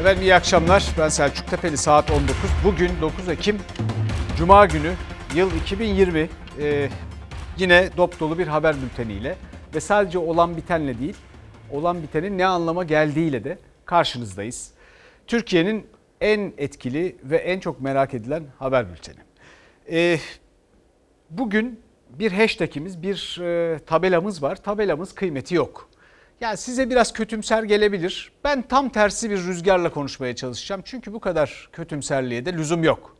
Efendim 0.00 0.22
iyi 0.22 0.34
akşamlar. 0.34 0.86
Ben 0.98 1.08
Selçuk 1.08 1.46
Tepeli 1.46 1.76
saat 1.76 2.10
19. 2.10 2.34
Bugün 2.64 2.90
9 3.00 3.28
Ekim 3.28 3.58
Cuma 4.38 4.66
günü 4.66 4.92
yıl 5.34 5.54
2020. 5.54 6.28
Ee, 6.60 6.88
yine 7.58 7.90
dop 7.96 8.20
dolu 8.20 8.38
bir 8.38 8.46
haber 8.46 8.76
bülteniyle 8.82 9.36
ve 9.74 9.80
sadece 9.80 10.18
olan 10.18 10.56
bitenle 10.56 10.98
değil, 10.98 11.16
olan 11.70 12.02
bitenin 12.02 12.38
ne 12.38 12.46
anlama 12.46 12.84
geldiğiyle 12.84 13.44
de 13.44 13.58
karşınızdayız. 13.84 14.72
Türkiye'nin 15.26 15.86
en 16.20 16.52
etkili 16.58 17.16
ve 17.24 17.36
en 17.36 17.60
çok 17.60 17.80
merak 17.80 18.14
edilen 18.14 18.42
haber 18.58 18.90
bülteni. 18.90 19.18
Ee, 19.90 20.18
bugün 21.30 21.80
bir 22.10 22.32
hashtagimiz, 22.32 23.02
bir 23.02 23.40
e, 23.40 23.78
tabelamız 23.78 24.42
var. 24.42 24.56
Tabelamız 24.56 25.14
kıymeti 25.14 25.54
yok. 25.54 25.89
Yani 26.40 26.56
size 26.56 26.90
biraz 26.90 27.12
kötümser 27.12 27.62
gelebilir. 27.62 28.32
Ben 28.44 28.62
tam 28.62 28.88
tersi 28.88 29.30
bir 29.30 29.36
rüzgarla 29.36 29.90
konuşmaya 29.90 30.36
çalışacağım. 30.36 30.82
Çünkü 30.84 31.12
bu 31.12 31.20
kadar 31.20 31.68
kötümserliğe 31.72 32.46
de 32.46 32.52
lüzum 32.52 32.84
yok. 32.84 33.16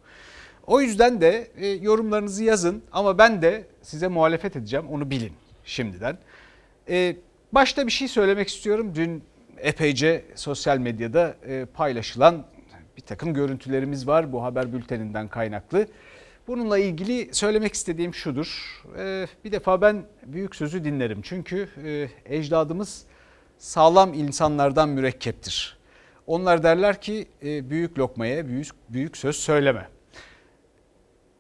O 0.67 0.81
yüzden 0.81 1.21
de 1.21 1.51
e, 1.57 1.67
yorumlarınızı 1.67 2.45
yazın 2.45 2.83
ama 2.93 3.19
ben 3.19 3.43
de 3.43 3.67
size 3.83 4.09
muhalefet 4.09 4.57
edeceğim 4.57 4.87
onu 4.91 5.11
bilin 5.11 5.33
şimdiden. 5.65 6.19
E, 6.89 7.17
başta 7.53 7.87
bir 7.87 7.93
şey 7.93 8.09
söylemek 8.09 8.49
istiyorum. 8.49 8.93
Dün 8.95 9.25
epeyce 9.59 10.25
sosyal 10.35 10.79
medyada 10.79 11.37
e, 11.47 11.65
paylaşılan 11.65 12.47
bir 12.97 13.03
takım 13.03 13.35
görüntülerimiz 13.35 14.07
var 14.07 14.33
bu 14.33 14.43
haber 14.43 14.73
bülteninden 14.73 15.29
kaynaklı. 15.29 15.87
Bununla 16.49 16.79
ilgili 16.79 17.35
söylemek 17.35 17.75
istediğim 17.75 18.15
şudur. 18.15 18.83
E, 18.99 19.27
bir 19.45 19.53
defa 19.53 19.81
ben 19.81 20.05
büyük 20.27 20.57
sözü 20.57 20.85
dinlerim. 20.85 21.23
Çünkü 21.23 21.69
e, 21.85 22.09
ecdadımız 22.37 23.05
sağlam 23.61 24.15
insanlardan 24.15 24.89
mürekkeptir. 24.89 25.77
Onlar 26.27 26.63
derler 26.63 27.01
ki 27.01 27.27
e, 27.43 27.71
büyük 27.71 27.99
lokmaya 27.99 28.49
büyük, 28.49 28.69
büyük 28.89 29.17
söz 29.17 29.37
söyleme. 29.37 29.89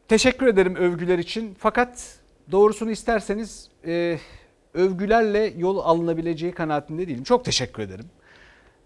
Teşekkür 0.08 0.46
ederim 0.46 0.76
övgüler 0.76 1.18
için 1.18 1.56
fakat 1.58 2.18
doğrusunu 2.50 2.90
isterseniz 2.90 3.68
e, 3.86 4.18
övgülerle 4.74 5.52
yol 5.56 5.78
alınabileceği 5.78 6.52
kanaatinde 6.52 7.08
değilim. 7.08 7.24
Çok 7.24 7.44
teşekkür 7.44 7.82
ederim. 7.82 8.06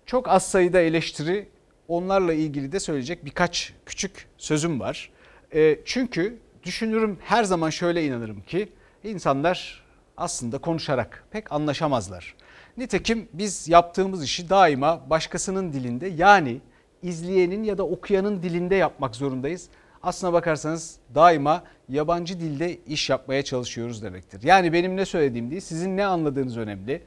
Çok 0.06 0.28
az 0.28 0.50
sayıda 0.50 0.80
eleştiri 0.80 1.48
onlarla 1.88 2.32
ilgili 2.32 2.72
de 2.72 2.80
söyleyecek 2.80 3.24
birkaç 3.24 3.72
küçük 3.86 4.26
sözüm 4.38 4.80
var. 4.80 5.10
E, 5.54 5.78
çünkü 5.84 6.38
düşünürüm 6.64 7.18
her 7.24 7.44
zaman 7.44 7.70
şöyle 7.70 8.04
inanırım 8.04 8.40
ki 8.40 8.68
insanlar 9.04 9.83
aslında 10.16 10.58
konuşarak 10.58 11.24
pek 11.30 11.52
anlaşamazlar. 11.52 12.34
Nitekim 12.76 13.28
biz 13.32 13.68
yaptığımız 13.68 14.24
işi 14.24 14.50
daima 14.50 15.10
başkasının 15.10 15.72
dilinde 15.72 16.06
yani 16.06 16.60
izleyenin 17.02 17.62
ya 17.62 17.78
da 17.78 17.86
okuyanın 17.86 18.42
dilinde 18.42 18.74
yapmak 18.74 19.16
zorundayız. 19.16 19.68
Aslına 20.02 20.32
bakarsanız 20.32 20.96
daima 21.14 21.62
yabancı 21.88 22.40
dilde 22.40 22.78
iş 22.86 23.10
yapmaya 23.10 23.42
çalışıyoruz 23.44 24.02
demektir. 24.02 24.42
Yani 24.42 24.72
benim 24.72 24.96
ne 24.96 25.04
söylediğim 25.04 25.50
değil 25.50 25.60
sizin 25.60 25.96
ne 25.96 26.06
anladığınız 26.06 26.56
önemli. 26.56 27.02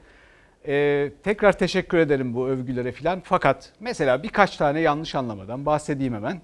Ee, 0.66 1.12
tekrar 1.22 1.58
teşekkür 1.58 1.98
ederim 1.98 2.34
bu 2.34 2.48
övgülere 2.48 2.92
filan. 2.92 3.20
Fakat 3.24 3.72
mesela 3.80 4.22
birkaç 4.22 4.56
tane 4.56 4.80
yanlış 4.80 5.14
anlamadan 5.14 5.66
bahsedeyim 5.66 6.14
hemen. 6.14 6.40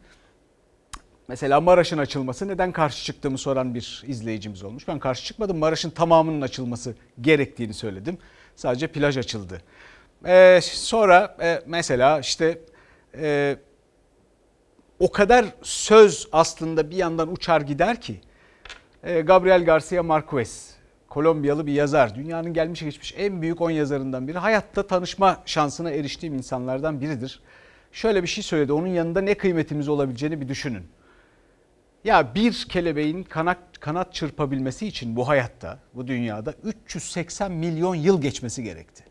Mesela 1.28 1.60
Maraş'ın 1.60 1.98
açılması 1.98 2.48
neden 2.48 2.72
karşı 2.72 3.04
çıktığımı 3.04 3.38
soran 3.38 3.74
bir 3.74 4.02
izleyicimiz 4.06 4.62
olmuş. 4.62 4.88
Ben 4.88 4.98
karşı 4.98 5.24
çıkmadım. 5.24 5.58
Maraş'ın 5.58 5.90
tamamının 5.90 6.40
açılması 6.40 6.94
gerektiğini 7.20 7.74
söyledim. 7.74 8.18
Sadece 8.56 8.86
plaj 8.86 9.18
açıldı. 9.18 9.62
Ee, 10.26 10.60
sonra 10.62 11.36
e, 11.40 11.62
mesela 11.66 12.20
işte 12.20 12.58
e, 13.14 13.56
o 14.98 15.12
kadar 15.12 15.44
söz 15.62 16.28
aslında 16.32 16.90
bir 16.90 16.96
yandan 16.96 17.32
uçar 17.32 17.60
gider 17.60 18.00
ki 18.00 18.20
e, 19.02 19.20
Gabriel 19.20 19.64
Garcia 19.64 20.02
Marquez 20.02 20.74
Kolombiyalı 21.08 21.66
bir 21.66 21.72
yazar. 21.72 22.14
Dünyanın 22.14 22.52
gelmiş 22.52 22.80
geçmiş 22.80 23.14
en 23.16 23.42
büyük 23.42 23.60
10 23.60 23.70
yazarından 23.70 24.28
biri. 24.28 24.38
Hayatta 24.38 24.86
tanışma 24.86 25.42
şansına 25.46 25.90
eriştiğim 25.90 26.34
insanlardan 26.34 27.00
biridir. 27.00 27.40
Şöyle 27.92 28.22
bir 28.22 28.28
şey 28.28 28.44
söyledi. 28.44 28.72
Onun 28.72 28.86
yanında 28.86 29.20
ne 29.20 29.34
kıymetimiz 29.34 29.88
olabileceğini 29.88 30.40
bir 30.40 30.48
düşünün. 30.48 30.82
Ya 32.04 32.34
bir 32.34 32.66
kelebeğin 32.68 33.22
kanat, 33.22 33.58
kanat 33.80 34.14
çırpabilmesi 34.14 34.86
için 34.86 35.16
bu 35.16 35.28
hayatta, 35.28 35.78
bu 35.94 36.06
dünyada 36.06 36.54
380 36.62 37.52
milyon 37.52 37.94
yıl 37.94 38.20
geçmesi 38.20 38.62
gerekti. 38.62 39.04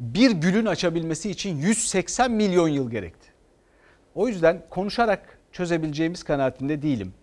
Bir 0.00 0.30
gülün 0.30 0.66
açabilmesi 0.66 1.30
için 1.30 1.56
180 1.56 2.30
milyon 2.30 2.68
yıl 2.68 2.90
gerekti. 2.90 3.28
O 4.14 4.28
yüzden 4.28 4.62
konuşarak 4.70 5.38
çözebileceğimiz 5.52 6.22
kanaatinde 6.22 6.82
değilim. 6.82 7.14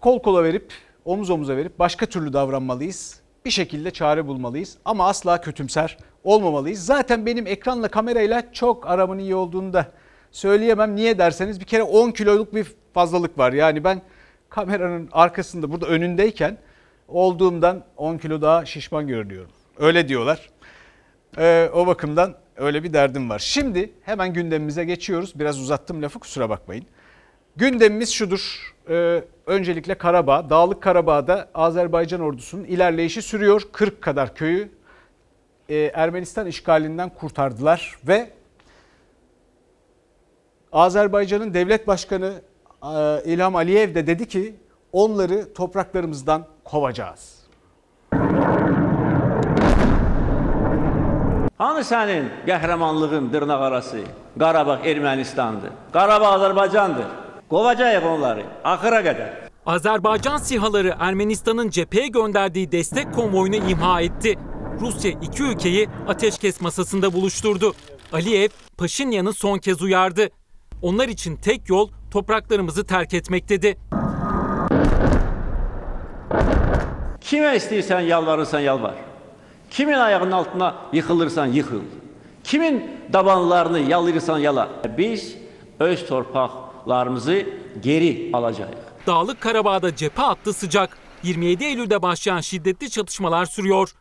Kol 0.00 0.22
kola 0.22 0.44
verip, 0.44 0.72
omuz 1.04 1.30
omuza 1.30 1.56
verip 1.56 1.78
başka 1.78 2.06
türlü 2.06 2.32
davranmalıyız. 2.32 3.20
Bir 3.44 3.50
şekilde 3.50 3.90
çare 3.90 4.26
bulmalıyız 4.26 4.78
ama 4.84 5.08
asla 5.08 5.40
kötümser 5.40 5.98
olmamalıyız. 6.24 6.86
Zaten 6.86 7.26
benim 7.26 7.46
ekranla 7.46 7.88
kamerayla 7.88 8.52
çok 8.52 8.86
aramın 8.86 9.18
iyi 9.18 9.34
olduğunu 9.34 9.72
da 9.72 9.92
söyleyemem. 10.30 10.96
Niye 10.96 11.18
derseniz 11.18 11.60
bir 11.60 11.64
kere 11.64 11.82
10 11.82 12.10
kiloluk 12.10 12.54
bir 12.54 12.66
fazlalık 12.98 13.38
var. 13.38 13.52
Yani 13.52 13.84
ben 13.84 14.02
kameranın 14.48 15.08
arkasında 15.12 15.72
burada 15.72 15.86
önündeyken 15.86 16.58
olduğumdan 17.08 17.84
10 17.96 18.18
kilo 18.18 18.42
daha 18.42 18.66
şişman 18.66 19.06
görünüyorum. 19.06 19.50
Öyle 19.78 20.08
diyorlar. 20.08 20.50
Ee, 21.38 21.70
o 21.74 21.86
bakımdan 21.86 22.34
öyle 22.56 22.82
bir 22.82 22.92
derdim 22.92 23.30
var. 23.30 23.38
Şimdi 23.38 23.90
hemen 24.02 24.32
gündemimize 24.32 24.84
geçiyoruz. 24.84 25.32
Biraz 25.38 25.60
uzattım 25.60 26.02
lafı 26.02 26.18
kusura 26.18 26.50
bakmayın. 26.50 26.84
Gündemimiz 27.56 28.10
şudur. 28.10 28.74
Ee, 28.90 29.24
öncelikle 29.46 29.94
Karabağ, 29.94 30.50
Dağlık 30.50 30.82
Karabağ'da 30.82 31.48
Azerbaycan 31.54 32.20
ordusunun 32.20 32.64
ilerleyişi 32.64 33.22
sürüyor. 33.22 33.62
40 33.72 34.02
kadar 34.02 34.34
köyü 34.34 34.68
e, 35.68 35.76
Ermenistan 35.76 36.46
işgalinden 36.46 37.08
kurtardılar 37.08 37.98
ve 38.08 38.30
Azerbaycan'ın 40.72 41.54
devlet 41.54 41.86
başkanı 41.86 42.42
İlham 43.24 43.56
Aliyev 43.56 43.94
de 43.94 44.06
dedi 44.06 44.28
ki 44.28 44.54
onları 44.92 45.54
topraklarımızdan 45.54 46.46
kovacağız. 46.64 47.38
Hani 51.58 51.84
senin 51.84 52.30
qəhrəmanlığın 52.46 53.32
dırnaq 53.32 53.62
arası 53.62 53.98
Qarabağ 54.38 54.76
Ermənistandır. 54.84 55.70
Qarabağ 55.92 56.26
Azərbaycandır. 56.36 57.06
Kovacağıq 57.50 58.04
onları 58.06 58.44
axıra 58.64 59.00
qədər. 59.00 59.28
Azerbaycan 59.66 60.36
sihaları 60.36 60.96
Ermenistan'ın 60.98 61.70
cepheye 61.70 62.08
gönderdiği 62.08 62.72
destek 62.72 63.14
konvoyunu 63.14 63.56
imha 63.56 64.00
etti. 64.00 64.38
Rusya 64.80 65.10
iki 65.10 65.42
ülkeyi 65.42 65.88
ateşkes 66.08 66.60
masasında 66.60 67.12
buluşturdu. 67.12 67.74
Aliyev, 68.12 68.48
Paşinyan'ı 68.76 69.32
son 69.32 69.58
kez 69.58 69.82
uyardı. 69.82 70.28
Onlar 70.82 71.08
için 71.08 71.36
tek 71.36 71.68
yol 71.68 71.88
topraklarımızı 72.10 72.86
terk 72.86 73.14
etmek 73.14 73.48
dedi. 73.48 73.78
Kimə 77.20 77.56
istəyirsən 77.56 78.02
yalvarırsan 78.02 78.60
yalvar. 78.60 78.94
Kimin 79.70 79.92
ayağının 79.92 80.30
altına 80.30 80.74
yıxılırsan 80.92 81.46
yıxıl. 81.46 81.80
Kimin 82.44 82.90
dabanlarını 83.12 83.78
yalayırsan 83.78 84.38
yala. 84.38 84.68
Biz 84.98 85.34
öz 85.80 86.06
torpaqlarımızı 86.06 87.46
geri 87.82 88.30
alacağıq. 88.32 88.78
Dağlık 89.06 89.40
Karabağ'da 89.40 89.96
cephe 89.96 90.22
hattı 90.22 90.52
sıcak. 90.52 90.98
27 91.22 91.64
Eylül'de 91.64 92.02
başlayan 92.02 92.40
şiddetli 92.40 92.90
çatışmalar 92.90 93.46
sürüyor. 93.46 93.92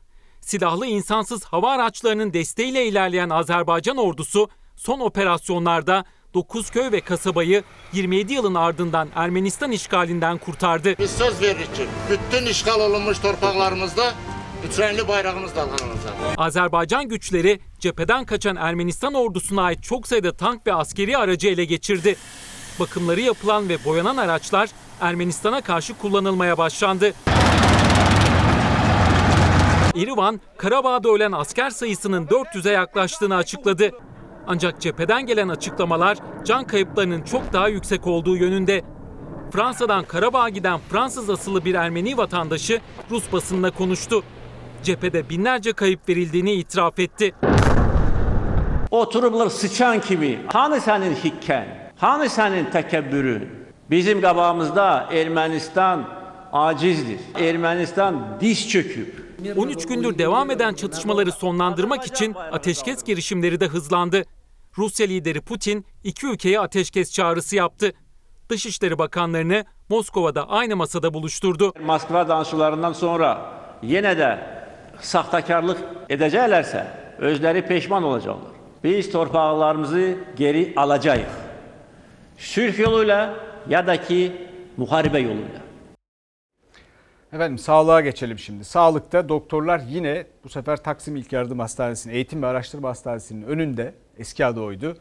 Silahlı 0.42 0.86
insansız 0.86 1.44
hava 1.44 1.72
araçlarının 1.72 2.34
desteğiyle 2.34 2.86
ilerleyen 2.86 3.30
Azerbaycan 3.30 3.98
ordusu 3.98 4.50
son 4.76 5.00
operasyonlarda 5.00 6.06
9 6.38 6.70
köy 6.70 6.92
ve 6.92 7.02
kasabayı 7.02 7.64
27 7.94 8.34
yılın 8.34 8.56
ardından 8.56 9.10
Ermenistan 9.16 9.72
işgalinden 9.72 10.38
kurtardı. 10.38 10.96
Biz 11.00 11.12
söz 11.12 11.42
veririk 11.42 11.76
ki 11.76 11.86
bütün 12.10 12.46
işgal 12.46 12.80
olunmuş 12.80 13.20
torpaqlarımızda 13.20 14.14
üçrenli 14.70 15.08
bayrağımız 15.08 15.56
dalgalanacak. 15.56 16.14
Azerbaycan 16.38 17.08
güçleri 17.08 17.60
cepheden 17.80 18.26
kaçan 18.26 18.56
Ermenistan 18.56 19.14
ordusuna 19.14 19.62
ait 19.64 19.84
çok 19.84 20.08
sayıda 20.08 20.38
tank 20.38 20.68
ve 20.68 20.74
askeri 20.74 21.18
aracı 21.18 21.48
ele 21.48 21.66
geçirdi. 21.66 22.16
Bakımları 22.80 23.22
yapılan 23.22 23.70
ve 23.70 23.86
boyanan 23.86 24.18
araçlar 24.18 24.70
Ermenistan'a 25.02 25.62
karşı 25.62 25.98
kullanılmaya 25.98 26.58
başlandı. 26.58 27.14
İrivan, 29.96 30.42
Karabağ'da 30.58 31.10
ölen 31.10 31.32
asker 31.32 31.70
sayısının 31.70 32.28
400'e 32.28 32.72
yaklaştığını 32.72 33.36
açıkladı. 33.36 33.92
Ancak 34.48 34.82
cepheden 34.82 35.26
gelen 35.26 35.50
açıklamalar 35.50 36.18
can 36.46 36.64
kayıplarının 36.64 37.22
çok 37.22 37.54
daha 37.54 37.68
yüksek 37.68 38.08
olduğu 38.08 38.38
yönünde. 38.38 38.82
Fransa'dan 39.52 40.06
Karabağ'a 40.06 40.50
giden 40.50 40.80
Fransız 40.90 41.30
asıllı 41.30 41.66
bir 41.66 41.76
Ermeni 41.76 42.18
vatandaşı 42.18 42.80
Rus 43.12 43.34
basınına 43.34 43.72
konuştu. 43.72 44.24
Cephede 44.84 45.30
binlerce 45.30 45.74
kayıp 45.74 46.10
verildiğini 46.10 46.54
itiraf 46.54 47.00
etti. 47.00 47.34
Oturublar 48.92 49.50
sıçan 49.50 50.02
kimi. 50.02 50.40
Hani 50.48 50.82
senin 50.82 51.16
hikken? 51.16 51.92
Hani 51.98 52.30
senin 52.30 52.66
tekebbürün? 52.66 53.50
Bizim 53.92 54.22
qabağımızda 54.22 55.10
Ermənistan 55.12 56.00
acizdir. 56.54 57.20
Ermənistan 57.36 58.40
diz 58.42 58.70
çöküb. 58.70 59.08
13 59.58 59.86
gündür 59.88 60.18
devam 60.18 60.52
eden 60.52 60.74
çatışmaları 60.74 61.32
sonlandırmak 61.32 62.06
için 62.06 62.36
ateşkes 62.52 63.04
girişimleri 63.04 63.60
de 63.60 63.68
hızlandı. 63.68 64.24
Rusya 64.78 65.08
lideri 65.08 65.42
Putin 65.42 65.86
iki 66.04 66.28
ülkeye 66.28 66.60
ateşkes 66.60 67.14
çağrısı 67.14 67.56
yaptı. 67.56 67.94
Dışişleri 68.50 68.98
Bakanlarını 68.98 69.66
Moskova'da 69.90 70.50
aynı 70.50 70.76
masada 70.76 71.14
buluşturdu. 71.14 71.74
Moskva 71.86 72.28
danışıqlarından 72.28 72.94
sonra 72.94 73.30
yenə 73.84 74.14
də 74.18 74.30
saxtakarlıq 75.02 75.78
edəcəklərsə, 76.10 76.84
özləri 77.20 77.68
peşman 77.68 78.04
olacaqlar. 78.04 78.52
Biz 78.84 79.12
torpaqlarımızı 79.12 80.18
geri 80.36 80.74
alacağıq. 80.76 81.30
Sülh 82.38 82.80
yoluyla 82.80 83.36
ya 83.70 83.88
da 83.88 84.02
ki 84.02 84.48
muharebe 84.78 85.20
yoluyla. 85.20 85.62
Efendim 87.34 87.58
sağlığa 87.58 88.02
geçelim 88.02 88.40
şimdi. 88.40 88.64
Sağlıkta 88.64 89.30
doktorlar 89.30 89.82
yine 89.90 90.28
bu 90.44 90.50
sefer 90.50 90.84
Taksim 90.84 91.16
İlk 91.16 91.34
Yardım 91.34 91.60
Hastanesi'nin, 91.60 92.14
Eğitim 92.14 92.42
ve 92.42 92.48
Araştırma 92.48 92.90
Hastanesi'nin 92.90 93.42
önünde, 93.42 93.94
eski 94.20 94.46
adı 94.46 94.60
oydu. 94.62 94.98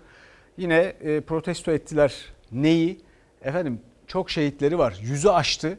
Yine 0.56 0.76
e, 1.00 1.20
protesto 1.20 1.72
ettiler. 1.72 2.14
Neyi? 2.52 3.00
Efendim 3.42 3.80
çok 4.06 4.30
şehitleri 4.30 4.78
var. 4.78 4.98
Yüzü 5.02 5.28
aştı. 5.28 5.78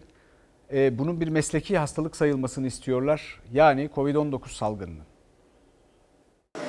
E, 0.73 0.97
bunun 0.99 1.21
bir 1.21 1.27
mesleki 1.27 1.77
hastalık 1.77 2.15
sayılmasını 2.15 2.67
istiyorlar. 2.67 3.41
Yani 3.53 3.89
Covid-19 3.95 4.49
salgınının. 4.49 5.03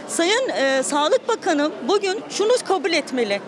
Sayın 0.07 0.49
e, 0.49 0.83
Sağlık 0.83 1.29
Bakanı 1.29 1.73
bugün 1.89 2.21
şunu 2.29 2.53
kabul 2.69 2.93
etmeli. 2.93 3.41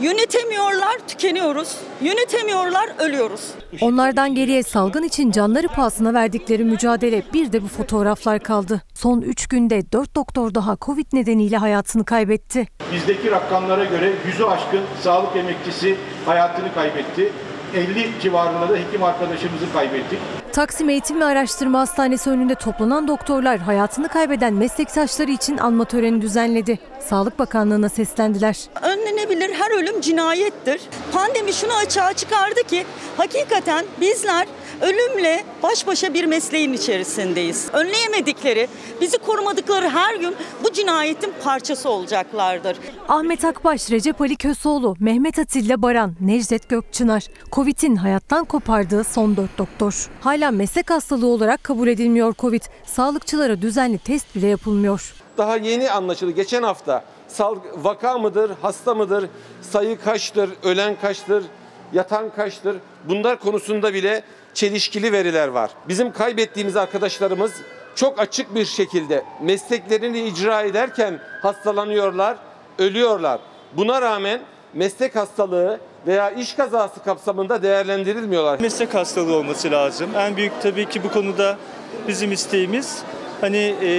Yönetemiyorlar, 0.00 0.98
tükeniyoruz. 1.08 1.76
Yönetemiyorlar, 2.02 2.88
ölüyoruz. 2.98 3.50
Onlardan 3.80 4.34
geriye 4.34 4.62
salgın 4.62 5.02
için 5.02 5.30
canları 5.30 5.68
pahasına 5.68 6.14
verdikleri 6.14 6.64
mücadele 6.64 7.22
bir 7.34 7.52
de 7.52 7.62
bu 7.62 7.68
fotoğraflar 7.68 8.40
kaldı. 8.40 8.82
Son 8.94 9.20
3 9.20 9.46
günde 9.46 9.92
4 9.92 10.14
doktor 10.16 10.54
daha 10.54 10.76
Covid 10.80 11.06
nedeniyle 11.12 11.56
hayatını 11.56 12.04
kaybetti. 12.04 12.66
Bizdeki 12.92 13.30
rakamlara 13.30 13.84
göre 13.84 14.12
yüzü 14.26 14.44
aşkın 14.44 14.80
sağlık 15.02 15.36
emekçisi 15.36 15.96
hayatını 16.26 16.74
kaybetti. 16.74 17.32
50 17.74 18.10
civarında 18.22 18.68
da 18.68 18.76
hekim 18.76 19.02
arkadaşımızı 19.02 19.72
kaybettik. 19.72 20.18
Taksim 20.52 20.88
Eğitim 20.88 21.20
ve 21.20 21.24
Araştırma 21.24 21.80
Hastanesi 21.80 22.30
önünde 22.30 22.54
toplanan 22.54 23.08
doktorlar 23.08 23.58
hayatını 23.58 24.08
kaybeden 24.08 24.54
meslektaşları 24.54 25.30
için 25.30 25.58
anma 25.58 25.84
töreni 25.84 26.22
düzenledi. 26.22 26.78
Sağlık 27.00 27.38
Bakanlığı'na 27.38 27.88
seslendiler. 27.88 28.56
Önlenebilir 28.82 29.54
her 29.54 29.70
ölüm 29.82 30.00
cinayettir. 30.00 30.80
Pandemi 31.12 31.52
şunu 31.52 31.72
açığa 31.72 32.12
çıkardı 32.12 32.62
ki 32.62 32.84
hakikaten 33.16 33.84
bizler 34.00 34.46
ölümle 34.80 35.44
baş 35.62 35.86
başa 35.86 36.14
bir 36.14 36.24
mesleğin 36.24 36.72
içerisindeyiz. 36.72 37.68
Önleyemedikleri, 37.72 38.68
bizi 39.00 39.18
korumadıkları 39.18 39.88
her 39.88 40.14
gün 40.14 40.34
bu 40.64 40.72
cinayetin 40.72 41.32
parçası 41.44 41.88
olacaklardır. 41.88 42.76
Ahmet 43.08 43.44
Akbaş, 43.44 43.90
Recep 43.90 44.20
Ali 44.20 44.36
Köseoğlu, 44.36 44.96
Mehmet 45.00 45.38
Atilla 45.38 45.82
Baran, 45.82 46.14
Necdet 46.20 46.68
Gökçınar. 46.68 47.24
Covid'in 47.52 47.96
hayattan 47.96 48.44
kopardığı 48.44 49.04
son 49.04 49.36
4 49.36 49.58
doktor. 49.58 50.10
Hala 50.20 50.41
meslek 50.50 50.90
hastalığı 50.90 51.26
olarak 51.26 51.64
kabul 51.64 51.88
edilmiyor 51.88 52.34
Covid. 52.38 52.62
Sağlıkçılara 52.84 53.62
düzenli 53.62 53.98
test 53.98 54.34
bile 54.36 54.46
yapılmıyor. 54.46 55.14
daha 55.38 55.56
yeni 55.56 55.90
anlaşıldı. 55.90 56.30
Geçen 56.30 56.62
hafta 56.62 57.04
sal 57.28 57.56
vaka 57.76 58.18
mıdır, 58.18 58.50
hasta 58.62 58.94
mıdır, 58.94 59.28
sayı 59.62 60.00
kaçtır, 60.00 60.50
ölen 60.62 60.96
kaçtır, 61.00 61.44
yatan 61.92 62.30
kaçtır? 62.30 62.76
Bunlar 63.08 63.38
konusunda 63.38 63.94
bile 63.94 64.22
çelişkili 64.54 65.12
veriler 65.12 65.48
var. 65.48 65.70
Bizim 65.88 66.12
kaybettiğimiz 66.12 66.76
arkadaşlarımız 66.76 67.52
çok 67.94 68.20
açık 68.20 68.54
bir 68.54 68.64
şekilde 68.64 69.24
mesleklerini 69.42 70.20
icra 70.20 70.62
ederken 70.62 71.20
hastalanıyorlar, 71.42 72.36
ölüyorlar. 72.78 73.40
Buna 73.76 74.02
rağmen 74.02 74.40
meslek 74.74 75.16
hastalığı 75.16 75.80
veya 76.06 76.30
iş 76.30 76.54
kazası 76.54 77.02
kapsamında 77.04 77.62
değerlendirilmiyorlar. 77.62 78.60
meslek 78.60 78.94
hastalığı 78.94 79.36
olması 79.36 79.70
lazım. 79.70 80.10
En 80.16 80.36
büyük 80.36 80.52
tabii 80.62 80.88
ki 80.88 81.04
bu 81.04 81.12
konuda 81.12 81.56
bizim 82.08 82.32
isteğimiz 82.32 83.02
hani 83.40 83.74
e, 83.82 83.90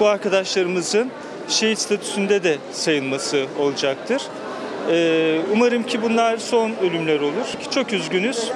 bu 0.00 0.06
arkadaşlarımızın 0.06 1.10
şehit 1.48 1.78
statüsünde 1.78 2.44
de 2.44 2.56
sayılması 2.72 3.46
olacaktır. 3.58 4.22
E, 4.90 5.40
umarım 5.52 5.82
ki 5.82 6.02
bunlar 6.02 6.36
son 6.36 6.72
ölümler 6.82 7.20
olur. 7.20 7.46
Çok 7.70 7.92
üzgünüz. 7.92 8.50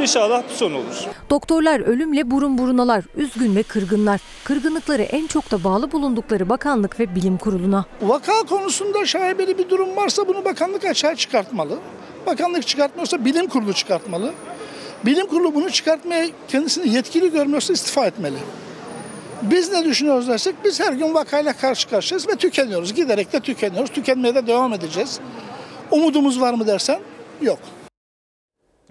İnşallah 0.00 0.42
bu 0.50 0.54
son 0.54 0.72
olur. 0.72 1.17
Doktorlar 1.30 1.80
ölümle 1.80 2.30
burun 2.30 2.58
burunalar, 2.58 3.04
üzgün 3.16 3.56
ve 3.56 3.62
kırgınlar. 3.62 4.20
Kırgınlıkları 4.44 5.02
en 5.02 5.26
çok 5.26 5.50
da 5.50 5.64
bağlı 5.64 5.92
bulundukları 5.92 6.48
bakanlık 6.48 7.00
ve 7.00 7.14
bilim 7.14 7.36
kuruluna. 7.36 7.84
Vaka 8.02 8.32
konusunda 8.32 9.06
şaibeli 9.06 9.58
bir 9.58 9.68
durum 9.68 9.96
varsa 9.96 10.28
bunu 10.28 10.44
bakanlık 10.44 10.84
açığa 10.84 11.14
çıkartmalı. 11.16 11.78
Bakanlık 12.26 12.66
çıkartmıyorsa 12.66 13.24
bilim 13.24 13.46
kurulu 13.46 13.72
çıkartmalı. 13.72 14.32
Bilim 15.06 15.26
kurulu 15.26 15.54
bunu 15.54 15.70
çıkartmaya 15.70 16.26
kendisini 16.48 16.94
yetkili 16.94 17.32
görmüyorsa 17.32 17.72
istifa 17.72 18.06
etmeli. 18.06 18.38
Biz 19.42 19.72
ne 19.72 19.84
düşünüyoruz 19.84 20.28
dersek 20.28 20.54
biz 20.64 20.80
her 20.80 20.92
gün 20.92 21.14
vakayla 21.14 21.52
karşı 21.52 21.88
karşıyayız 21.88 22.28
ve 22.28 22.36
tükeniyoruz. 22.36 22.94
Giderek 22.94 23.32
de 23.32 23.40
tükeniyoruz. 23.40 23.90
Tükenmeye 23.90 24.34
de 24.34 24.46
devam 24.46 24.72
edeceğiz. 24.72 25.20
Umudumuz 25.90 26.40
var 26.40 26.54
mı 26.54 26.66
dersen 26.66 27.00
yok. 27.42 27.58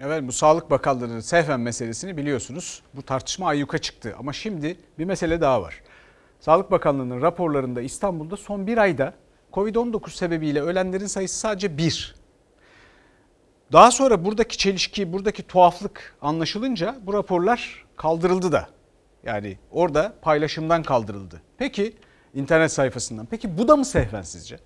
Efendim 0.00 0.28
bu 0.28 0.32
Sağlık 0.32 0.70
Bakanlığı'nın 0.70 1.20
Sehven 1.20 1.60
meselesini 1.60 2.16
biliyorsunuz. 2.16 2.82
Bu 2.94 3.02
tartışma 3.02 3.48
ayyuka 3.48 3.78
çıktı 3.78 4.14
ama 4.18 4.32
şimdi 4.32 4.76
bir 4.98 5.04
mesele 5.04 5.40
daha 5.40 5.62
var. 5.62 5.82
Sağlık 6.40 6.70
Bakanlığı'nın 6.70 7.22
raporlarında 7.22 7.80
İstanbul'da 7.80 8.36
son 8.36 8.66
bir 8.66 8.78
ayda 8.78 9.14
Covid-19 9.52 10.10
sebebiyle 10.10 10.62
ölenlerin 10.62 11.06
sayısı 11.06 11.38
sadece 11.38 11.78
bir. 11.78 12.14
Daha 13.72 13.90
sonra 13.90 14.24
buradaki 14.24 14.58
çelişki, 14.58 15.12
buradaki 15.12 15.42
tuhaflık 15.42 16.16
anlaşılınca 16.20 16.96
bu 17.02 17.12
raporlar 17.12 17.86
kaldırıldı 17.96 18.52
da. 18.52 18.68
Yani 19.24 19.58
orada 19.70 20.14
paylaşımdan 20.22 20.82
kaldırıldı. 20.82 21.42
Peki 21.56 21.96
internet 22.34 22.72
sayfasından. 22.72 23.26
Peki 23.26 23.58
bu 23.58 23.68
da 23.68 23.76
mı 23.76 23.84
Sehven 23.84 24.22
sizce? 24.22 24.58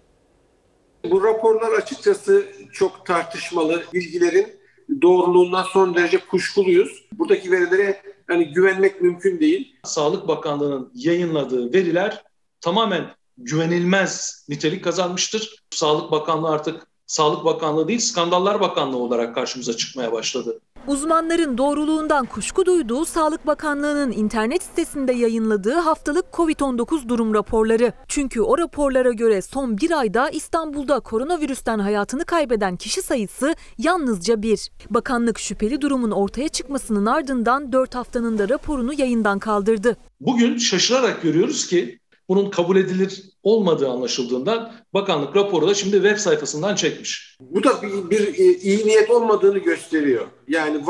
Bu 1.10 1.24
raporlar 1.24 1.72
açıkçası 1.72 2.46
çok 2.72 3.06
tartışmalı. 3.06 3.82
Bilgilerin 3.92 4.61
doğruluğundan 5.02 5.62
son 5.62 5.94
derece 5.94 6.18
kuşkuluyuz. 6.18 7.04
Buradaki 7.12 7.50
verilere 7.50 8.02
hani 8.26 8.52
güvenmek 8.52 9.00
mümkün 9.00 9.40
değil. 9.40 9.76
Sağlık 9.84 10.28
Bakanlığı'nın 10.28 10.90
yayınladığı 10.94 11.72
veriler 11.72 12.24
tamamen 12.60 13.14
güvenilmez 13.38 14.44
nitelik 14.48 14.84
kazanmıştır. 14.84 15.64
Sağlık 15.70 16.10
Bakanlığı 16.10 16.48
artık 16.48 16.86
Sağlık 17.06 17.44
Bakanlığı 17.44 17.88
değil, 17.88 18.00
Skandallar 18.00 18.60
Bakanlığı 18.60 18.96
olarak 18.96 19.34
karşımıza 19.34 19.76
çıkmaya 19.76 20.12
başladı. 20.12 20.60
Uzmanların 20.86 21.58
doğruluğundan 21.58 22.26
kuşku 22.26 22.66
duyduğu 22.66 23.04
Sağlık 23.04 23.46
Bakanlığı'nın 23.46 24.12
internet 24.12 24.62
sitesinde 24.62 25.12
yayınladığı 25.12 25.74
haftalık 25.74 26.24
COVID-19 26.32 27.08
durum 27.08 27.34
raporları. 27.34 27.92
Çünkü 28.08 28.40
o 28.40 28.58
raporlara 28.58 29.12
göre 29.12 29.42
son 29.42 29.78
bir 29.78 29.98
ayda 29.98 30.30
İstanbul'da 30.30 31.00
koronavirüsten 31.00 31.78
hayatını 31.78 32.24
kaybeden 32.24 32.76
kişi 32.76 33.02
sayısı 33.02 33.54
yalnızca 33.78 34.42
bir. 34.42 34.70
Bakanlık 34.90 35.38
şüpheli 35.38 35.80
durumun 35.80 36.10
ortaya 36.10 36.48
çıkmasının 36.48 37.06
ardından 37.06 37.72
4 37.72 37.94
haftanın 37.94 38.38
da 38.38 38.48
raporunu 38.48 38.92
yayından 38.92 39.38
kaldırdı. 39.38 39.96
Bugün 40.20 40.58
şaşırarak 40.58 41.22
görüyoruz 41.22 41.66
ki 41.66 41.98
bunun 42.32 42.50
kabul 42.50 42.76
edilir 42.76 43.22
olmadığı 43.42 43.90
anlaşıldığından 43.90 44.72
bakanlık 44.94 45.36
raporu 45.36 45.68
da 45.68 45.74
şimdi 45.74 45.96
web 45.96 46.16
sayfasından 46.16 46.74
çekmiş. 46.74 47.36
Bu 47.40 47.64
da 47.64 47.82
bir, 47.82 48.10
bir 48.10 48.38
e, 48.38 48.58
iyi 48.58 48.86
niyet 48.86 49.10
olmadığını 49.10 49.58
gösteriyor. 49.58 50.26
Yani 50.48 50.84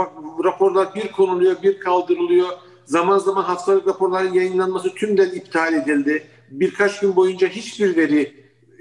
raporlar 0.45 0.95
bir 0.95 1.13
konuluyor, 1.13 1.63
bir 1.63 1.81
kaldırılıyor. 1.81 2.49
Zaman 2.85 3.19
zaman 3.19 3.43
haftalık 3.43 3.87
raporların 3.87 4.33
yayınlanması 4.33 4.95
tümden 4.95 5.31
iptal 5.31 5.75
edildi. 5.75 6.27
Birkaç 6.51 7.01
gün 7.01 7.17
boyunca 7.17 7.49
hiçbir 7.49 7.97
veri 7.97 8.33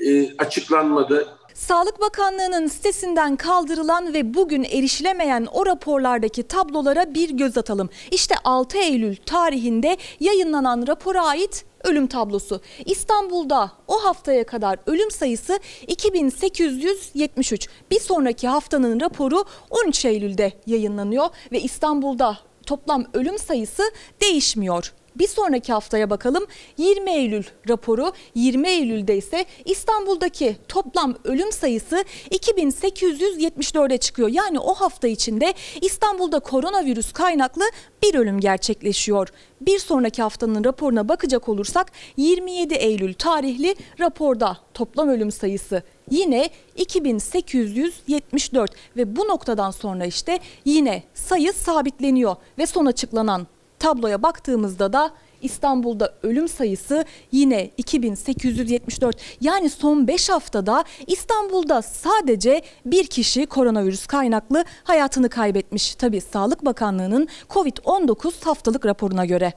e, 0.08 0.38
açıklanmadı. 0.38 1.28
Sağlık 1.54 2.02
Bakanlığı'nın 2.02 2.68
sitesinden 2.68 3.36
kaldırılan 3.36 4.14
ve 4.14 4.34
bugün 4.34 4.64
erişilemeyen 4.64 5.48
o 5.54 5.66
raporlardaki 5.66 6.44
tablolara 6.44 7.14
bir 7.14 7.30
göz 7.30 7.58
atalım. 7.58 7.90
İşte 8.12 8.36
6 8.44 8.78
Eylül 8.78 9.16
tarihinde 9.16 9.98
yayınlanan 10.20 10.88
rapora 10.88 11.26
ait 11.26 11.71
ölüm 11.84 12.08
tablosu. 12.08 12.62
İstanbul'da 12.86 13.72
o 13.88 14.04
haftaya 14.04 14.46
kadar 14.46 14.80
ölüm 14.86 15.12
sayısı 15.12 15.60
2873. 15.88 17.70
Bir 17.92 18.00
sonraki 18.00 18.48
haftanın 18.48 19.00
raporu 19.00 19.46
13 19.70 20.06
Eylül'de 20.06 20.54
yayınlanıyor 20.68 21.28
ve 21.52 21.62
İstanbul'da 21.62 22.38
toplam 22.66 23.06
ölüm 23.14 23.40
sayısı 23.40 23.84
değişmiyor. 24.22 24.94
Bir 25.16 25.28
sonraki 25.28 25.74
haftaya 25.74 26.10
bakalım 26.10 26.46
20 26.78 27.12
Eylül 27.12 27.44
raporu 27.70 28.12
20 28.36 28.68
Eylül'de 28.70 29.18
ise 29.18 29.46
İstanbul'daki 29.66 30.58
toplam 30.68 31.16
ölüm 31.24 31.52
sayısı 31.52 32.04
2874'e 32.32 33.98
çıkıyor. 33.98 34.30
Yani 34.30 34.60
o 34.60 34.74
hafta 34.74 35.08
içinde 35.08 35.54
İstanbul'da 35.82 36.40
koronavirüs 36.40 37.12
kaynaklı 37.12 37.64
bir 38.04 38.16
ölüm 38.16 38.40
gerçekleşiyor. 38.40 39.28
Bir 39.62 39.80
sonraki 39.80 40.22
haftanın 40.22 40.64
raporuna 40.64 41.10
bakacak 41.10 41.50
olursak 41.50 41.92
27 42.18 42.74
Eylül 42.74 43.14
tarihli 43.14 43.76
raporda 44.00 44.58
toplam 44.74 45.10
ölüm 45.10 45.32
sayısı 45.32 45.84
yine 46.12 46.50
2874 46.76 48.72
ve 48.98 49.16
bu 49.16 49.28
noktadan 49.28 49.72
sonra 49.72 50.06
işte 50.06 50.40
yine 50.66 51.04
sayı 51.14 51.54
sabitleniyor 51.54 52.36
ve 52.58 52.66
son 52.66 52.86
açıklanan 52.86 53.48
tabloya 53.82 54.24
baktığımızda 54.24 54.94
da 54.94 55.12
İstanbul'da 55.42 56.14
ölüm 56.24 56.48
sayısı 56.48 57.06
yine 57.32 57.72
2874. 57.78 59.18
Yani 59.42 59.70
son 59.70 60.08
5 60.08 60.30
haftada 60.30 60.84
İstanbul'da 61.08 61.82
sadece 61.82 62.62
bir 62.86 63.08
kişi 63.08 63.46
koronavirüs 63.46 64.06
kaynaklı 64.06 64.64
hayatını 64.84 65.30
kaybetmiş. 65.30 65.96
Tabii 65.96 66.22
Sağlık 66.22 66.66
Bakanlığı'nın 66.66 67.28
Covid-19 67.50 68.46
haftalık 68.46 68.86
raporuna 68.86 69.26
göre. 69.26 69.54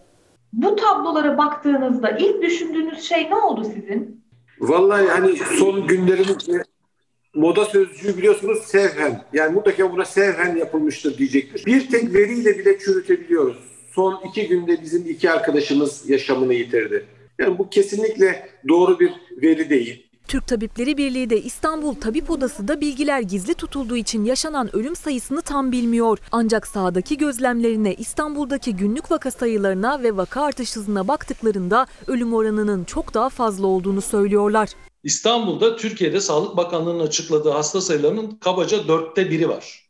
Bu 0.52 0.76
tablolara 0.76 1.38
baktığınızda 1.38 2.10
ilk 2.10 2.42
düşündüğünüz 2.42 3.02
şey 3.02 3.30
ne 3.30 3.34
oldu 3.34 3.64
sizin? 3.64 4.24
Vallahi 4.60 5.06
hani 5.06 5.36
son 5.58 5.86
günlerin 5.86 6.58
e, 6.58 6.62
moda 7.34 7.64
sözcüğü 7.64 8.16
biliyorsunuz 8.16 8.58
sevhen. 8.58 9.24
Yani 9.32 9.54
mutlaka 9.54 9.92
buna 9.92 10.04
sevhen 10.04 10.56
yapılmıştır 10.56 11.18
diyecektir. 11.18 11.66
Bir 11.66 11.90
tek 11.90 12.14
veriyle 12.14 12.58
bile 12.58 12.78
çürütebiliyoruz. 12.78 13.73
Son 13.94 14.20
iki 14.28 14.48
günde 14.48 14.82
bizim 14.82 15.10
iki 15.10 15.30
arkadaşımız 15.30 16.10
yaşamını 16.10 16.54
yitirdi. 16.54 17.06
Yani 17.38 17.58
bu 17.58 17.70
kesinlikle 17.70 18.48
doğru 18.68 19.00
bir 19.00 19.12
veri 19.42 19.70
değil. 19.70 20.06
Türk 20.28 20.46
Tabipleri 20.46 20.96
Birliği 20.96 21.30
de 21.30 21.42
İstanbul 21.42 21.94
Tabip 21.94 22.30
Odası 22.30 22.68
da 22.68 22.80
bilgiler 22.80 23.20
gizli 23.20 23.54
tutulduğu 23.54 23.96
için 23.96 24.24
yaşanan 24.24 24.76
ölüm 24.76 24.96
sayısını 24.96 25.42
tam 25.42 25.72
bilmiyor. 25.72 26.18
Ancak 26.32 26.66
sahadaki 26.66 27.18
gözlemlerine 27.18 27.94
İstanbul'daki 27.94 28.76
günlük 28.76 29.10
vaka 29.10 29.30
sayılarına 29.30 30.02
ve 30.02 30.16
vaka 30.16 30.42
artış 30.42 30.76
hızına 30.76 31.08
baktıklarında 31.08 31.86
ölüm 32.06 32.34
oranının 32.34 32.84
çok 32.84 33.14
daha 33.14 33.28
fazla 33.28 33.66
olduğunu 33.66 34.00
söylüyorlar. 34.00 34.68
İstanbul'da 35.02 35.76
Türkiye'de 35.76 36.20
Sağlık 36.20 36.56
Bakanlığı'nın 36.56 37.06
açıkladığı 37.06 37.50
hasta 37.50 37.80
sayılarının 37.80 38.30
kabaca 38.30 38.88
dörtte 38.88 39.30
biri 39.30 39.48
var 39.48 39.84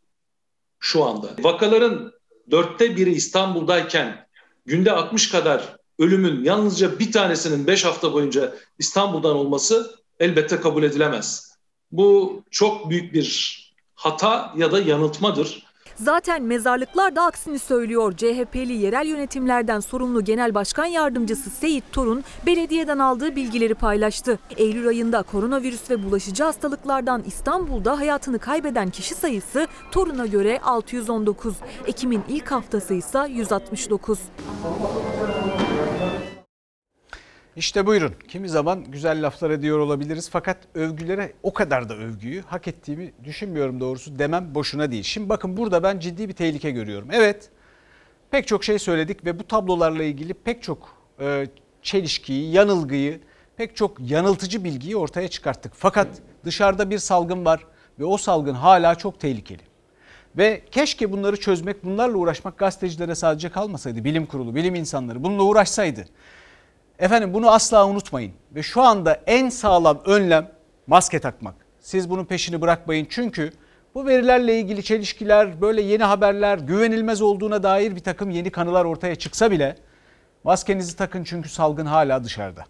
şu 0.85 1.05
anda. 1.05 1.27
Vakaların 1.43 2.13
dörtte 2.51 2.97
biri 2.97 3.13
İstanbul'dayken 3.13 4.27
günde 4.67 4.93
60 4.93 5.31
kadar 5.31 5.77
ölümün 5.99 6.45
yalnızca 6.45 6.99
bir 6.99 7.13
tanesinin 7.13 7.67
5 7.67 7.85
hafta 7.85 8.13
boyunca 8.13 8.55
İstanbul'dan 8.79 9.37
olması 9.37 9.95
elbette 10.21 10.61
kabul 10.61 10.83
edilemez. 10.83 11.55
Bu 11.93 12.43
çok 12.51 12.91
büyük 12.91 13.15
bir 13.15 13.59
hata 13.95 14.55
ya 14.57 14.73
da 14.73 14.81
yanıltmadır. 14.81 15.64
Zaten 15.97 16.43
mezarlıklar 16.43 17.17
da 17.17 17.23
aksini 17.23 17.59
söylüyor. 17.59 18.17
CHP'li 18.17 18.73
yerel 18.73 19.07
yönetimlerden 19.07 19.81
sorumlu 19.81 20.25
Genel 20.25 20.55
Başkan 20.55 20.85
Yardımcısı 20.85 21.51
Seyit 21.51 21.85
Torun 21.93 22.25
belediyeden 22.47 22.99
aldığı 22.99 23.37
bilgileri 23.37 23.75
paylaştı. 23.75 24.39
Eylül 24.57 24.89
ayında 24.89 25.23
koronavirüs 25.23 25.91
ve 25.91 26.05
bulaşıcı 26.05 26.45
hastalıklardan 26.45 27.23
İstanbul'da 27.27 27.99
hayatını 27.99 28.39
kaybeden 28.39 28.91
kişi 28.91 29.15
sayısı 29.15 29.67
Torun'a 29.91 30.27
göre 30.27 30.61
619. 30.65 31.55
Ekim'in 31.87 32.23
ilk 32.29 32.51
haftası 32.51 32.95
ise 32.95 33.27
169. 33.29 34.19
İşte 37.57 37.87
buyurun. 37.87 38.15
Kimi 38.29 38.49
zaman 38.49 38.85
güzel 38.85 39.27
laflar 39.27 39.51
ediyor 39.51 39.79
olabiliriz 39.79 40.31
fakat 40.31 40.57
övgülere 40.75 41.33
o 41.43 41.53
kadar 41.53 41.89
da 41.89 41.95
övgüyü 41.95 42.43
hak 42.43 42.69
ettiğimi 42.69 43.13
düşünmüyorum 43.25 43.81
doğrusu 43.81 44.19
demem 44.19 44.55
boşuna 44.55 44.91
değil. 44.91 45.03
Şimdi 45.03 45.29
bakın 45.29 45.57
burada 45.57 45.83
ben 45.83 45.99
ciddi 45.99 46.29
bir 46.29 46.33
tehlike 46.33 46.71
görüyorum. 46.71 47.09
Evet 47.13 47.51
pek 48.31 48.47
çok 48.47 48.65
şey 48.65 48.79
söyledik 48.79 49.25
ve 49.25 49.39
bu 49.39 49.45
tablolarla 49.45 50.03
ilgili 50.03 50.35
pek 50.35 50.63
çok 50.63 50.97
e, 51.21 51.47
çelişkiyi, 51.83 52.53
yanılgıyı, 52.53 53.21
pek 53.57 53.77
çok 53.77 54.11
yanıltıcı 54.11 54.65
bilgiyi 54.65 54.97
ortaya 54.97 55.29
çıkarttık. 55.29 55.73
Fakat 55.77 56.09
dışarıda 56.45 56.91
bir 56.91 56.99
salgın 56.99 57.45
var 57.45 57.67
ve 57.99 58.05
o 58.05 58.17
salgın 58.17 58.55
hala 58.55 58.95
çok 58.95 59.21
tehlikeli. 59.21 59.63
Ve 60.37 60.63
keşke 60.71 61.13
bunları 61.13 61.41
çözmek, 61.41 61.85
bunlarla 61.85 62.17
uğraşmak 62.17 62.59
gazetecilere 62.59 63.15
sadece 63.15 63.49
kalmasaydı. 63.49 64.05
Bilim 64.05 64.27
kurulu, 64.27 64.55
bilim 64.55 64.75
insanları 64.75 65.25
bununla 65.25 65.43
uğraşsaydı. 65.43 66.05
Efendim 67.05 67.35
bunu 67.35 67.51
asla 67.51 67.89
unutmayın. 67.89 68.33
Ve 68.55 68.63
şu 68.63 68.83
anda 68.83 69.23
en 69.27 69.49
sağlam 69.49 70.01
önlem 70.07 70.51
maske 70.87 71.19
takmak. 71.19 71.55
Siz 71.81 72.11
bunun 72.11 72.25
peşini 72.25 72.61
bırakmayın 72.61 73.07
çünkü 73.11 73.53
bu 73.95 74.07
verilerle 74.07 74.59
ilgili 74.59 74.83
çelişkiler, 74.83 75.61
böyle 75.61 75.83
yeni 75.83 76.03
haberler, 76.03 76.59
güvenilmez 76.59 77.23
olduğuna 77.23 77.63
dair 77.63 77.97
bir 77.97 78.01
takım 78.01 78.31
yeni 78.31 78.51
kanılar 78.51 78.85
ortaya 78.85 79.15
çıksa 79.15 79.51
bile 79.51 79.77
maskenizi 80.45 80.97
takın 80.97 81.25
çünkü 81.25 81.49
salgın 81.49 81.87
hala 81.87 82.25
dışarıda. 82.25 82.65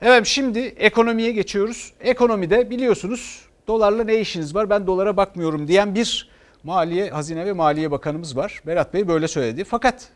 Evet 0.00 0.26
şimdi 0.26 0.58
ekonomiye 0.58 1.32
geçiyoruz. 1.32 1.92
Ekonomide 2.00 2.70
biliyorsunuz 2.70 3.42
dolarla 3.68 4.04
ne 4.04 4.16
işiniz 4.16 4.54
var 4.54 4.70
ben 4.70 4.86
dolara 4.86 5.16
bakmıyorum 5.16 5.68
diyen 5.68 5.94
bir 5.94 6.30
Maliye, 6.64 7.10
Hazine 7.10 7.46
ve 7.46 7.52
Maliye 7.52 7.90
Bakanımız 7.90 8.36
var. 8.36 8.62
Berat 8.66 8.94
Bey 8.94 9.08
böyle 9.08 9.28
söyledi. 9.28 9.64
Fakat 9.64 10.08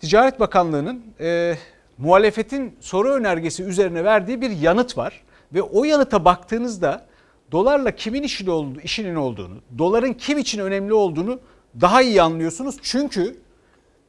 Ticaret 0.00 0.40
Bakanlığı'nın 0.40 1.04
muhalefetin 1.98 2.76
soru 2.80 3.08
önergesi 3.08 3.62
üzerine 3.62 4.04
verdiği 4.04 4.40
bir 4.40 4.50
yanıt 4.50 4.98
var. 4.98 5.22
Ve 5.54 5.62
o 5.62 5.84
yanıta 5.84 6.24
baktığınızda 6.24 7.06
dolarla 7.52 7.90
kimin 7.90 8.22
işin, 8.22 8.46
olduğu, 8.46 8.80
işinin 8.80 9.14
olduğunu, 9.14 9.54
doların 9.78 10.12
kim 10.12 10.38
için 10.38 10.58
önemli 10.58 10.94
olduğunu 10.94 11.40
daha 11.80 12.02
iyi 12.02 12.22
anlıyorsunuz. 12.22 12.76
Çünkü 12.82 13.36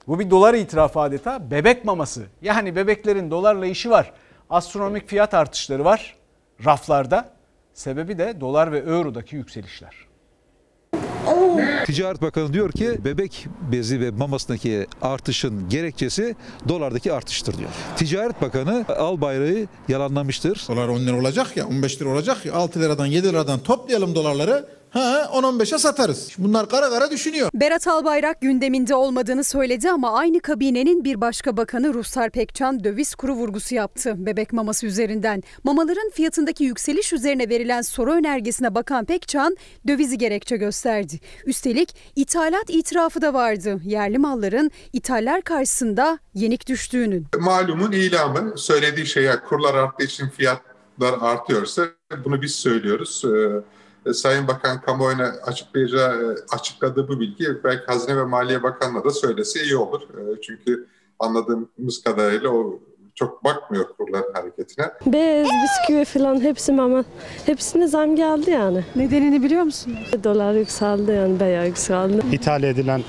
bu 0.08 0.20
bir 0.20 0.30
dolar 0.30 0.54
itirafı 0.54 1.00
adeta 1.00 1.52
bebek 1.52 1.86
maması. 1.86 2.24
Yani 2.42 2.76
bebeklerin 2.76 3.32
dolarla 3.32 3.66
işi 3.66 3.90
var. 3.90 4.12
Astronomik 4.50 5.10
fiyat 5.10 5.34
artışları 5.34 5.86
var 5.86 6.16
raflarda. 6.66 7.30
Sebebi 7.74 8.18
de 8.18 8.42
dolar 8.42 8.72
ve 8.72 8.78
eurodaki 8.78 9.36
yükselişler. 9.36 10.13
Ticaret 11.86 12.22
Bakanı 12.22 12.54
diyor 12.54 12.72
ki 12.72 13.06
bebek 13.06 13.48
bezi 13.72 14.00
ve 14.00 14.12
mamasındaki 14.12 14.88
artışın 15.02 15.70
gerekçesi 15.70 16.36
dolardaki 16.68 17.14
artıştır 17.14 17.58
diyor. 17.58 17.70
Ticaret 17.96 18.42
Bakanı 18.42 18.86
al 18.88 19.22
bayrağı 19.22 19.68
yalanlamıştır. 19.88 20.66
Dolar 20.68 20.88
10 20.88 21.00
lira 21.00 21.20
olacak 21.20 21.58
ya 21.58 21.68
15 21.68 22.02
lira 22.02 22.10
olacak 22.10 22.46
ya 22.46 22.54
6 22.54 22.80
liradan 22.82 23.06
7 23.06 23.28
liradan 23.28 23.60
toplayalım 23.60 24.16
dolarları. 24.16 24.66
Ha 24.94 25.30
10-15'e 25.34 25.78
satarız. 25.78 26.36
Bunlar 26.38 26.70
kara 26.70 26.90
kara 26.90 27.12
düşünüyor. 27.12 27.50
Berat 27.54 27.88
Albayrak 27.88 28.42
gündeminde 28.42 28.96
olmadığını 28.96 29.44
söyledi 29.44 29.90
ama 29.92 30.18
aynı 30.18 30.40
kabinenin 30.40 31.04
bir 31.04 31.22
başka 31.22 31.58
bakanı 31.58 31.94
Ruslar 31.94 32.30
Pekcan 32.30 32.84
döviz 32.84 33.16
kuru 33.16 33.34
vurgusu 33.34 33.76
yaptı 33.76 34.14
bebek 34.18 34.54
maması 34.54 34.86
üzerinden. 34.86 35.44
Mamaların 35.64 36.10
fiyatındaki 36.10 36.64
yükseliş 36.64 37.14
üzerine 37.14 37.50
verilen 37.50 37.82
soru 37.82 38.14
önergesine 38.14 38.76
bakan 38.76 39.06
Pekcan 39.06 39.58
dövizi 39.88 40.18
gerekçe 40.18 40.58
gösterdi. 40.58 41.20
Üstelik 41.46 41.96
ithalat 42.16 42.66
itirafı 42.70 43.22
da 43.22 43.34
vardı. 43.34 43.80
Yerli 43.84 44.18
malların 44.18 44.72
ithaller 44.94 45.42
karşısında 45.42 46.20
yenik 46.34 46.68
düştüğünün. 46.68 47.28
Malumun 47.40 47.92
ilamı 47.92 48.58
söylediği 48.58 49.06
şeye 49.06 49.40
kurlar 49.40 49.74
arttığı 49.74 50.06
için 50.06 50.30
fiyatlar 50.30 51.14
artıyorsa 51.22 51.86
bunu 52.26 52.42
biz 52.42 52.56
söylüyoruz. 52.56 53.24
Ee, 53.26 53.62
Sayın 54.14 54.48
Bakan 54.48 54.82
kamuoyuna 54.82 55.24
açıklayacağı, 55.46 56.36
açıkladığı 56.52 57.08
bu 57.08 57.20
bilgi 57.20 57.48
belki 57.64 57.86
Hazine 57.86 58.18
ve 58.18 58.24
Maliye 58.24 58.64
Bakanı'na 58.64 59.04
da 59.04 59.10
söylese 59.12 59.64
iyi 59.64 59.76
olur. 59.76 60.02
Çünkü 60.42 60.88
anladığımız 61.20 62.04
kadarıyla 62.04 62.50
o 62.50 62.80
çok 63.16 63.44
bakmıyor 63.44 63.86
kurların 63.98 64.34
hareketine. 64.34 64.86
Bez, 65.06 65.48
bisküvi 65.64 66.06
falan 66.06 66.42
hepsi 66.42 66.72
mama. 66.72 67.04
Hepsine 67.46 67.88
zam 67.88 68.16
geldi 68.16 68.52
yani. 68.52 68.86
Nedenini 68.96 69.44
biliyor 69.44 69.64
musunuz? 69.64 70.12
Dolar 70.24 70.54
yükseldi 70.54 71.12
yani 71.12 71.40
bayağı 71.40 71.68
yükseldi. 71.68 72.22
İthal 72.32 72.64
edilen 72.64 73.04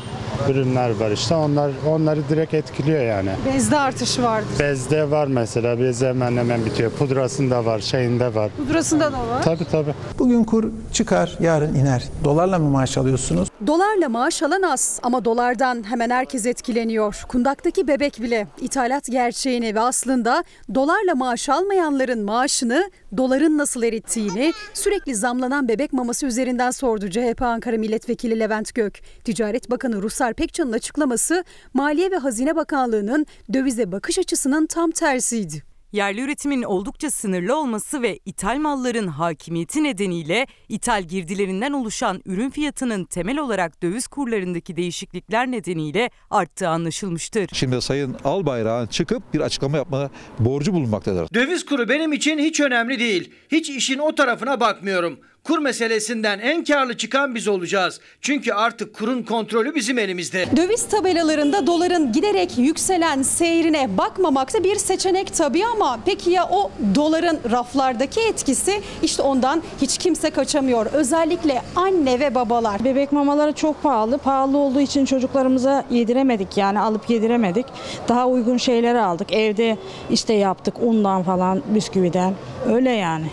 ürünler 0.51 0.91
var 0.91 1.11
işte 1.11 1.35
onlar 1.35 1.71
onları 1.89 2.29
direkt 2.29 2.55
etkiliyor 2.55 3.03
yani. 3.03 3.31
Bezde 3.55 3.79
artışı 3.79 4.23
vardı. 4.23 4.47
Bezde 4.61 5.11
var 5.11 5.27
mesela 5.27 5.81
bezde 5.81 6.09
hemen 6.09 6.37
hemen 6.37 6.65
bitiyor. 6.65 6.91
Pudrasında 6.91 7.65
var 7.65 7.81
şeyinde 7.81 8.35
var. 8.35 8.51
Pudrasında 8.57 9.13
da 9.13 9.19
var. 9.29 9.43
Tabii 9.43 9.65
tabii. 9.71 9.95
Bugün 10.19 10.45
kur 10.45 10.65
çıkar 10.93 11.37
yarın 11.41 11.75
iner. 11.75 12.05
Dolarla 12.25 12.59
mı 12.59 12.71
maaş 12.71 12.99
alıyorsunuz? 12.99 13.49
Dolarla 13.67 14.09
maaş 14.09 14.43
alan 14.43 14.63
az 14.63 15.01
ama 15.03 15.25
dolardan 15.25 15.85
hemen 15.91 16.11
herkes 16.11 16.47
etkileniyor. 16.47 17.23
Kundaktaki 17.29 17.89
bebek 17.89 18.23
bile 18.23 18.47
ithalat 18.61 19.05
gerçeğini 19.11 19.75
ve 19.75 19.81
aslında 19.81 20.45
dolarla 20.75 21.15
maaş 21.15 21.49
almayanların 21.49 22.25
maaşını 22.25 22.91
doların 23.17 23.59
nasıl 23.59 23.83
erittiğini 23.83 24.53
sürekli 24.75 25.15
zamlanan 25.15 25.69
bebek 25.69 25.93
maması 25.93 26.27
üzerinden 26.27 26.71
sordu 26.71 27.11
CHP 27.11 27.43
Ankara 27.43 27.77
Milletvekili 27.77 28.41
Levent 28.41 28.75
Gök. 28.75 29.01
Ticaret 29.25 29.71
Bakanı 29.71 30.03
Ruslar 30.25 30.35
Pekcan'ın 30.35 30.73
açıklaması 30.73 31.45
Maliye 31.75 32.11
ve 32.11 32.17
Hazine 32.17 32.57
Bakanlığı'nın 32.57 33.27
dövize 33.53 33.93
bakış 33.93 34.19
açısının 34.19 34.67
tam 34.67 34.91
tersiydi. 34.91 35.63
Yerli 35.93 36.21
üretimin 36.21 36.63
oldukça 36.63 37.11
sınırlı 37.11 37.57
olması 37.57 38.03
ve 38.03 38.19
ithal 38.27 38.57
malların 38.57 39.07
hakimiyeti 39.07 39.83
nedeniyle 39.83 40.47
ithal 40.69 41.03
girdilerinden 41.03 41.73
oluşan 41.73 42.23
ürün 42.25 42.51
fiyatının 42.51 43.05
temel 43.05 43.39
olarak 43.39 43.83
döviz 43.83 44.07
kurlarındaki 44.07 44.77
değişiklikler 44.77 45.51
nedeniyle 45.51 46.11
arttığı 46.31 46.69
anlaşılmıştır. 46.69 47.49
Şimdi 47.53 47.83
Sayın 47.83 48.17
Albayrak'ın 48.25 48.87
çıkıp 48.87 49.35
bir 49.35 49.41
açıklama 49.41 49.77
yapma 49.77 50.11
borcu 50.39 50.73
bulunmaktadır. 50.73 51.29
Döviz 51.35 51.65
kuru 51.65 51.89
benim 51.89 52.13
için 52.13 52.39
hiç 52.39 52.61
önemli 52.61 52.99
değil. 52.99 53.33
Hiç 53.53 53.71
işin 53.71 53.99
o 53.99 54.15
tarafına 54.15 54.61
bakmıyorum. 54.61 55.19
Kur 55.45 55.59
meselesinden 55.59 56.39
en 56.39 56.65
karlı 56.65 56.97
çıkan 56.97 57.35
biz 57.35 57.49
olacağız. 57.49 58.01
Çünkü 58.21 58.53
artık 58.53 58.95
kurun 58.95 59.23
kontrolü 59.23 59.75
bizim 59.75 59.99
elimizde. 59.99 60.47
Döviz 60.57 60.89
tabelalarında 60.89 61.67
doların 61.67 62.13
giderek 62.13 62.59
yükselen 62.59 63.23
seyrine 63.23 63.99
bakmamak 63.99 64.55
da 64.55 64.65
bir 64.65 64.77
seçenek 64.77 65.35
tabii 65.35 65.67
ama 65.67 65.99
peki 66.07 66.31
ya 66.31 66.49
o 66.49 66.71
doların 66.95 67.39
raflardaki 67.51 68.21
etkisi 68.21 68.81
işte 69.03 69.23
ondan 69.23 69.63
hiç 69.81 69.99
kimse 69.99 70.31
kaçamıyor. 70.31 70.87
Özellikle 70.87 71.63
anne 71.77 72.21
ve 72.21 72.35
babalar. 72.35 72.85
Bebek 72.85 73.13
mamaları 73.13 73.53
çok 73.53 73.83
pahalı. 73.83 74.19
Pahalı 74.19 74.59
olduğu 74.59 74.81
için 74.81 75.05
çocuklarımıza 75.05 75.85
yediremedik 75.91 76.57
yani 76.57 76.81
alıp 76.81 77.11
yediremedik. 77.11 77.67
Daha 78.09 78.29
uygun 78.29 78.57
şeyleri 78.57 79.01
aldık. 79.01 79.33
Evde 79.33 79.77
işte 80.11 80.35
yaptık 80.35 80.75
undan 80.81 81.23
falan 81.23 81.63
bisküviden. 81.67 82.35
Öyle 82.73 82.91
yani. 82.91 83.27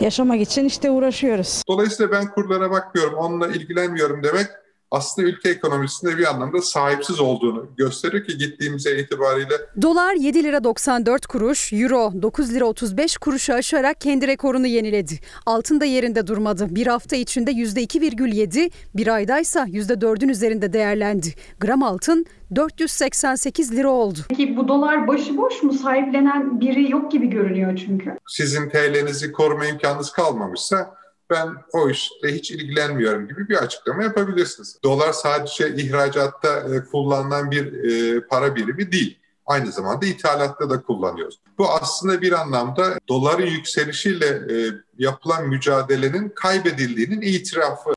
Yaşamak 0.00 0.40
için 0.40 0.64
işte 0.64 0.90
uğraşıyoruz. 0.90 1.62
Dolayısıyla 1.68 2.12
ben 2.12 2.30
kurlara 2.30 2.70
bakmıyorum, 2.70 3.14
onunla 3.14 3.46
ilgilenmiyorum 3.48 4.22
demek 4.22 4.46
aslında 4.90 5.28
ülke 5.28 5.48
ekonomisinde 5.48 6.18
bir 6.18 6.30
anlamda 6.30 6.62
sahipsiz 6.62 7.20
olduğunu 7.20 7.66
gösterir 7.76 8.24
ki 8.26 8.38
gittiğimize 8.38 8.98
itibariyle 8.98 9.54
Dolar 9.82 10.14
7 10.14 10.44
lira 10.44 10.64
94 10.64 11.26
kuruş, 11.26 11.72
euro 11.72 12.12
9 12.22 12.54
lira 12.54 12.64
35 12.64 13.16
kuruşu 13.16 13.54
aşarak 13.54 14.00
kendi 14.00 14.26
rekorunu 14.26 14.66
yeniledi. 14.66 15.14
Altın 15.46 15.80
da 15.80 15.84
yerinde 15.84 16.26
durmadı. 16.26 16.66
Bir 16.70 16.86
hafta 16.86 17.16
içinde 17.16 17.50
%2,7, 17.52 18.70
bir 18.94 19.08
aydaysa 19.14 19.64
%4'ün 19.64 20.28
üzerinde 20.28 20.72
değerlendi. 20.72 21.34
Gram 21.60 21.82
altın 21.82 22.26
488 22.54 23.72
lira 23.72 23.88
oldu. 23.90 24.18
Peki 24.28 24.56
bu 24.56 24.68
dolar 24.68 25.08
başıboş 25.08 25.62
mu? 25.62 25.72
Sahiplenen 25.72 26.60
biri 26.60 26.90
yok 26.90 27.12
gibi 27.12 27.30
görünüyor 27.30 27.76
çünkü. 27.86 28.16
sizin 28.28 28.68
TL'nizi 28.68 29.32
koruma 29.32 29.66
imkanınız 29.66 30.12
kalmamışsa 30.12 30.94
ben 31.30 31.54
o 31.72 31.90
işle 31.90 32.34
hiç 32.34 32.50
ilgilenmiyorum 32.50 33.28
gibi 33.28 33.48
bir 33.48 33.56
açıklama 33.56 34.02
yapabilirsiniz. 34.02 34.78
Dolar 34.84 35.12
sadece 35.12 35.74
ihracatta 35.74 36.74
e, 36.74 36.84
kullanılan 36.84 37.50
bir 37.50 37.72
e, 37.72 38.20
para 38.20 38.56
birimi 38.56 38.92
değil. 38.92 39.18
Aynı 39.46 39.72
zamanda 39.72 40.06
ithalatta 40.06 40.70
da 40.70 40.82
kullanıyoruz. 40.82 41.40
Bu 41.58 41.70
aslında 41.70 42.22
bir 42.22 42.32
anlamda 42.32 42.98
doların 43.08 43.46
yükselişiyle 43.46 44.26
e, 44.26 44.70
yapılan 44.98 45.48
mücadelenin 45.48 46.28
kaybedildiğinin 46.28 47.20
itirafı. 47.20 47.90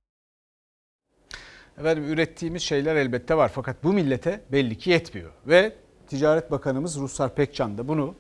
Efendim 1.78 2.04
ürettiğimiz 2.04 2.62
şeyler 2.62 2.96
elbette 2.96 3.36
var 3.36 3.52
fakat 3.56 3.84
bu 3.84 3.94
millete 3.94 4.42
belli 4.52 4.78
ki 4.78 4.90
yetmiyor. 4.90 5.32
Ve 5.48 5.76
Ticaret 6.08 6.52
Bakanımız 6.52 7.00
Ruslar 7.00 7.36
Pekcan 7.36 7.78
da 7.78 7.88
bunu 7.88 8.16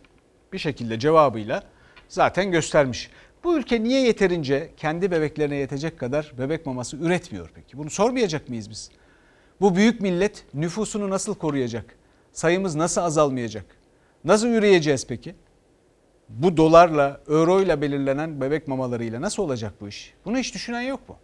bir 0.53 0.57
şekilde 0.57 0.99
cevabıyla 0.99 1.63
zaten 2.09 2.51
göstermiş. 2.51 3.11
Bu 3.43 3.57
ülke 3.57 3.83
niye 3.83 4.01
yeterince 4.01 4.69
kendi 4.77 5.11
bebeklerine 5.11 5.55
yetecek 5.55 5.99
kadar 5.99 6.33
bebek 6.37 6.65
maması 6.65 6.97
üretmiyor 6.97 7.51
peki? 7.55 7.77
Bunu 7.77 7.89
sormayacak 7.89 8.49
mıyız 8.49 8.69
biz? 8.69 8.89
Bu 9.61 9.75
büyük 9.75 10.01
millet 10.01 10.45
nüfusunu 10.53 11.09
nasıl 11.09 11.35
koruyacak? 11.35 11.95
Sayımız 12.31 12.75
nasıl 12.75 13.01
azalmayacak? 13.01 13.65
Nasıl 14.23 14.47
üreyeceğiz 14.47 15.07
peki? 15.07 15.35
Bu 16.29 16.57
dolarla, 16.57 17.21
euroyla 17.27 17.81
belirlenen 17.81 18.41
bebek 18.41 18.67
mamalarıyla 18.67 19.21
nasıl 19.21 19.43
olacak 19.43 19.73
bu 19.81 19.87
iş? 19.87 20.13
Bunu 20.25 20.37
hiç 20.37 20.53
düşünen 20.53 20.81
yok 20.81 21.09
mu? 21.09 21.17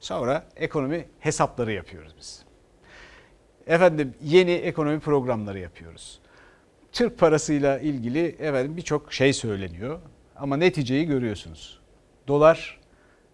Sonra 0.00 0.46
ekonomi 0.56 1.08
hesapları 1.20 1.72
yapıyoruz 1.72 2.14
biz. 2.18 2.44
Efendim 3.66 4.14
yeni 4.22 4.50
ekonomi 4.52 5.00
programları 5.00 5.58
yapıyoruz. 5.58 6.20
Türk 6.92 7.18
parasıyla 7.18 7.78
ilgili 7.78 8.26
efendim 8.26 8.76
birçok 8.76 9.12
şey 9.12 9.32
söyleniyor 9.32 10.00
ama 10.42 10.56
neticeyi 10.56 11.06
görüyorsunuz. 11.06 11.78
Dolar 12.28 12.80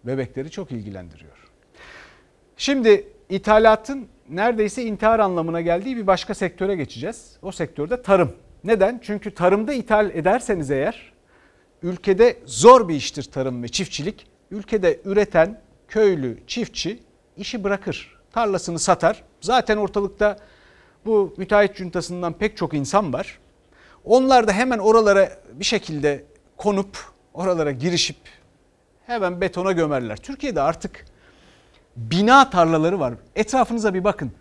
bebekleri 0.03 0.51
çok 0.51 0.71
ilgilendiriyor. 0.71 1.49
Şimdi 2.57 3.07
ithalatın 3.29 4.07
neredeyse 4.29 4.83
intihar 4.83 5.19
anlamına 5.19 5.61
geldiği 5.61 5.97
bir 5.97 6.07
başka 6.07 6.33
sektöre 6.33 6.75
geçeceğiz. 6.75 7.37
O 7.41 7.51
sektörde 7.51 8.01
tarım. 8.01 8.35
Neden? 8.63 8.99
Çünkü 9.03 9.33
tarımda 9.33 9.73
ithal 9.73 10.09
ederseniz 10.09 10.71
eğer 10.71 11.13
ülkede 11.83 12.37
zor 12.45 12.87
bir 12.87 12.95
iştir 12.95 13.23
tarım 13.23 13.63
ve 13.63 13.67
çiftçilik. 13.67 14.27
Ülkede 14.51 14.99
üreten 15.05 15.61
köylü, 15.87 16.37
çiftçi 16.47 16.99
işi 17.37 17.63
bırakır. 17.63 18.17
Tarlasını 18.31 18.79
satar. 18.79 19.23
Zaten 19.41 19.77
ortalıkta 19.77 20.37
bu 21.05 21.33
müteahhit 21.37 21.75
cuntasından 21.75 22.33
pek 22.33 22.57
çok 22.57 22.73
insan 22.73 23.13
var. 23.13 23.39
Onlar 24.05 24.47
da 24.47 24.51
hemen 24.53 24.77
oralara 24.77 25.29
bir 25.53 25.65
şekilde 25.65 26.29
konup 26.59 26.97
oralara 27.33 27.71
girişip 27.71 28.17
hemen 29.05 29.41
betona 29.41 29.71
gömerler. 29.71 30.17
Türkiye'de 30.17 30.61
artık 30.61 31.05
bina 31.95 32.49
tarlaları 32.49 32.99
var. 32.99 33.13
Etrafınıza 33.35 33.93
bir 33.93 34.03
bakın. 34.03 34.31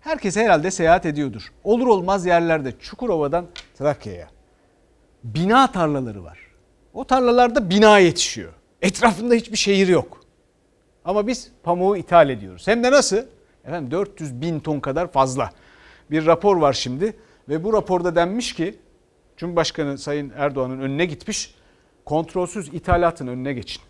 Herkes 0.00 0.36
herhalde 0.36 0.70
seyahat 0.70 1.06
ediyordur. 1.06 1.52
Olur 1.64 1.86
olmaz 1.86 2.26
yerlerde 2.26 2.74
Çukurova'dan 2.80 3.46
Trakya'ya 3.78 4.28
bina 5.24 5.72
tarlaları 5.72 6.24
var. 6.24 6.38
O 6.94 7.04
tarlalarda 7.04 7.70
bina 7.70 7.98
yetişiyor. 7.98 8.52
Etrafında 8.82 9.34
hiçbir 9.34 9.56
şehir 9.56 9.88
yok. 9.88 10.20
Ama 11.04 11.26
biz 11.26 11.50
pamuğu 11.62 11.96
ithal 11.96 12.30
ediyoruz. 12.30 12.68
Hem 12.68 12.84
de 12.84 12.92
nasıl? 12.92 13.18
Efendim 13.64 13.90
400 13.90 14.40
bin 14.40 14.60
ton 14.60 14.80
kadar 14.80 15.12
fazla. 15.12 15.50
Bir 16.10 16.26
rapor 16.26 16.56
var 16.56 16.72
şimdi 16.72 17.16
ve 17.48 17.64
bu 17.64 17.72
raporda 17.72 18.16
denmiş 18.16 18.52
ki 18.54 18.78
Cumhurbaşkanı 19.36 19.98
Sayın 19.98 20.32
Erdoğan'ın 20.36 20.80
önüne 20.80 21.04
gitmiş 21.04 21.54
kontrolsüz 22.04 22.68
ithalatın 22.68 23.26
önüne 23.26 23.52
geçin. 23.52 23.82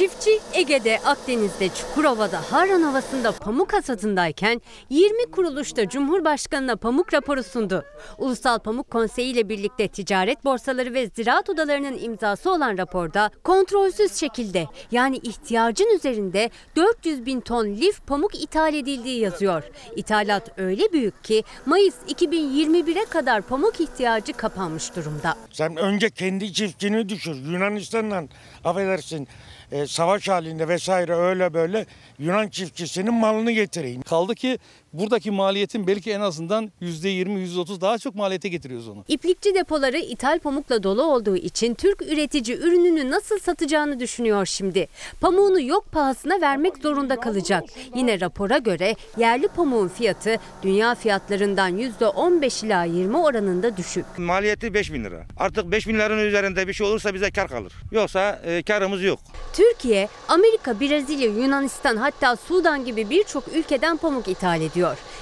Çiftçi 0.00 0.30
Ege'de, 0.54 0.98
Akdeniz'de, 1.04 1.68
Çukurova'da, 1.68 2.40
Harran 2.50 2.82
Havası'nda 2.82 3.32
pamuk 3.32 3.72
hasadındayken 3.72 4.60
20 4.90 5.30
kuruluşta 5.30 5.88
Cumhurbaşkanı'na 5.88 6.76
pamuk 6.76 7.14
raporu 7.14 7.42
sundu. 7.42 7.84
Ulusal 8.18 8.58
Pamuk 8.58 8.90
Konseyi 8.90 9.32
ile 9.32 9.48
birlikte 9.48 9.88
ticaret 9.88 10.44
borsaları 10.44 10.94
ve 10.94 11.10
ziraat 11.16 11.50
odalarının 11.50 11.98
imzası 11.98 12.52
olan 12.52 12.78
raporda 12.78 13.30
kontrolsüz 13.44 14.14
şekilde 14.14 14.66
yani 14.90 15.16
ihtiyacın 15.16 15.96
üzerinde 15.96 16.50
400 16.76 17.26
bin 17.26 17.40
ton 17.40 17.66
lif 17.66 18.06
pamuk 18.06 18.42
ithal 18.42 18.74
edildiği 18.74 19.20
yazıyor. 19.20 19.62
İthalat 19.96 20.58
öyle 20.58 20.92
büyük 20.92 21.24
ki 21.24 21.42
Mayıs 21.66 21.94
2021'e 22.08 23.04
kadar 23.04 23.42
pamuk 23.42 23.80
ihtiyacı 23.80 24.32
kapanmış 24.32 24.96
durumda. 24.96 25.34
Sen 25.52 25.76
önce 25.76 26.10
kendi 26.10 26.52
çiftçini 26.52 27.08
düşür. 27.08 27.34
Yunanistan'la 27.34 28.24
affedersin 28.64 29.28
e, 29.72 29.86
savaş 29.86 30.28
halinde 30.28 30.68
vesaire 30.68 31.14
öyle 31.14 31.54
böyle 31.54 31.86
Yunan 32.18 32.48
çiftçisinin 32.48 33.14
malını 33.14 33.50
getireyim. 33.50 34.02
Kaldı 34.02 34.34
ki 34.34 34.58
buradaki 34.92 35.30
maliyetin 35.30 35.86
belki 35.86 36.10
en 36.10 36.20
azından 36.20 36.72
%20, 36.82 37.46
%30 37.46 37.80
daha 37.80 37.98
çok 37.98 38.14
maliyete 38.14 38.48
getiriyoruz 38.48 38.88
onu. 38.88 39.04
İplikçi 39.08 39.54
depoları 39.54 39.98
ithal 39.98 40.38
pamukla 40.38 40.82
dolu 40.82 41.02
olduğu 41.04 41.36
için 41.36 41.74
Türk 41.74 42.02
üretici 42.02 42.56
ürününü 42.56 43.10
nasıl 43.10 43.38
satacağını 43.38 44.00
düşünüyor 44.00 44.46
şimdi. 44.46 44.88
Pamuğunu 45.20 45.60
yok 45.60 45.92
pahasına 45.92 46.40
vermek 46.40 46.76
zorunda 46.78 47.20
kalacak. 47.20 47.64
Yine 47.94 48.20
rapora 48.20 48.58
göre 48.58 48.96
yerli 49.18 49.48
pamuğun 49.48 49.88
fiyatı 49.88 50.36
dünya 50.62 50.94
fiyatlarından 50.94 51.78
%15 51.78 52.66
ila 52.66 52.84
20 52.84 53.16
oranında 53.16 53.76
düşük. 53.76 54.04
Maliyeti 54.18 54.74
5 54.74 54.92
bin 54.92 55.04
lira. 55.04 55.26
Artık 55.36 55.70
5 55.72 55.88
bin 55.88 55.94
liranın 55.94 56.24
üzerinde 56.24 56.68
bir 56.68 56.72
şey 56.72 56.86
olursa 56.86 57.14
bize 57.14 57.30
kar 57.30 57.48
kalır. 57.48 57.72
Yoksa 57.92 58.40
e, 58.44 58.62
karımız 58.62 59.02
yok. 59.02 59.18
Türkiye, 59.52 60.08
Amerika, 60.28 60.80
Brezilya, 60.80 61.26
Yunanistan 61.30 61.96
hatta 61.96 62.36
Sudan 62.36 62.84
gibi 62.84 63.10
birçok 63.10 63.44
ülkeden 63.54 63.96
pamuk 63.96 64.28
ithal 64.28 64.60
ediyor. 64.60 64.79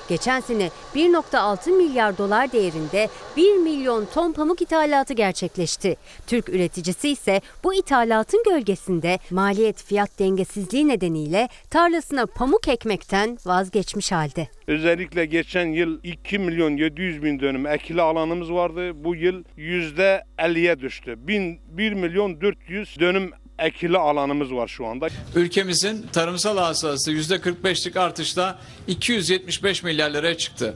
Geçen 0.08 0.40
sene 0.40 0.70
1.6 0.94 1.76
milyar 1.76 2.18
dolar 2.18 2.52
değerinde 2.52 3.08
1 3.36 3.56
milyon 3.56 4.04
ton 4.14 4.32
pamuk 4.32 4.62
ithalatı 4.62 5.14
gerçekleşti. 5.14 5.96
Türk 6.26 6.48
üreticisi 6.48 7.08
ise 7.08 7.40
bu 7.64 7.74
ithalatın 7.74 8.42
gölgesinde 8.46 9.18
maliyet 9.30 9.82
fiyat 9.84 10.18
dengesizliği 10.18 10.88
nedeniyle 10.88 11.48
tarlasına 11.70 12.26
pamuk 12.26 12.68
ekmekten 12.68 13.38
vazgeçmiş 13.46 14.12
halde. 14.12 14.48
Özellikle 14.66 15.26
geçen 15.26 15.66
yıl 15.66 16.00
2 16.02 16.38
milyon 16.38 16.76
700 16.76 17.22
bin 17.22 17.40
dönüm 17.40 17.66
ekili 17.66 18.02
alanımız 18.02 18.52
vardı. 18.52 19.04
Bu 19.04 19.14
yıl 19.14 19.44
%50'ye 19.58 20.80
düştü. 20.80 21.14
1, 21.18 21.58
1 21.68 21.92
milyon 21.92 22.40
400 22.40 23.00
dönüm 23.00 23.30
ekili 23.58 23.98
alanımız 23.98 24.52
var 24.52 24.68
şu 24.68 24.86
anda. 24.86 25.08
Ülkemizin 25.34 26.06
tarımsal 26.12 26.58
hasılası 26.58 27.12
%45'lik 27.12 27.96
artışla 27.96 28.58
275 28.86 29.82
milyar 29.82 30.10
liraya 30.10 30.36
çıktı. 30.36 30.74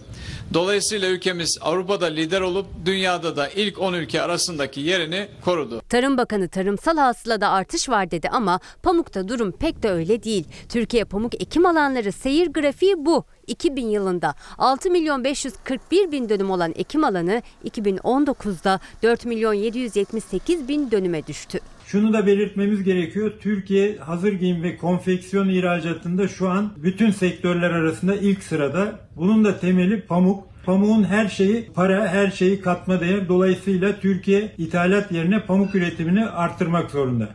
Dolayısıyla 0.54 1.08
ülkemiz 1.08 1.58
Avrupa'da 1.60 2.06
lider 2.06 2.40
olup 2.40 2.66
dünyada 2.84 3.36
da 3.36 3.48
ilk 3.48 3.78
10 3.78 3.92
ülke 3.92 4.22
arasındaki 4.22 4.80
yerini 4.80 5.28
korudu. 5.44 5.82
Tarım 5.88 6.18
Bakanı 6.18 6.48
tarımsal 6.48 6.96
hasılada 6.96 7.48
artış 7.48 7.88
var 7.88 8.10
dedi 8.10 8.28
ama 8.28 8.60
pamukta 8.82 9.28
durum 9.28 9.52
pek 9.52 9.82
de 9.82 9.90
öyle 9.90 10.22
değil. 10.22 10.44
Türkiye 10.68 11.04
pamuk 11.04 11.34
ekim 11.34 11.66
alanları 11.66 12.12
seyir 12.12 12.46
grafiği 12.52 12.94
bu. 12.98 13.24
2000 13.46 13.86
yılında 13.86 14.34
6 14.58 14.90
milyon 14.90 15.24
541 15.24 16.12
bin 16.12 16.28
dönüm 16.28 16.50
olan 16.50 16.72
ekim 16.76 17.04
alanı 17.04 17.42
2019'da 17.64 18.80
4 19.02 19.24
milyon 19.24 19.52
778 19.52 20.68
bin 20.68 20.90
dönüme 20.90 21.26
düştü. 21.26 21.60
Şunu 21.92 22.12
da 22.12 22.26
belirtmemiz 22.26 22.82
gerekiyor. 22.82 23.32
Türkiye 23.40 23.96
hazır 23.96 24.32
giyim 24.32 24.62
ve 24.62 24.76
konfeksiyon 24.76 25.48
ihracatında 25.48 26.28
şu 26.28 26.48
an 26.48 26.72
bütün 26.76 27.10
sektörler 27.10 27.70
arasında 27.70 28.16
ilk 28.16 28.42
sırada. 28.42 29.00
Bunun 29.16 29.44
da 29.44 29.60
temeli 29.60 30.00
pamuk. 30.00 30.44
Pamuğun 30.66 31.04
her 31.04 31.28
şeyi 31.28 31.72
para, 31.72 32.08
her 32.08 32.30
şeyi 32.30 32.60
katma 32.60 33.00
değer. 33.00 33.28
Dolayısıyla 33.28 34.00
Türkiye 34.00 34.54
ithalat 34.58 35.12
yerine 35.12 35.46
pamuk 35.46 35.74
üretimini 35.74 36.26
arttırmak 36.26 36.90
zorunda. 36.90 37.28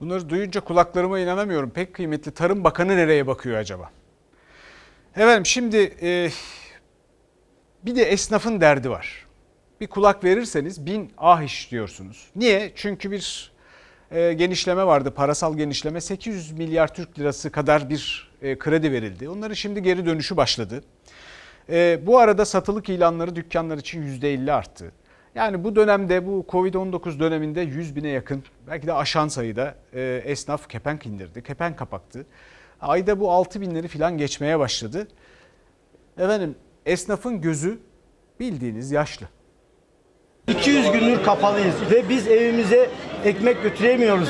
Bunları 0.00 0.28
duyunca 0.28 0.60
kulaklarıma 0.60 1.18
inanamıyorum. 1.18 1.70
Pek 1.70 1.94
kıymetli 1.94 2.30
Tarım 2.30 2.64
Bakanı 2.64 2.96
nereye 2.96 3.26
bakıyor 3.26 3.56
acaba? 3.58 3.90
Efendim 5.16 5.46
şimdi 5.46 5.76
e, 6.02 6.30
bir 7.82 7.96
de 7.96 8.02
esnafın 8.02 8.60
derdi 8.60 8.90
var. 8.90 9.21
Bir 9.82 9.86
kulak 9.86 10.24
verirseniz 10.24 10.86
bin 10.86 11.12
ah 11.18 11.42
işliyorsunuz. 11.42 12.30
Niye? 12.36 12.72
Çünkü 12.74 13.10
bir 13.10 13.52
e, 14.10 14.32
genişleme 14.32 14.86
vardı, 14.86 15.10
parasal 15.10 15.56
genişleme. 15.56 16.00
800 16.00 16.52
milyar 16.52 16.94
Türk 16.94 17.18
lirası 17.18 17.50
kadar 17.50 17.90
bir 17.90 18.32
e, 18.42 18.58
kredi 18.58 18.92
verildi. 18.92 19.28
Onların 19.28 19.54
şimdi 19.54 19.82
geri 19.82 20.06
dönüşü 20.06 20.36
başladı. 20.36 20.84
E, 21.68 22.00
bu 22.06 22.18
arada 22.18 22.44
satılık 22.44 22.88
ilanları 22.88 23.36
dükkanlar 23.36 23.78
için 23.78 24.02
%50 24.20 24.52
arttı. 24.52 24.92
Yani 25.34 25.64
bu 25.64 25.76
dönemde 25.76 26.26
bu 26.26 26.46
Covid-19 26.48 27.18
döneminde 27.18 27.60
100 27.60 27.96
bine 27.96 28.08
yakın 28.08 28.44
belki 28.66 28.86
de 28.86 28.92
aşan 28.92 29.28
sayıda 29.28 29.74
e, 29.94 30.22
esnaf 30.24 30.68
kepenk 30.68 31.06
indirdi, 31.06 31.42
kepenk 31.42 31.78
kapattı. 31.78 32.26
Ayda 32.80 33.20
bu 33.20 33.32
6 33.32 33.60
binleri 33.60 33.88
falan 33.88 34.18
geçmeye 34.18 34.58
başladı. 34.58 35.08
Efendim 36.18 36.54
esnafın 36.86 37.40
gözü 37.40 37.78
bildiğiniz 38.40 38.92
yaşlı. 38.92 39.26
200 40.48 40.92
gündür 40.92 41.22
kapalıyız 41.22 41.74
ve 41.90 42.08
biz 42.08 42.28
evimize 42.28 42.90
ekmek 43.24 43.62
götüremiyoruz. 43.62 44.28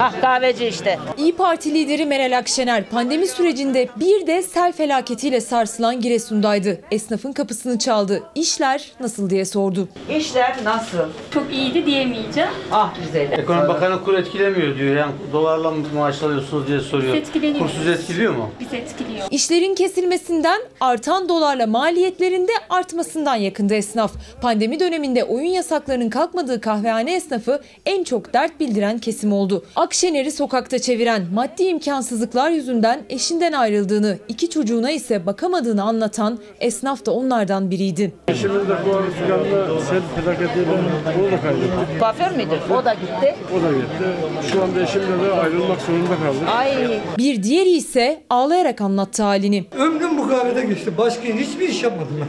Ah 0.00 0.20
kahveci 0.20 0.66
işte. 0.66 0.98
İyi 1.18 1.36
Parti 1.36 1.74
lideri 1.74 2.06
Meral 2.06 2.38
Akşener 2.38 2.84
pandemi 2.84 3.26
sürecinde 3.26 3.88
bir 3.96 4.26
de 4.26 4.42
sel 4.42 4.72
felaketiyle 4.72 5.40
sarsılan 5.40 6.00
Giresun'daydı. 6.00 6.80
Esnafın 6.90 7.32
kapısını 7.32 7.78
çaldı. 7.78 8.22
İşler 8.34 8.92
nasıl 9.00 9.30
diye 9.30 9.44
sordu. 9.44 9.88
İşler 10.16 10.56
nasıl? 10.64 10.98
Çok 11.34 11.52
iyiydi 11.52 11.86
diyemeyeceğim. 11.86 12.50
Ah 12.72 12.94
güzel. 13.06 13.32
Ekonomi 13.32 13.68
Bakanı 13.68 14.04
kur 14.04 14.14
etkilemiyor 14.14 14.78
diyor. 14.78 14.96
Yani 14.96 15.12
dolarla 15.32 15.70
mı 15.70 15.86
maaş 15.94 16.22
alıyorsunuz 16.22 16.66
diye 16.68 16.80
soruyor. 16.80 17.14
Biz 17.14 17.22
etkileniyoruz. 17.22 17.72
Kursuz 17.72 17.88
etkiliyor 17.88 18.34
mu? 18.34 18.50
Biz 18.60 18.74
etkiliyor. 18.74 19.26
İşlerin 19.30 19.74
kesilmesinden 19.74 20.60
artan 20.80 21.28
dolarla 21.28 21.66
maliyetlerinde 21.66 22.52
artmasından 22.70 23.36
yakında 23.36 23.74
esnaf. 23.74 24.12
Pandemi 24.42 24.80
döneminde 24.80 25.24
oyun 25.24 25.50
yasaklarının 25.50 26.10
kalkmadığı 26.10 26.60
kahvehane 26.60 27.15
esnafı 27.16 27.60
en 27.86 28.04
çok 28.04 28.34
dert 28.34 28.60
bildiren 28.60 28.98
kesim 28.98 29.32
oldu. 29.32 29.64
Akşener'i 29.76 30.32
sokakta 30.32 30.78
çeviren 30.78 31.22
maddi 31.34 31.62
imkansızlıklar 31.62 32.50
yüzünden 32.50 33.00
eşinden 33.08 33.52
ayrıldığını, 33.52 34.18
iki 34.28 34.50
çocuğuna 34.50 34.90
ise 34.90 35.26
bakamadığını 35.26 35.82
anlatan 35.82 36.38
esnaf 36.60 37.06
da 37.06 37.10
onlardan 37.12 37.70
biriydi. 37.70 38.12
Eşimiz 38.28 38.68
de 38.68 38.74
bu 38.86 38.96
arada 38.96 39.80
sel 39.80 40.00
felaketiyle 40.24 40.70
onu 40.70 41.32
da 41.32 41.40
kaybettik. 41.40 41.98
Kuaför 41.98 42.30
müydü? 42.36 42.60
O 42.80 42.84
da 42.84 42.94
gitti. 42.94 43.34
O 43.58 43.62
da 43.62 43.72
gitti. 43.72 44.50
Şu 44.52 44.62
anda 44.62 44.80
eşimle 44.80 45.28
de 45.28 45.32
ayrılmak 45.32 45.80
zorunda 45.80 46.16
kaldık. 46.24 46.48
Ay. 46.56 47.00
Bir 47.18 47.42
diğeri 47.42 47.70
ise 47.70 48.22
ağlayarak 48.30 48.80
anlattı 48.80 49.22
halini. 49.22 49.64
Ömrüm 49.78 50.18
bu 50.18 50.28
kahvede 50.28 50.64
geçti. 50.64 50.90
Başka 50.98 51.22
hiçbir 51.22 51.68
iş 51.68 51.82
yapmadım 51.82 52.16
ben. 52.20 52.26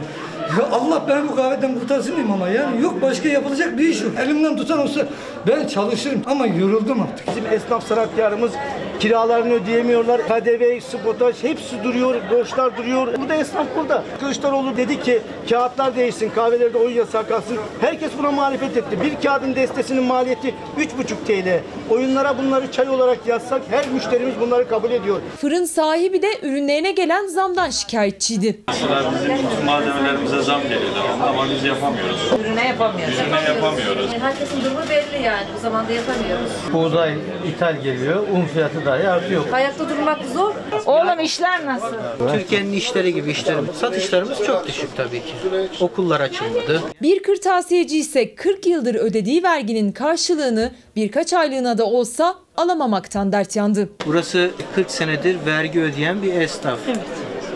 Ya 0.48 0.68
Allah 0.72 1.02
beni 1.08 1.28
bu 1.28 1.36
kahveden 1.36 1.78
kurtarsın 1.78 2.08
diyeyim 2.08 2.32
ama 2.32 2.48
yani 2.48 2.82
yok 2.82 3.02
başka 3.02 3.28
yapılacak 3.28 3.78
bir 3.78 3.88
iş 3.88 4.02
yok. 4.02 4.12
Elimden 4.20 4.56
tutan 4.56 4.78
olsa 4.78 5.00
ben 5.46 5.66
çalışırım 5.66 6.22
ama 6.26 6.46
yoruldum 6.46 7.02
artık. 7.02 7.28
Bizim 7.28 7.52
esnaf 7.52 7.86
sanatkarımız 7.86 8.52
kiralarını 9.00 9.52
ödeyemiyorlar. 9.54 10.20
KDV, 10.28 10.80
spotaj 10.80 11.42
hepsi 11.44 11.84
duruyor, 11.84 12.14
borçlar 12.30 12.76
duruyor. 12.76 13.06
Burada 13.20 13.34
esnaf 13.34 13.66
burada. 13.76 14.02
Kılıçdaroğlu 14.20 14.76
dedi 14.76 15.02
ki 15.02 15.20
kağıtlar 15.50 15.96
değişsin, 15.96 16.30
kahvelerde 16.34 16.78
oyun 16.78 16.96
yasağı 16.96 17.28
kalsın. 17.28 17.58
Herkes 17.80 18.10
buna 18.18 18.30
muhalefet 18.30 18.76
etti. 18.76 18.98
Bir 19.04 19.22
kağıdın 19.28 19.54
destesinin 19.54 20.02
maliyeti 20.02 20.54
3,5 20.78 21.42
TL. 21.42 21.60
Oyunlara 21.94 22.38
bunları 22.38 22.72
çay 22.72 22.88
olarak 22.88 23.26
yazsak 23.26 23.62
her 23.70 23.88
müşterimiz 23.88 24.34
bunları 24.40 24.68
kabul 24.68 24.90
ediyor. 24.90 25.20
Fırın 25.40 25.64
sahibi 25.64 26.22
de 26.22 26.28
ürünlerine 26.42 26.90
gelen 26.92 27.26
zamdan 27.26 27.70
şikayetçiydi. 27.70 28.60
Mesela 28.68 29.12
bizim 29.14 29.64
malzemelerimize 29.66 30.37
zam 30.42 30.62
geliyor 30.62 30.80
devamlı 31.04 31.24
ama 31.26 31.50
biz 31.54 31.64
yapamıyoruz. 31.64 32.20
Ürüne 32.40 32.68
yapamıyoruz. 32.68 33.14
Ürüne 33.18 33.40
yapamıyoruz. 33.54 34.10
Herkesin 34.20 34.64
durumu 34.64 34.80
belli 34.90 35.22
yani. 35.24 35.46
Bu 35.56 35.60
zamanda 35.60 35.92
yapamıyoruz. 35.92 36.50
Buğday 36.72 37.14
ithal 37.48 37.76
geliyor, 37.82 38.28
un 38.28 38.44
fiyatı 38.54 38.86
dahi 38.86 39.08
artıyor. 39.08 39.48
Hayatta 39.50 39.88
durmak 39.88 40.18
zor. 40.34 40.54
Oğlum 40.86 41.20
işler 41.20 41.66
nasıl? 41.66 41.94
Türkiye'nin 42.32 42.72
işleri 42.72 43.14
gibi 43.14 43.30
işlerim. 43.30 43.68
Satışlarımız 43.80 44.38
çok 44.46 44.68
düşük 44.68 44.96
tabii 44.96 45.20
ki. 45.20 45.34
Okullar 45.80 46.20
açılmadı. 46.20 46.82
Bir 47.02 47.22
kırtasiyeci 47.22 47.98
ise 47.98 48.34
40 48.34 48.66
yıldır 48.66 48.94
ödediği 48.94 49.42
verginin 49.42 49.92
karşılığını 49.92 50.72
birkaç 50.96 51.32
aylığına 51.32 51.78
da 51.78 51.84
olsa 51.84 52.34
alamamaktan 52.56 53.32
dert 53.32 53.56
yandı. 53.56 53.88
Burası 54.06 54.50
40 54.74 54.90
senedir 54.90 55.36
vergi 55.46 55.80
ödeyen 55.82 56.22
bir 56.22 56.34
esnaf. 56.40 56.78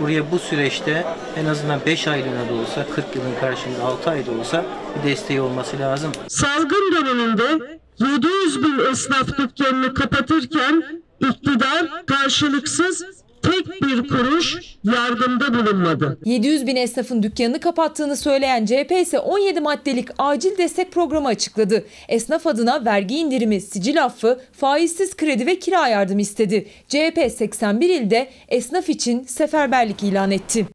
Buraya 0.00 0.30
bu 0.30 0.38
süreçte 0.38 1.04
en 1.36 1.46
azından 1.46 1.80
5 1.86 2.08
aylığına 2.08 2.48
da 2.48 2.54
olsa 2.54 2.86
40 2.94 3.16
yılın 3.16 3.34
karşılığında 3.40 3.84
6 3.84 4.10
ayda 4.10 4.30
olsa 4.30 4.64
bir 4.98 5.10
desteği 5.10 5.40
olması 5.40 5.78
lazım. 5.78 6.12
Salgın 6.28 6.94
döneminde 6.96 7.78
700 7.98 8.62
bin 8.62 8.78
esnaf 8.92 9.38
dükkanını 9.38 9.94
kapatırken 9.94 11.02
iktidar 11.20 12.06
karşılıksız 12.06 13.21
tek 13.42 13.82
bir 13.82 14.08
kuruş 14.08 14.76
yardımda 14.84 15.54
bulunmadı. 15.54 16.18
700 16.24 16.66
bin 16.66 16.76
esnafın 16.76 17.22
dükkanını 17.22 17.60
kapattığını 17.60 18.16
söyleyen 18.16 18.66
CHP 18.66 18.92
ise 18.92 19.18
17 19.18 19.60
maddelik 19.60 20.08
acil 20.18 20.58
destek 20.58 20.92
programı 20.92 21.28
açıkladı. 21.28 21.84
Esnaf 22.08 22.46
adına 22.46 22.84
vergi 22.84 23.16
indirimi, 23.16 23.60
sicil 23.60 24.04
affı, 24.04 24.40
faizsiz 24.52 25.16
kredi 25.16 25.46
ve 25.46 25.58
kira 25.58 25.88
yardımı 25.88 26.20
istedi. 26.20 26.68
CHP 26.88 27.32
81 27.36 27.88
ilde 27.88 28.30
esnaf 28.48 28.88
için 28.88 29.22
seferberlik 29.22 30.02
ilan 30.02 30.30
etti. 30.30 30.66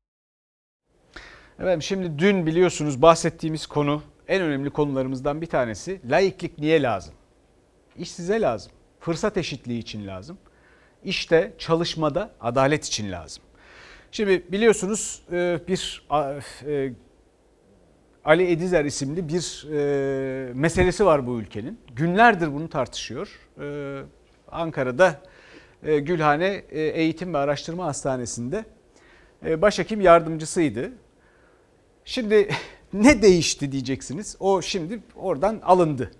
Efendim 1.59 1.81
şimdi 1.81 2.19
dün 2.19 2.45
biliyorsunuz 2.45 3.01
bahsettiğimiz 3.01 3.67
konu 3.67 4.01
en 4.27 4.41
önemli 4.41 4.69
konularımızdan 4.69 5.41
bir 5.41 5.47
tanesi. 5.47 6.01
Laiklik 6.09 6.59
niye 6.59 6.81
lazım? 6.81 7.13
İş 7.97 8.11
size 8.11 8.41
lazım. 8.41 8.71
Fırsat 8.99 9.37
eşitliği 9.37 9.79
için 9.79 10.07
lazım. 10.07 10.37
İşte 11.07 11.53
çalışmada 11.57 12.31
adalet 12.41 12.85
için 12.85 13.11
lazım. 13.11 13.43
Şimdi 14.11 14.43
biliyorsunuz 14.51 15.21
e, 15.31 15.59
bir 15.67 16.07
e, 16.67 16.93
Ali 18.25 18.51
Edizer 18.51 18.85
isimli 18.85 19.29
bir 19.29 19.67
e, 19.71 20.53
meselesi 20.53 21.05
var 21.05 21.27
bu 21.27 21.39
ülkenin. 21.39 21.79
Günlerdir 21.95 22.53
bunu 22.53 22.69
tartışıyor. 22.69 23.39
Ankara'da 24.51 25.21
Gülhane 25.83 26.63
Eğitim 26.71 27.33
ve 27.33 27.37
Araştırma 27.37 27.85
Hastanesi'nde 27.85 28.65
başhekim 29.43 30.01
yardımcısıydı. 30.01 30.91
Şimdi 32.05 32.49
ne 32.93 33.21
değişti 33.21 33.71
diyeceksiniz. 33.71 34.35
O 34.39 34.61
şimdi 34.61 34.99
oradan 35.15 35.61
alındı. 35.63 36.11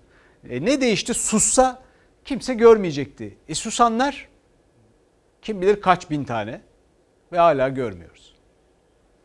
ne 0.44 0.80
değişti? 0.80 1.14
Sussa 1.14 1.82
kimse 2.24 2.54
görmeyecekti. 2.54 3.36
E 3.48 3.54
susanlar 3.54 4.28
kim 5.42 5.62
bilir 5.62 5.80
kaç 5.80 6.10
bin 6.10 6.24
tane. 6.24 6.60
ve 7.32 7.38
hala 7.38 7.68
görmüyoruz. 7.68 8.34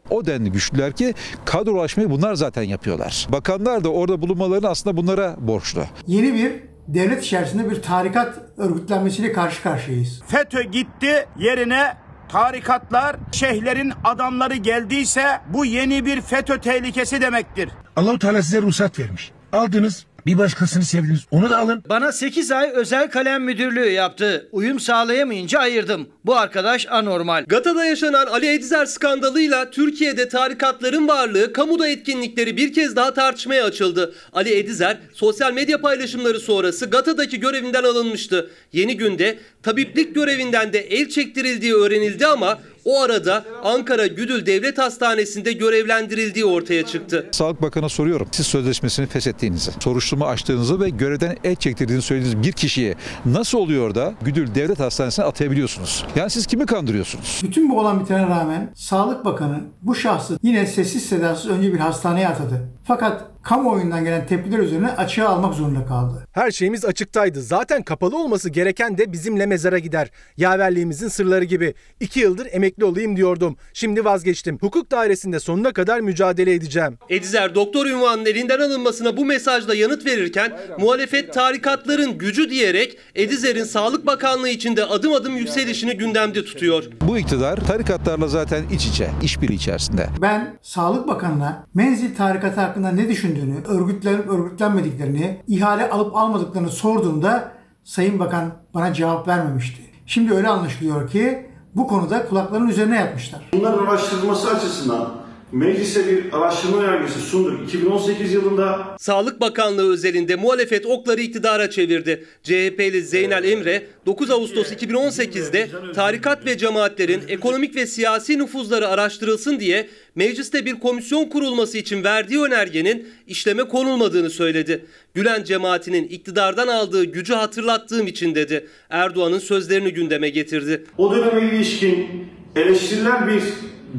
O 0.10 0.26
denli 0.26 0.52
güçlüler 0.52 0.94
ki 0.94 1.14
kadrolaşmayı 1.46 2.10
bunlar 2.10 2.36
zaten 2.36 2.64
yapıyorlar. 2.64 3.28
Bakanlar 3.30 3.84
da 3.84 3.90
orada 3.90 4.22
bulunmalarını 4.22 4.70
aslında 4.70 4.98
bunlara 4.98 5.36
borçlu. 5.40 5.84
Yeni 6.08 6.34
bir 6.34 6.52
devlet 6.88 7.24
içerisinde 7.24 7.72
bir 7.72 7.82
tarikat 7.82 8.40
örgütlenmesiyle 8.58 9.34
karşı 9.34 9.64
karşıyayız. 9.64 10.22
FETÖ 10.28 10.64
gitti 10.64 11.26
yerine 11.40 11.98
tarikatlar, 12.30 13.16
şeyhlerin 13.32 13.94
adamları 14.04 14.56
geldiyse 14.56 15.26
bu 15.54 15.66
yeni 15.66 16.06
bir 16.06 16.22
FETÖ 16.22 16.60
tehlikesi 16.62 17.22
demektir. 17.22 17.70
Allahu 17.96 18.20
Teala 18.20 18.42
size 18.42 18.62
ruhsat 18.62 19.00
vermiş. 19.00 19.32
Aldınız, 19.54 20.06
bir 20.26 20.38
başkasını 20.38 20.84
sevdiniz. 20.84 21.20
Onu 21.32 21.50
da 21.50 21.58
alın. 21.58 21.84
Bana 21.90 22.12
8 22.12 22.52
ay 22.52 22.72
özel 22.74 23.12
kalem 23.12 23.44
müdürlüğü 23.44 23.90
yaptı. 23.90 24.50
Uyum 24.52 24.80
sağlayamayınca 24.80 25.60
ayırdım. 25.60 26.08
Bu 26.26 26.36
arkadaş 26.36 26.88
anormal. 26.90 27.46
Gata'da 27.48 27.86
yaşanan 27.86 28.26
Ali 28.26 28.48
Edizer 28.54 28.86
skandalıyla 28.86 29.72
Türkiye'de 29.72 30.30
tarikatların 30.30 31.08
varlığı, 31.08 31.54
kamuda 31.54 31.88
etkinlikleri 31.88 32.58
bir 32.58 32.74
kez 32.74 32.96
daha 32.96 33.14
tartışmaya 33.14 33.66
açıldı. 33.66 34.14
Ali 34.34 34.54
Edizer 34.54 34.98
sosyal 35.14 35.54
medya 35.54 35.82
paylaşımları 35.82 36.40
sonrası 36.40 36.86
Gata'daki 36.86 37.40
görevinden 37.40 37.84
alınmıştı. 37.84 38.50
Yeni 38.74 38.98
günde 38.98 39.40
tabiplik 39.64 40.16
görevinden 40.16 40.74
de 40.74 40.80
el 40.80 41.10
çektirildiği 41.10 41.74
öğrenildi 41.74 42.28
ama 42.28 42.60
o 42.86 43.02
arada 43.02 43.46
Ankara 43.64 44.08
Güdül 44.08 44.46
Devlet 44.46 44.78
Hastanesi'nde 44.78 45.54
görevlendirildiği 45.54 46.46
ortaya 46.46 46.86
çıktı. 46.86 47.30
Sağlık 47.32 47.62
Bakanı'na 47.62 47.90
soruyorum. 47.90 48.28
Siz 48.32 48.48
sözleşmesini 48.48 49.08
feshettiğinizi, 49.08 49.72
soruşturma 49.80 50.28
açtığınızı 50.28 50.80
ve 50.80 50.90
görevden 50.90 51.38
el 51.44 51.56
çektirdiğinizi 51.56 52.08
söylediğiniz 52.08 52.48
bir 52.48 52.52
kişiyi 52.52 52.96
nasıl 53.26 53.58
oluyor 53.58 53.96
da 53.96 54.14
Güdül 54.22 54.56
Devlet 54.56 54.80
Hastanesi'ne 54.80 55.26
atayabiliyorsunuz? 55.26 56.06
Yani 56.16 56.30
siz 56.30 56.48
kimi 56.48 56.66
kandırıyorsunuz? 56.66 57.42
Bütün 57.44 57.70
bu 57.70 57.80
olan 57.80 58.00
bitene 58.00 58.22
rağmen 58.28 58.72
Sağlık 58.76 59.26
Bakanı 59.26 59.60
bu 59.82 59.96
şahsı 59.96 60.40
yine 60.44 60.68
sessiz 60.68 61.06
sedasız 61.06 61.52
önce 61.52 61.74
bir 61.74 61.80
hastaneye 61.80 62.28
atadı. 62.28 62.70
Fakat 62.84 63.33
kamuoyundan 63.44 64.04
gelen 64.04 64.28
tepkiler 64.28 64.60
üzerine 64.60 64.92
açığa 64.92 65.30
almak 65.30 65.54
zorunda 65.54 65.86
kaldı. 65.86 66.28
Her 66.32 66.52
şeyimiz 66.52 66.86
açıktaydı. 66.86 67.42
Zaten 67.42 67.84
kapalı 67.84 68.18
olması 68.18 68.50
gereken 68.50 68.98
de 68.98 69.12
bizimle 69.12 69.46
mezara 69.46 69.80
gider. 69.80 70.12
Yaverliğimizin 70.38 71.08
sırları 71.08 71.44
gibi. 71.44 71.74
İki 72.00 72.20
yıldır 72.20 72.48
emekli 72.52 72.86
olayım 72.86 73.18
diyordum. 73.18 73.58
Şimdi 73.74 74.06
vazgeçtim. 74.06 74.58
Hukuk 74.62 74.92
dairesinde 74.92 75.40
sonuna 75.40 75.74
kadar 75.74 76.00
mücadele 76.00 76.54
edeceğim. 76.54 76.98
Edizer 77.10 77.56
doktor 77.56 77.86
ünvanının 77.86 78.26
elinden 78.26 78.60
alınmasına 78.60 79.18
bu 79.18 79.26
mesajla 79.26 79.76
yanıt 79.76 80.06
verirken 80.06 80.60
muhalefet 80.80 81.34
tarikatların 81.34 82.18
gücü 82.18 82.50
diyerek 82.50 82.98
Edizer'in 83.16 83.64
Sağlık 83.64 84.06
Bakanlığı 84.06 84.50
içinde 84.50 84.86
adım 84.86 85.14
adım 85.14 85.38
yükselişini 85.38 85.98
gündemde 85.98 86.46
tutuyor. 86.46 86.84
Bu 87.02 87.18
iktidar 87.18 87.58
tarikatlarla 87.58 88.28
zaten 88.28 88.64
iç 88.72 88.86
içe, 88.86 89.10
işbirliği 89.24 89.56
içerisinde. 89.56 90.08
Ben 90.22 90.58
Sağlık 90.62 91.08
Bakanı'na 91.08 91.68
menzil 91.74 92.16
tarikatı 92.16 92.62
hakkında 92.62 92.92
ne 92.92 93.10
düşündüğünü, 93.36 93.64
örgütlenip 93.68 94.30
örgütlenmediklerini, 94.30 95.42
ihale 95.48 95.90
alıp 95.90 96.16
almadıklarını 96.16 96.70
sorduğumda 96.70 97.52
Sayın 97.84 98.20
Bakan 98.20 98.52
bana 98.74 98.94
cevap 98.94 99.28
vermemişti. 99.28 99.82
Şimdi 100.06 100.34
öyle 100.34 100.48
anlaşılıyor 100.48 101.10
ki 101.10 101.50
bu 101.76 101.88
konuda 101.88 102.26
kulaklarının 102.26 102.68
üzerine 102.68 102.96
yatmışlar. 102.96 103.42
Bunların 103.54 103.86
araştırılması 103.86 104.50
açısından 104.56 105.10
meclise 105.54 106.08
bir 106.08 106.38
araştırma 106.38 106.84
önergesi 106.84 107.20
sunduk 107.20 107.70
2018 107.70 108.34
yılında. 108.34 108.96
Sağlık 109.00 109.42
Bakanlığı 109.42 109.94
özelinde 109.94 110.36
muhalefet 110.36 110.86
okları 110.86 111.22
iktidara 111.22 111.70
çevirdi. 111.70 112.26
CHP'li 112.44 113.02
Zeynel 113.02 113.44
Emre 113.44 113.84
9 114.06 114.32
Ağustos 114.32 114.72
2018'de 114.72 115.70
tarikat 115.96 116.46
ve 116.46 116.58
cemaatlerin 116.58 117.22
ekonomik 117.28 117.76
ve 117.76 117.88
siyasi 117.88 118.40
nüfuzları 118.40 118.88
araştırılsın 118.88 119.60
diye 119.60 119.88
mecliste 120.16 120.66
bir 120.66 120.80
komisyon 120.80 121.26
kurulması 121.26 121.78
için 121.78 122.04
verdiği 122.04 122.42
önergenin 122.42 123.08
işleme 123.28 123.64
konulmadığını 123.64 124.30
söyledi. 124.30 124.86
Gülen 125.14 125.44
cemaatinin 125.44 126.08
iktidardan 126.08 126.68
aldığı 126.68 127.04
gücü 127.04 127.34
hatırlattığım 127.34 128.08
için 128.08 128.36
dedi. 128.36 128.68
Erdoğan'ın 128.90 129.40
sözlerini 129.40 129.94
gündeme 129.94 130.30
getirdi. 130.30 130.86
O 130.98 131.16
döneme 131.16 131.56
ilişkin 131.56 132.08
eleştirilen 132.56 133.28
bir 133.28 133.44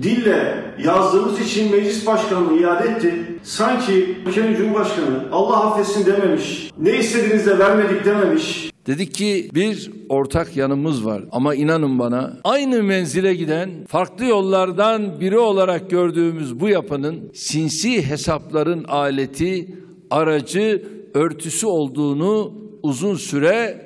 dille 0.03 0.65
yazdığımız 0.85 1.41
için 1.41 1.71
meclis 1.71 2.07
başkanlığı 2.07 2.61
iade 2.61 2.89
etti. 2.89 3.15
Sanki 3.43 4.19
ülkenin 4.27 4.57
cumhurbaşkanı 4.57 5.25
Allah 5.33 5.65
affetsin 5.65 6.07
dememiş, 6.07 6.71
ne 6.79 6.99
istediğiniz 6.99 7.47
de 7.47 7.59
vermedik 7.59 8.05
dememiş. 8.05 8.71
Dedik 8.87 9.15
ki 9.15 9.51
bir 9.55 9.91
ortak 10.09 10.57
yanımız 10.57 11.07
var 11.07 11.23
ama 11.33 11.55
inanın 11.55 11.99
bana 11.99 12.37
aynı 12.45 12.83
menzile 12.83 13.35
giden 13.35 13.71
farklı 13.89 14.25
yollardan 14.25 15.21
biri 15.21 15.39
olarak 15.39 15.91
gördüğümüz 15.91 16.61
bu 16.61 16.69
yapının 16.69 17.31
sinsi 17.35 18.07
hesapların 18.07 18.85
aleti, 18.85 19.75
aracı, 20.11 20.83
örtüsü 21.15 21.67
olduğunu 21.67 22.53
uzun 22.83 23.15
süre 23.15 23.85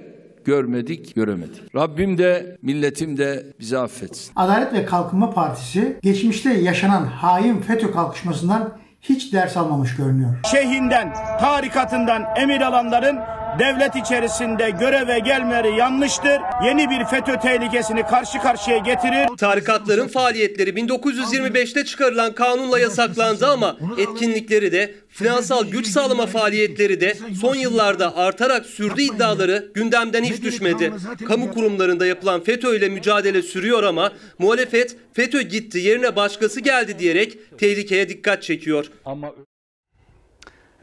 görmedik, 0.48 1.14
göremedik. 1.14 1.74
Rabbim 1.74 2.18
de 2.18 2.56
milletim 2.62 3.16
de 3.16 3.46
bizi 3.60 3.78
affetsin. 3.78 4.32
Adalet 4.36 4.72
ve 4.72 4.84
Kalkınma 4.84 5.30
Partisi 5.30 5.98
geçmişte 6.02 6.52
yaşanan 6.52 7.04
hain 7.06 7.60
FETÖ 7.60 7.92
kalkışmasından 7.92 8.78
hiç 9.02 9.32
ders 9.32 9.56
almamış 9.56 9.96
görünüyor. 9.96 10.30
Şeyhinden, 10.50 11.14
tarikatından 11.40 12.22
emir 12.36 12.60
alanların 12.60 13.18
devlet 13.58 13.96
içerisinde 13.96 14.70
göreve 14.70 15.18
gelmeleri 15.18 15.76
yanlıştır. 15.76 16.40
Yeni 16.64 16.90
bir 16.90 17.04
FETÖ 17.04 17.38
tehlikesini 17.38 18.02
karşı 18.02 18.38
karşıya 18.38 18.78
getirir. 18.78 19.36
Tarikatların 19.36 20.08
faaliyetleri 20.08 20.70
1925'te 20.70 21.84
çıkarılan 21.84 22.34
kanunla 22.34 22.78
yasaklandı 22.78 23.46
ama 23.46 23.76
etkinlikleri 23.98 24.72
de 24.72 24.94
finansal 25.08 25.64
güç 25.64 25.86
sağlama 25.86 26.26
faaliyetleri 26.26 27.00
de 27.00 27.16
son 27.40 27.54
yıllarda 27.54 28.16
artarak 28.16 28.66
sürdü 28.66 29.02
iddiaları 29.02 29.72
gündemden 29.74 30.24
hiç 30.24 30.42
düşmedi. 30.42 30.92
Kamu 31.28 31.52
kurumlarında 31.52 32.06
yapılan 32.06 32.40
FETÖ 32.40 32.76
ile 32.76 32.88
mücadele 32.88 33.42
sürüyor 33.42 33.82
ama 33.82 34.12
muhalefet 34.38 34.96
FETÖ 35.12 35.42
gitti 35.42 35.78
yerine 35.78 36.16
başkası 36.16 36.60
geldi 36.60 36.98
diyerek 36.98 37.58
tehlikeye 37.58 38.08
dikkat 38.08 38.42
çekiyor. 38.42 38.86
Ama 39.04 39.32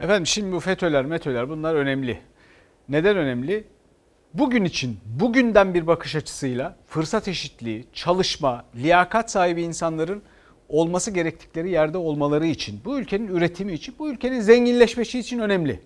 Efendim 0.00 0.26
şimdi 0.26 0.52
bu 0.52 0.60
FETÖ'ler, 0.60 1.04
METÖ'ler 1.04 1.48
bunlar 1.48 1.74
önemli. 1.74 2.18
Neden 2.88 3.16
önemli? 3.16 3.64
Bugün 4.34 4.64
için, 4.64 4.98
bugünden 5.20 5.74
bir 5.74 5.86
bakış 5.86 6.16
açısıyla 6.16 6.76
fırsat 6.86 7.28
eşitliği, 7.28 7.84
çalışma, 7.92 8.64
liyakat 8.74 9.30
sahibi 9.30 9.62
insanların 9.62 10.22
olması 10.68 11.10
gerektikleri 11.10 11.70
yerde 11.70 11.98
olmaları 11.98 12.46
için, 12.46 12.80
bu 12.84 12.98
ülkenin 12.98 13.28
üretimi 13.28 13.72
için, 13.72 13.94
bu 13.98 14.10
ülkenin 14.10 14.40
zenginleşmesi 14.40 15.18
için 15.18 15.38
önemli. 15.38 15.80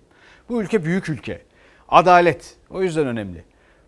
Bu 0.49 0.61
ülke 0.61 0.85
büyük 0.85 1.09
ülke. 1.09 1.41
Adalet 1.89 2.55
o 2.69 2.83
yüzden 2.83 3.07
önemli. 3.07 3.43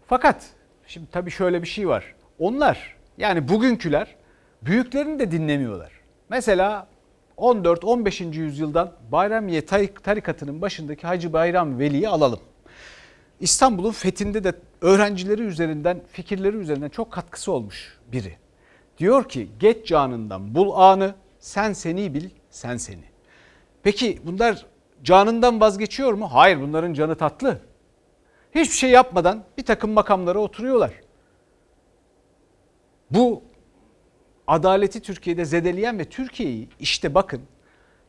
Fakat 0.07 0.45
şimdi 0.87 1.07
tabii 1.11 1.31
şöyle 1.31 1.61
bir 1.61 1.67
şey 1.67 1.87
var. 1.87 2.15
Onlar 2.39 2.95
yani 3.17 3.47
bugünküler 3.47 4.15
büyüklerini 4.61 5.19
de 5.19 5.31
dinlemiyorlar. 5.31 5.91
Mesela 6.29 6.87
14-15. 7.37 8.35
yüzyıldan 8.35 8.91
Bayramiye 9.11 9.65
tarikatının 10.03 10.61
başındaki 10.61 11.07
Hacı 11.07 11.33
Bayram 11.33 11.79
Veli'yi 11.79 12.09
alalım. 12.09 12.39
İstanbul'un 13.39 13.91
fethinde 13.91 14.43
de 14.43 14.53
öğrencileri 14.81 15.41
üzerinden, 15.41 16.01
fikirleri 16.11 16.57
üzerinden 16.57 16.89
çok 16.89 17.11
katkısı 17.11 17.51
olmuş 17.51 17.97
biri. 18.11 18.37
Diyor 18.97 19.29
ki 19.29 19.49
geç 19.59 19.87
canından 19.87 20.55
bul 20.55 20.71
anı, 20.75 21.15
sen 21.39 21.73
seni 21.73 22.13
bil, 22.13 22.29
sen 22.49 22.77
seni. 22.77 23.03
Peki 23.83 24.19
bunlar 24.23 24.65
canından 25.03 25.61
vazgeçiyor 25.61 26.13
mu? 26.13 26.27
Hayır 26.33 26.61
bunların 26.61 26.93
canı 26.93 27.15
tatlı. 27.15 27.59
Hiçbir 28.55 28.75
şey 28.75 28.89
yapmadan 28.89 29.43
bir 29.57 29.65
takım 29.65 29.91
makamlara 29.91 30.39
oturuyorlar. 30.39 30.91
Bu 33.11 33.43
adaleti 34.47 34.99
Türkiye'de 34.99 35.45
zedeleyen 35.45 35.99
ve 35.99 36.05
Türkiye'yi 36.05 36.69
işte 36.79 37.15
bakın 37.15 37.41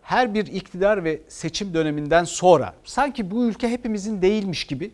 her 0.03 0.35
bir 0.35 0.47
iktidar 0.47 1.05
ve 1.05 1.23
seçim 1.29 1.75
döneminden 1.75 2.25
sonra 2.25 2.75
sanki 2.85 3.31
bu 3.31 3.45
ülke 3.45 3.69
hepimizin 3.69 4.23
değilmiş 4.23 4.65
gibi 4.65 4.91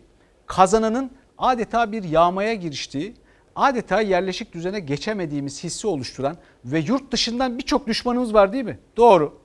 kazananın 0.55 1.11
adeta 1.37 1.91
bir 1.91 2.03
yağmaya 2.03 2.53
giriştiği, 2.53 3.13
adeta 3.55 4.01
yerleşik 4.01 4.53
düzene 4.53 4.79
geçemediğimiz 4.79 5.63
hissi 5.63 5.87
oluşturan 5.87 6.37
ve 6.65 6.79
yurt 6.79 7.11
dışından 7.11 7.57
birçok 7.57 7.87
düşmanımız 7.87 8.33
var 8.33 8.53
değil 8.53 8.63
mi? 8.63 8.79
Doğru. 8.97 9.41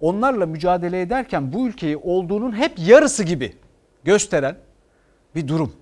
Onlarla 0.00 0.46
mücadele 0.46 1.00
ederken 1.00 1.52
bu 1.52 1.68
ülkeyi 1.68 1.96
olduğunun 1.96 2.56
hep 2.56 2.72
yarısı 2.78 3.24
gibi 3.24 3.56
gösteren 4.04 4.56
bir 5.34 5.48
durum. 5.48 5.72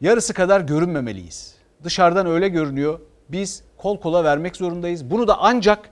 Yarısı 0.00 0.34
kadar 0.34 0.60
görünmemeliyiz. 0.60 1.54
Dışarıdan 1.84 2.26
öyle 2.26 2.48
görünüyor. 2.48 3.00
Biz 3.28 3.64
kol 3.76 4.00
kola 4.00 4.24
vermek 4.24 4.56
zorundayız. 4.56 5.10
Bunu 5.10 5.28
da 5.28 5.38
ancak 5.38 5.90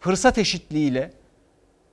fırsat 0.00 0.38
eşitliğiyle 0.38 1.12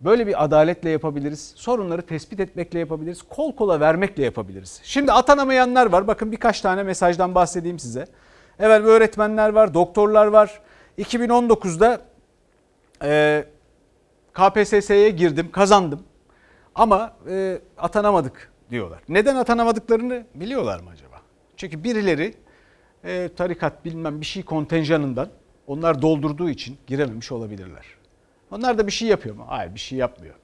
Böyle 0.01 0.27
bir 0.27 0.43
adaletle 0.43 0.89
yapabiliriz. 0.89 1.53
Sorunları 1.55 2.01
tespit 2.01 2.39
etmekle 2.39 2.79
yapabiliriz. 2.79 3.21
Kol 3.21 3.55
kola 3.55 3.79
vermekle 3.79 4.23
yapabiliriz. 4.23 4.81
Şimdi 4.83 5.11
atanamayanlar 5.11 5.85
var. 5.85 6.07
Bakın 6.07 6.31
birkaç 6.31 6.61
tane 6.61 6.83
mesajdan 6.83 7.35
bahsedeyim 7.35 7.79
size. 7.79 8.05
Evet 8.59 8.81
öğretmenler 8.81 9.49
var, 9.49 9.73
doktorlar 9.73 10.27
var. 10.27 10.61
2019'da 10.97 12.01
e, 13.03 13.45
KPSS'ye 14.33 15.09
girdim, 15.09 15.51
kazandım. 15.51 16.03
Ama 16.75 17.13
e, 17.29 17.61
atanamadık 17.77 18.51
diyorlar. 18.69 18.99
Neden 19.09 19.35
atanamadıklarını 19.35 20.25
biliyorlar 20.35 20.79
mı 20.79 20.89
acaba? 20.89 21.21
Çünkü 21.57 21.83
birileri 21.83 22.33
e, 23.03 23.29
tarikat 23.35 23.85
bilmem 23.85 24.21
bir 24.21 24.25
şey 24.25 24.43
kontenjanından 24.43 25.29
onlar 25.67 26.01
doldurduğu 26.01 26.49
için 26.49 26.77
girememiş 26.87 27.31
olabilirler. 27.31 28.00
Onlar 28.51 28.77
da 28.77 28.87
bir 28.87 28.91
şey 28.91 29.07
yapıyor 29.07 29.35
mu? 29.35 29.45
Hayır 29.47 29.75
bir 29.75 29.79
şey 29.79 29.97
yapmıyor. 29.97 30.35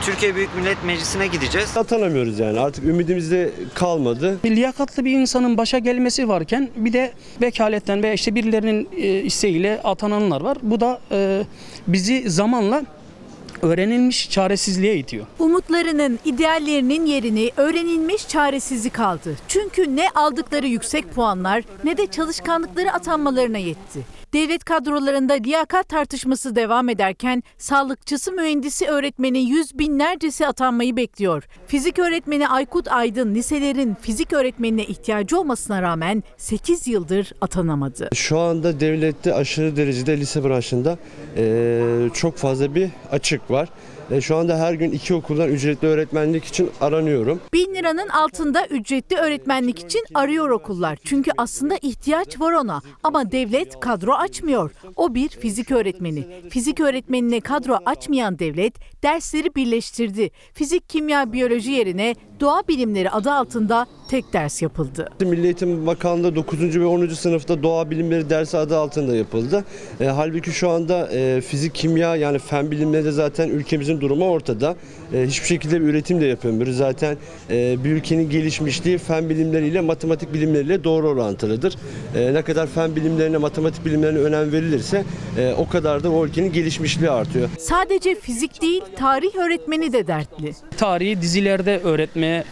Türkiye 0.00 0.34
Büyük 0.34 0.56
Millet 0.56 0.84
Meclisi'ne 0.84 1.26
gideceğiz. 1.26 1.76
Atanamıyoruz 1.76 2.38
yani 2.38 2.60
artık 2.60 2.84
ümidimiz 2.84 3.30
de 3.30 3.50
kalmadı. 3.74 4.38
Bir 4.44 4.56
liyakatlı 4.56 5.04
bir 5.04 5.12
insanın 5.12 5.58
başa 5.58 5.78
gelmesi 5.78 6.28
varken 6.28 6.70
bir 6.76 6.92
de 6.92 7.12
vekaletten 7.42 8.02
veya 8.02 8.12
işte 8.12 8.34
birilerinin 8.34 8.88
e, 8.96 9.20
isteğiyle 9.20 9.80
atananlar 9.84 10.40
var. 10.40 10.58
Bu 10.62 10.80
da 10.80 11.00
e, 11.10 11.42
bizi 11.86 12.30
zamanla 12.30 12.82
öğrenilmiş 13.62 14.30
çaresizliğe 14.30 14.96
itiyor. 14.96 15.26
Umutlarının, 15.38 16.18
ideallerinin 16.24 17.06
yerini 17.06 17.50
öğrenilmiş 17.56 18.28
çaresizlik 18.28 19.00
aldı. 19.00 19.36
Çünkü 19.48 19.96
ne 19.96 20.08
aldıkları 20.14 20.66
yüksek 20.66 21.12
puanlar 21.12 21.64
ne 21.84 21.96
de 21.96 22.06
çalışkanlıkları 22.06 22.92
atanmalarına 22.92 23.58
yetti. 23.58 24.00
Devlet 24.34 24.64
kadrolarında 24.64 25.34
liyakat 25.34 25.88
tartışması 25.88 26.56
devam 26.56 26.88
ederken 26.88 27.42
sağlıkçısı, 27.58 28.32
mühendisi, 28.32 28.86
öğretmeni 28.86 29.38
yüz 29.38 29.78
binlercesi 29.78 30.46
atanmayı 30.46 30.96
bekliyor. 30.96 31.44
Fizik 31.66 31.98
öğretmeni 31.98 32.48
Aykut 32.48 32.88
Aydın 32.88 33.34
liselerin 33.34 33.96
fizik 34.00 34.32
öğretmenine 34.32 34.84
ihtiyacı 34.84 35.38
olmasına 35.40 35.82
rağmen 35.82 36.22
8 36.36 36.86
yıldır 36.86 37.32
atanamadı. 37.40 38.08
Şu 38.14 38.38
anda 38.38 38.80
devlette 38.80 39.34
aşırı 39.34 39.76
derecede 39.76 40.16
lise 40.18 40.44
branşında 40.44 40.98
eee, 41.36 42.10
çok 42.14 42.36
fazla 42.36 42.74
bir 42.74 42.90
açık 43.10 43.50
var. 43.50 43.68
E, 44.10 44.20
şu 44.20 44.36
anda 44.36 44.58
her 44.58 44.74
gün 44.74 44.90
iki 44.90 45.14
okuldan 45.14 45.48
ücretli 45.48 45.86
öğretmenlik 45.88 46.44
için 46.44 46.70
aranıyorum. 46.80 47.40
1000 47.52 47.74
liranın 47.74 48.08
altında 48.08 48.66
ücretli 48.66 49.16
öğretmenlik 49.16 49.78
için 49.78 50.04
arıyor 50.14 50.50
okullar. 50.50 50.98
Çünkü 51.04 51.30
aslında 51.36 51.76
ihtiyaç 51.82 52.40
var 52.40 52.52
ona. 52.52 52.82
Ama 53.02 53.32
devlet 53.32 53.80
kadro 53.80 54.12
açmıyor. 54.12 54.70
O 54.96 55.14
bir 55.14 55.28
fizik 55.28 55.70
öğretmeni. 55.70 56.26
Fizik 56.50 56.80
öğretmenine 56.80 57.40
kadro 57.40 57.78
açmayan 57.86 58.38
devlet 58.38 58.74
dersleri 59.02 59.54
birleştirdi. 59.54 60.30
Fizik, 60.54 60.88
kimya, 60.88 61.32
biyoloji 61.32 61.70
yerine 61.70 62.14
doğa 62.40 62.62
bilimleri 62.68 63.10
adı 63.10 63.32
altında 63.32 63.86
tek 64.08 64.32
ders 64.32 64.62
yapıldı. 64.62 65.08
Milli 65.20 65.44
Eğitim 65.44 65.86
Bakanlığı 65.86 66.34
9. 66.36 66.60
ve 66.60 66.86
10. 66.86 67.06
sınıfta 67.08 67.62
doğa 67.62 67.90
bilimleri 67.90 68.30
dersi 68.30 68.58
adı 68.58 68.78
altında 68.78 69.16
yapıldı. 69.16 69.64
E, 70.00 70.06
halbuki 70.06 70.50
şu 70.50 70.70
anda 70.70 71.08
e, 71.12 71.40
fizik, 71.40 71.74
kimya 71.74 72.16
yani 72.16 72.38
fen 72.38 72.70
bilimleri 72.70 73.04
de 73.04 73.12
zaten 73.12 73.48
ülkemizin 73.48 74.00
durumu 74.00 74.30
ortada. 74.30 74.76
E, 75.14 75.26
hiçbir 75.26 75.46
şekilde 75.46 75.80
bir 75.80 75.86
üretim 75.86 76.20
de 76.20 76.26
yapamıyoruz. 76.26 76.76
Zaten 76.76 77.16
e, 77.50 77.84
bir 77.84 77.90
ülkenin 77.90 78.30
gelişmişliği 78.30 78.98
fen 78.98 79.28
bilimleriyle 79.28 79.80
matematik 79.80 80.34
bilimleriyle 80.34 80.84
doğru 80.84 81.08
orantılıdır. 81.08 81.74
E, 82.16 82.34
ne 82.34 82.42
kadar 82.42 82.66
fen 82.66 82.96
bilimlerine, 82.96 83.36
matematik 83.36 83.84
bilimlerine 83.84 84.18
önem 84.18 84.52
verilirse 84.52 85.04
e, 85.38 85.54
o 85.58 85.68
kadar 85.68 86.04
da 86.04 86.10
o 86.10 86.26
ülkenin 86.26 86.52
gelişmişliği 86.52 87.10
artıyor. 87.10 87.48
Sadece 87.58 88.14
fizik 88.14 88.62
değil, 88.62 88.82
tarih 88.96 89.34
öğretmeni 89.34 89.92
de 89.92 90.06
dertli. 90.06 90.52
Tarihi 90.76 91.22
dizilerde 91.22 91.80
öğretmeye 92.24 92.44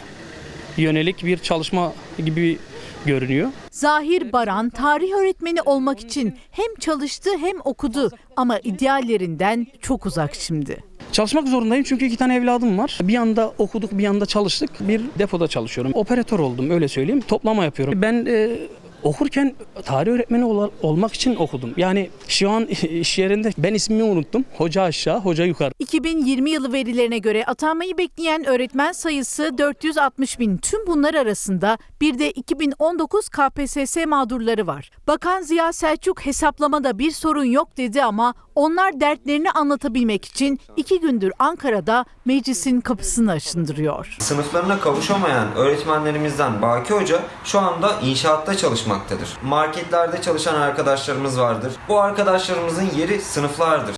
yönelik 0.77 1.25
bir 1.25 1.39
çalışma 1.39 1.93
gibi 2.25 2.59
görünüyor. 3.07 3.49
Zahir 3.71 4.33
Baran 4.33 4.71
tarih 4.71 5.13
öğretmeni 5.13 5.63
olmak 5.63 6.01
için 6.01 6.35
hem 6.51 6.75
çalıştı 6.81 7.31
hem 7.41 7.57
okudu 7.65 8.11
ama 8.37 8.59
ideallerinden 8.59 9.67
çok 9.81 10.07
uzak 10.07 10.35
şimdi. 10.35 10.85
Çalışmak 11.13 11.49
zorundayım 11.49 11.85
çünkü 11.85 12.05
iki 12.05 12.17
tane 12.17 12.37
evladım 12.37 12.79
var. 12.79 12.99
Bir 13.03 13.13
yanda 13.13 13.53
okuduk 13.59 13.99
bir 13.99 14.03
yanda 14.03 14.27
çalıştık. 14.27 14.71
Bir 14.81 15.03
depoda 15.19 15.49
çalışıyorum. 15.49 15.93
Operatör 15.95 16.39
oldum 16.39 16.71
öyle 16.71 16.89
söyleyeyim. 16.89 17.21
Toplama 17.21 17.65
yapıyorum. 17.65 18.03
Ben 18.03 18.27
e, 18.29 18.49
okurken 19.03 19.55
tarih 19.85 20.13
öğretmeni 20.13 20.45
ol- 20.45 20.71
olmak 20.83 21.13
için 21.15 21.37
okudum. 21.37 21.75
Yani 21.77 22.11
şu 22.29 22.51
an 22.51 22.67
iş 22.91 23.19
yerinde 23.19 23.51
ben 23.59 23.75
ismimi 23.75 24.03
unuttum. 24.03 24.45
Hoca 24.59 24.83
aşağı, 24.83 25.21
hoca 25.21 25.45
yukarı. 25.45 25.73
2020 25.79 26.51
yılı 26.51 26.73
verilerine 26.73 27.19
göre 27.19 27.45
atanmayı 27.45 27.99
bekleyen 27.99 28.45
öğretmen 28.49 28.93
sayısı 28.93 29.59
460 29.59 30.39
bin. 30.39 30.57
Tüm 30.57 30.87
bunlar 30.87 31.15
arasında 31.15 31.79
bir 32.01 32.19
de 32.19 32.31
2019 32.31 33.29
KPSS 33.29 33.97
mağdurları 34.07 34.67
var. 34.67 34.91
Bakan 35.07 35.43
Ziya 35.43 35.73
Selçuk 35.73 36.27
hesaplamada 36.27 36.99
bir 36.99 37.11
sorun 37.11 37.45
yok 37.45 37.77
dedi 37.77 38.03
ama 38.03 38.35
onlar 38.55 39.01
dertlerini 39.01 39.51
anlatabilmek 39.51 40.25
için 40.25 40.61
iki 40.77 41.01
gündür 41.01 41.33
Ankara'da 41.39 42.05
meclisin 42.25 42.81
kapısını 42.81 43.33
aşındırıyor. 43.33 44.17
Sınıflarına 44.19 44.81
kavuşamayan 44.81 45.55
öğretmenlerimizden 45.57 46.63
Baki 46.63 46.95
Hoca 46.95 47.23
şu 47.45 47.59
anda 47.59 48.01
inşaatta 48.01 48.57
çalışmaktadır. 48.57 49.39
Marketlerde 49.43 50.23
çalışan 50.23 50.55
arkadaşlarımız 50.55 51.41
vardır. 51.41 51.73
Bu 51.89 52.01
arkadaşlarımızın 52.01 52.91
yeri 52.97 53.21
sınıflardır. 53.21 53.97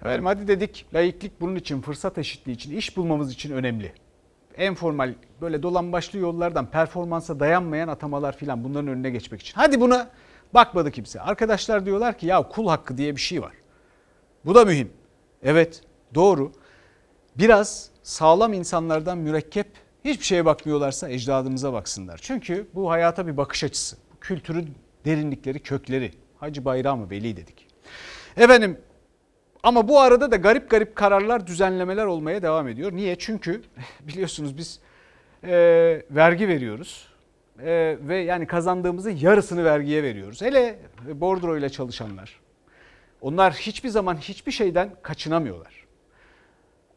Efendim 0.00 0.26
hadi 0.26 0.48
dedik 0.48 0.86
layıklık 0.94 1.40
bunun 1.40 1.56
için, 1.56 1.82
fırsat 1.82 2.18
eşitliği 2.18 2.56
için, 2.56 2.76
iş 2.76 2.96
bulmamız 2.96 3.32
için 3.32 3.52
önemli. 3.52 3.92
En 4.56 4.74
formal 4.74 5.14
böyle 5.40 5.62
dolan 5.62 5.92
başlı 5.92 6.18
yollardan 6.18 6.66
performansa 6.66 7.40
dayanmayan 7.40 7.88
atamalar 7.88 8.36
filan 8.36 8.64
bunların 8.64 8.88
önüne 8.88 9.10
geçmek 9.10 9.40
için. 9.40 9.52
Hadi 9.56 9.80
buna 9.80 10.08
bakmadı 10.54 10.90
kimse. 10.90 11.20
Arkadaşlar 11.20 11.86
diyorlar 11.86 12.18
ki 12.18 12.26
ya 12.26 12.48
kul 12.48 12.68
hakkı 12.68 12.96
diye 12.96 13.16
bir 13.16 13.20
şey 13.20 13.42
var. 13.42 13.52
Bu 14.44 14.54
da 14.54 14.64
mühim. 14.64 14.92
Evet 15.42 15.82
doğru. 16.14 16.52
Biraz 17.38 17.90
sağlam 18.02 18.52
insanlardan 18.52 19.18
mürekkep 19.18 19.66
hiçbir 20.04 20.24
şeye 20.24 20.44
bakmıyorlarsa 20.44 21.08
ecdadımıza 21.10 21.72
baksınlar. 21.72 22.18
Çünkü 22.22 22.66
bu 22.74 22.90
hayata 22.90 23.26
bir 23.26 23.36
bakış 23.36 23.64
açısı. 23.64 23.96
Bu 24.14 24.20
kültürün 24.20 24.74
derinlikleri, 25.04 25.60
kökleri. 25.60 26.12
Hacı 26.38 26.64
Bayramı 26.64 27.10
Veli 27.10 27.36
dedik. 27.36 27.66
Efendim 28.36 28.78
ama 29.62 29.88
bu 29.88 30.00
arada 30.00 30.30
da 30.30 30.36
garip 30.36 30.70
garip 30.70 30.96
kararlar, 30.96 31.46
düzenlemeler 31.46 32.06
olmaya 32.06 32.42
devam 32.42 32.68
ediyor. 32.68 32.92
Niye? 32.92 33.16
Çünkü 33.18 33.62
biliyorsunuz 34.00 34.58
biz 34.58 34.80
e, 35.44 35.52
vergi 36.10 36.48
veriyoruz. 36.48 37.09
E, 37.64 37.98
ve 38.00 38.18
yani 38.18 38.46
kazandığımızın 38.46 39.10
yarısını 39.10 39.64
vergiye 39.64 40.02
veriyoruz. 40.02 40.42
Hele 40.42 40.78
bordro 41.14 41.56
ile 41.56 41.68
çalışanlar. 41.68 42.40
Onlar 43.20 43.52
hiçbir 43.52 43.88
zaman 43.88 44.16
hiçbir 44.16 44.52
şeyden 44.52 44.90
kaçınamıyorlar. 45.02 45.86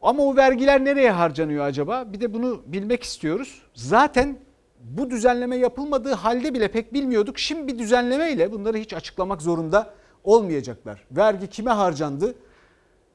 Ama 0.02 0.22
o 0.22 0.36
vergiler 0.36 0.84
nereye 0.84 1.10
harcanıyor 1.10 1.64
acaba? 1.64 2.12
Bir 2.12 2.20
de 2.20 2.34
bunu 2.34 2.62
bilmek 2.66 3.02
istiyoruz. 3.02 3.62
Zaten 3.74 4.38
bu 4.80 5.10
düzenleme 5.10 5.56
yapılmadığı 5.56 6.12
halde 6.12 6.54
bile 6.54 6.68
pek 6.68 6.92
bilmiyorduk. 6.92 7.38
Şimdi 7.38 7.72
bir 7.72 7.78
düzenlemeyle 7.78 8.52
bunları 8.52 8.76
hiç 8.76 8.94
açıklamak 8.94 9.42
zorunda 9.42 9.94
olmayacaklar. 10.24 11.04
Vergi 11.10 11.46
kime 11.46 11.70
harcandı 11.70 12.34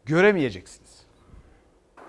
göremeyeceksiniz. 0.05 0.88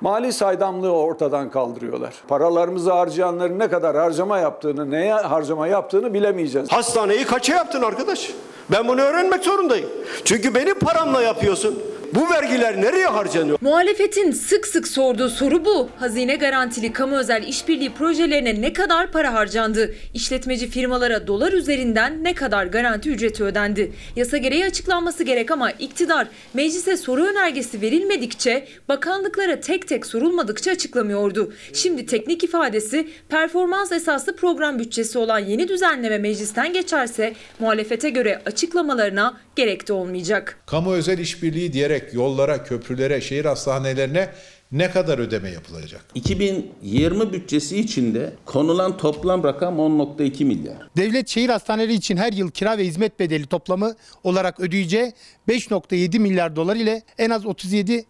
Mali 0.01 0.33
saydamlığı 0.33 0.93
ortadan 0.93 1.51
kaldırıyorlar. 1.51 2.15
Paralarımızı 2.29 2.93
harcayanların 2.93 3.59
ne 3.59 3.69
kadar 3.69 3.97
harcama 3.97 4.39
yaptığını, 4.39 4.91
neye 4.91 5.15
harcama 5.15 5.67
yaptığını 5.67 6.15
bilemeyeceğiz. 6.15 6.73
Hastaneyi 6.73 7.25
kaça 7.25 7.55
yaptın 7.55 7.83
arkadaş? 7.83 8.31
Ben 8.71 8.89
bunu 8.89 9.01
öğrenmek 9.01 9.45
zorundayım. 9.45 9.89
Çünkü 10.25 10.55
benim 10.55 10.79
paramla 10.79 11.23
yapıyorsun. 11.23 11.79
Bu 12.15 12.31
vergiler 12.31 12.81
nereye 12.83 13.07
harcanıyor? 13.07 13.59
Muhalefetin 13.61 14.31
sık 14.33 14.67
sık 14.67 14.89
sorduğu 14.89 15.29
soru 15.29 15.65
bu. 15.65 15.89
Hazine 15.97 16.37
garantili 16.37 16.93
kamu 16.93 17.17
özel 17.17 17.43
işbirliği 17.49 17.91
projelerine 17.93 18.61
ne 18.61 18.73
kadar 18.73 19.13
para 19.13 19.35
harcandı? 19.35 19.95
İşletmeci 20.15 20.69
firmalara 20.71 21.27
dolar 21.27 21.53
üzerinden 21.53 22.25
ne 22.25 22.35
kadar 22.35 22.67
garanti 22.67 23.11
ücreti 23.11 23.45
ödendi? 23.45 23.93
Yasa 24.17 24.37
gereği 24.37 24.65
açıklanması 24.67 25.25
gerek 25.25 25.51
ama 25.51 25.71
iktidar 25.71 26.29
meclise 26.55 26.97
soru 26.97 27.25
önergesi 27.25 27.81
verilmedikçe, 27.81 28.67
bakanlıklara 28.89 29.61
tek 29.61 29.89
tek 29.89 30.07
sorulmadıkça 30.07 30.71
açıklamıyordu. 30.71 31.53
Şimdi 31.73 32.07
teknik 32.07 32.45
ifadesi 32.45 33.09
performans 33.29 33.93
esaslı 33.93 34.37
program 34.37 34.79
bütçesi 34.79 35.19
olan 35.19 35.39
yeni 35.39 35.69
düzenleme 35.69 36.19
meclisten 36.19 36.73
geçerse 36.73 37.33
muhalefete 37.59 38.11
göre 38.11 38.43
açıklamalarına 38.47 39.41
gerek 39.57 39.89
de 39.89 39.93
olmayacak. 39.93 40.59
Kamu 40.67 40.93
özel 40.95 41.19
işbirliği 41.19 41.73
diyerek 41.73 42.00
yollara, 42.13 42.65
köprülere, 42.65 43.21
şehir 43.21 43.45
hastanelerine 43.45 44.31
ne 44.73 44.91
kadar 44.91 45.19
ödeme 45.19 45.51
yapılacak? 45.51 46.05
2020 46.15 47.33
bütçesi 47.33 47.81
içinde 47.81 48.33
konulan 48.45 48.97
toplam 48.97 49.45
rakam 49.45 49.79
10.2 49.79 50.45
milyar. 50.45 50.77
Devlet 50.97 51.29
şehir 51.29 51.49
hastaneleri 51.49 51.95
için 51.95 52.17
her 52.17 52.33
yıl 52.33 52.51
kira 52.51 52.79
ve 52.79 52.85
hizmet 52.85 53.21
bedeli 53.21 53.47
toplamı 53.47 53.95
olarak 54.25 54.61
ödeyeceği 54.61 55.13
5.7 55.49 56.19
milyar 56.19 56.57
dolar 56.57 56.77
ile 56.77 57.03
en 57.19 57.31
az 57.31 57.47
37 57.47 58.05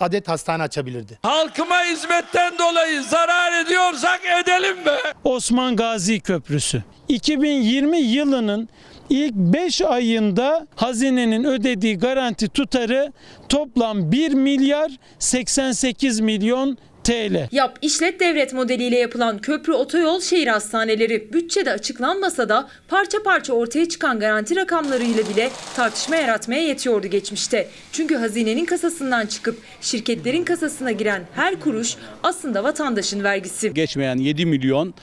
adet 0.00 0.28
hastane 0.28 0.62
açabilirdi. 0.62 1.18
Halkıma 1.22 1.84
hizmetten 1.84 2.58
dolayı 2.58 3.02
zarar 3.02 3.64
ediyorsak 3.66 4.20
edelim 4.42 4.86
be. 4.86 4.96
Osman 5.24 5.76
Gazi 5.76 6.20
Köprüsü 6.20 6.82
2020 7.08 7.98
yılının 7.98 8.68
ilk 9.10 9.34
5 9.34 9.82
ayında 9.82 10.66
hazinenin 10.76 11.44
ödediği 11.44 11.98
garanti 11.98 12.48
tutarı 12.48 13.12
toplam 13.48 14.12
1 14.12 14.32
milyar 14.32 14.92
88 15.18 16.20
milyon 16.20 16.78
TL. 17.04 17.48
Yap 17.52 17.78
işlet 17.82 18.20
devlet 18.20 18.52
modeliyle 18.52 18.98
yapılan 18.98 19.38
köprü, 19.38 19.72
otoyol, 19.72 20.20
şehir 20.20 20.46
hastaneleri 20.46 21.32
bütçede 21.32 21.72
açıklanmasa 21.72 22.48
da 22.48 22.68
parça 22.88 23.22
parça 23.22 23.52
ortaya 23.52 23.88
çıkan 23.88 24.20
garanti 24.20 24.56
rakamlarıyla 24.56 25.22
bile 25.34 25.50
tartışma 25.76 26.16
yaratmaya 26.16 26.62
yetiyordu 26.62 27.06
geçmişte. 27.06 27.68
Çünkü 27.92 28.14
hazinenin 28.14 28.64
kasasından 28.64 29.26
çıkıp 29.26 29.58
şirketlerin 29.80 30.44
kasasına 30.44 30.92
giren 30.92 31.22
her 31.34 31.60
kuruş 31.60 31.96
aslında 32.22 32.64
vatandaşın 32.64 33.24
vergisi. 33.24 33.74
Geçmeyen 33.74 34.16
7 34.16 34.46
milyon 34.46 34.94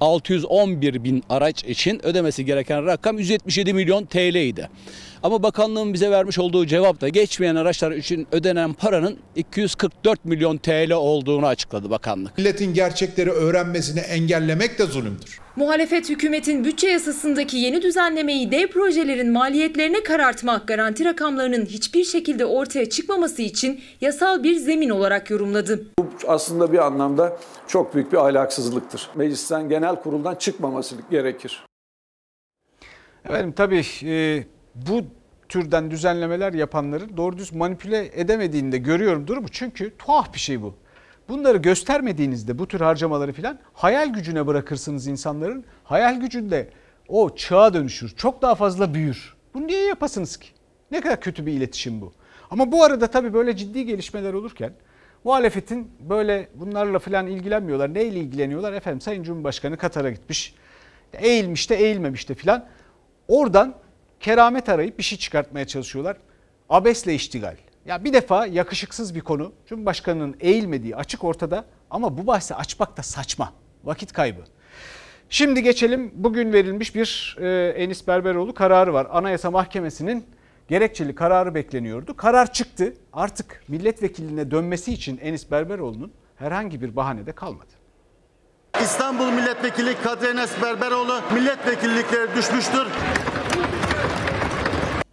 611 0.00 1.04
bin 1.04 1.24
araç 1.28 1.64
için 1.64 2.06
ödemesi 2.06 2.44
gereken 2.44 2.86
rakam 2.86 3.18
177 3.18 3.72
milyon 3.72 4.04
TL 4.04 4.34
idi. 4.34 4.68
Ama 5.22 5.42
bakanlığın 5.42 5.94
bize 5.94 6.10
vermiş 6.10 6.38
olduğu 6.38 6.66
cevap 6.66 7.00
da 7.00 7.08
geçmeyen 7.08 7.56
araçlar 7.56 7.92
için 7.92 8.26
ödenen 8.32 8.72
paranın 8.72 9.18
244 9.36 10.24
milyon 10.24 10.58
TL 10.58 10.92
olduğunu 10.92 11.46
açıkladı 11.46 11.90
bakanlık. 11.90 12.38
Milletin 12.38 12.74
gerçekleri 12.74 13.30
öğrenmesini 13.30 14.00
engellemek 14.00 14.78
de 14.78 14.86
zulümdür. 14.86 15.40
Muhalefet 15.56 16.10
hükümetin 16.10 16.64
bütçe 16.64 16.88
yasasındaki 16.88 17.56
yeni 17.56 17.82
düzenlemeyi 17.82 18.50
dev 18.50 18.68
projelerin 18.68 19.32
maliyetlerine 19.32 20.02
karartmak, 20.02 20.68
garanti 20.68 21.04
rakamlarının 21.04 21.66
hiçbir 21.66 22.04
şekilde 22.04 22.46
ortaya 22.46 22.90
çıkmaması 22.90 23.42
için 23.42 23.80
yasal 24.00 24.42
bir 24.42 24.56
zemin 24.56 24.90
olarak 24.90 25.30
yorumladı. 25.30 25.86
Bu 25.98 26.06
aslında 26.26 26.72
bir 26.72 26.78
anlamda 26.78 27.38
çok 27.68 27.94
büyük 27.94 28.12
bir 28.12 28.16
ahlaksızlıktır. 28.16 29.10
Meclisten 29.14 29.68
genel 29.68 29.96
kuruldan 29.96 30.34
çıkmaması 30.34 30.94
gerekir. 31.10 31.64
Efendim 33.24 33.52
tabii 33.56 33.84
e, 34.04 34.44
bu 34.86 35.02
türden 35.48 35.90
düzenlemeler 35.90 36.52
yapanların 36.52 37.16
doğru 37.16 37.38
düz 37.38 37.52
manipüle 37.52 38.20
edemediğini 38.20 38.72
de 38.72 38.78
görüyorum 38.78 39.26
durumu. 39.26 39.48
Çünkü 39.48 39.92
tuhaf 39.98 40.34
bir 40.34 40.38
şey 40.38 40.62
bu. 40.62 40.74
Bunları 41.28 41.58
göstermediğinizde 41.58 42.58
bu 42.58 42.68
tür 42.68 42.80
harcamaları 42.80 43.32
filan 43.32 43.58
hayal 43.72 44.12
gücüne 44.12 44.46
bırakırsınız 44.46 45.06
insanların. 45.06 45.64
Hayal 45.84 46.20
gücünde 46.20 46.70
o 47.08 47.36
çığa 47.36 47.74
dönüşür. 47.74 48.16
Çok 48.16 48.42
daha 48.42 48.54
fazla 48.54 48.94
büyür. 48.94 49.36
Bunu 49.54 49.66
niye 49.66 49.86
yapasınız 49.86 50.36
ki? 50.36 50.48
Ne 50.90 51.00
kadar 51.00 51.20
kötü 51.20 51.46
bir 51.46 51.52
iletişim 51.52 52.00
bu. 52.00 52.12
Ama 52.50 52.72
bu 52.72 52.84
arada 52.84 53.06
tabii 53.06 53.34
böyle 53.34 53.56
ciddi 53.56 53.84
gelişmeler 53.84 54.32
olurken 54.32 54.72
muhalefetin 55.24 55.90
böyle 56.00 56.48
bunlarla 56.54 56.98
filan 56.98 57.26
ilgilenmiyorlar. 57.26 57.94
Neyle 57.94 58.18
ilgileniyorlar? 58.18 58.72
Efendim 58.72 59.00
Sayın 59.00 59.22
Cumhurbaşkanı 59.22 59.76
Katar'a 59.76 60.10
gitmiş. 60.10 60.54
Eğilmiş 61.12 61.70
de 61.70 61.76
eğilmemiş 61.76 62.28
de 62.28 62.34
filan. 62.34 62.64
Oradan 63.28 63.74
keramet 64.20 64.68
arayıp 64.68 64.98
bir 64.98 65.02
şey 65.02 65.18
çıkartmaya 65.18 65.66
çalışıyorlar. 65.66 66.16
Abesle 66.68 67.14
iştigal. 67.14 67.56
Ya 67.86 68.04
bir 68.04 68.12
defa 68.12 68.46
yakışıksız 68.46 69.14
bir 69.14 69.20
konu. 69.20 69.52
Cumhurbaşkanının 69.66 70.36
eğilmediği 70.40 70.96
açık 70.96 71.24
ortada 71.24 71.64
ama 71.90 72.18
bu 72.18 72.26
bahsi 72.26 72.54
açmak 72.54 72.96
da 72.96 73.02
saçma. 73.02 73.52
Vakit 73.84 74.12
kaybı. 74.12 74.40
Şimdi 75.30 75.62
geçelim 75.62 76.10
bugün 76.14 76.52
verilmiş 76.52 76.94
bir 76.94 77.36
e, 77.40 77.74
Enis 77.76 78.06
Berberoğlu 78.06 78.54
kararı 78.54 78.92
var. 78.92 79.06
Anayasa 79.10 79.50
Mahkemesi'nin 79.50 80.24
gerekçeli 80.68 81.14
kararı 81.14 81.54
bekleniyordu. 81.54 82.16
Karar 82.16 82.52
çıktı. 82.52 82.94
Artık 83.12 83.62
milletvekiline 83.68 84.50
dönmesi 84.50 84.92
için 84.92 85.18
Enis 85.22 85.50
Berberoğlu'nun 85.50 86.12
herhangi 86.36 86.80
bir 86.80 86.96
bahane 86.96 87.26
de 87.26 87.32
kalmadı. 87.32 87.72
İstanbul 88.82 89.30
Milletvekili 89.30 89.94
Kadri 90.02 90.26
Enes 90.26 90.62
Berberoğlu 90.62 91.20
milletvekillikleri 91.34 92.36
düşmüştür. 92.36 92.86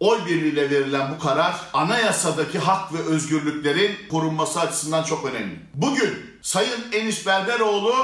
Oy 0.00 0.26
birliğiyle 0.26 0.70
verilen 0.70 1.10
bu 1.14 1.18
karar 1.18 1.56
anayasadaki 1.72 2.58
hak 2.58 2.92
ve 2.94 2.98
özgürlüklerin 2.98 3.96
korunması 4.10 4.60
açısından 4.60 5.02
çok 5.02 5.24
önemli. 5.24 5.54
Bugün 5.74 6.38
Sayın 6.42 6.92
Enis 6.92 7.26
Berberoğlu 7.26 7.94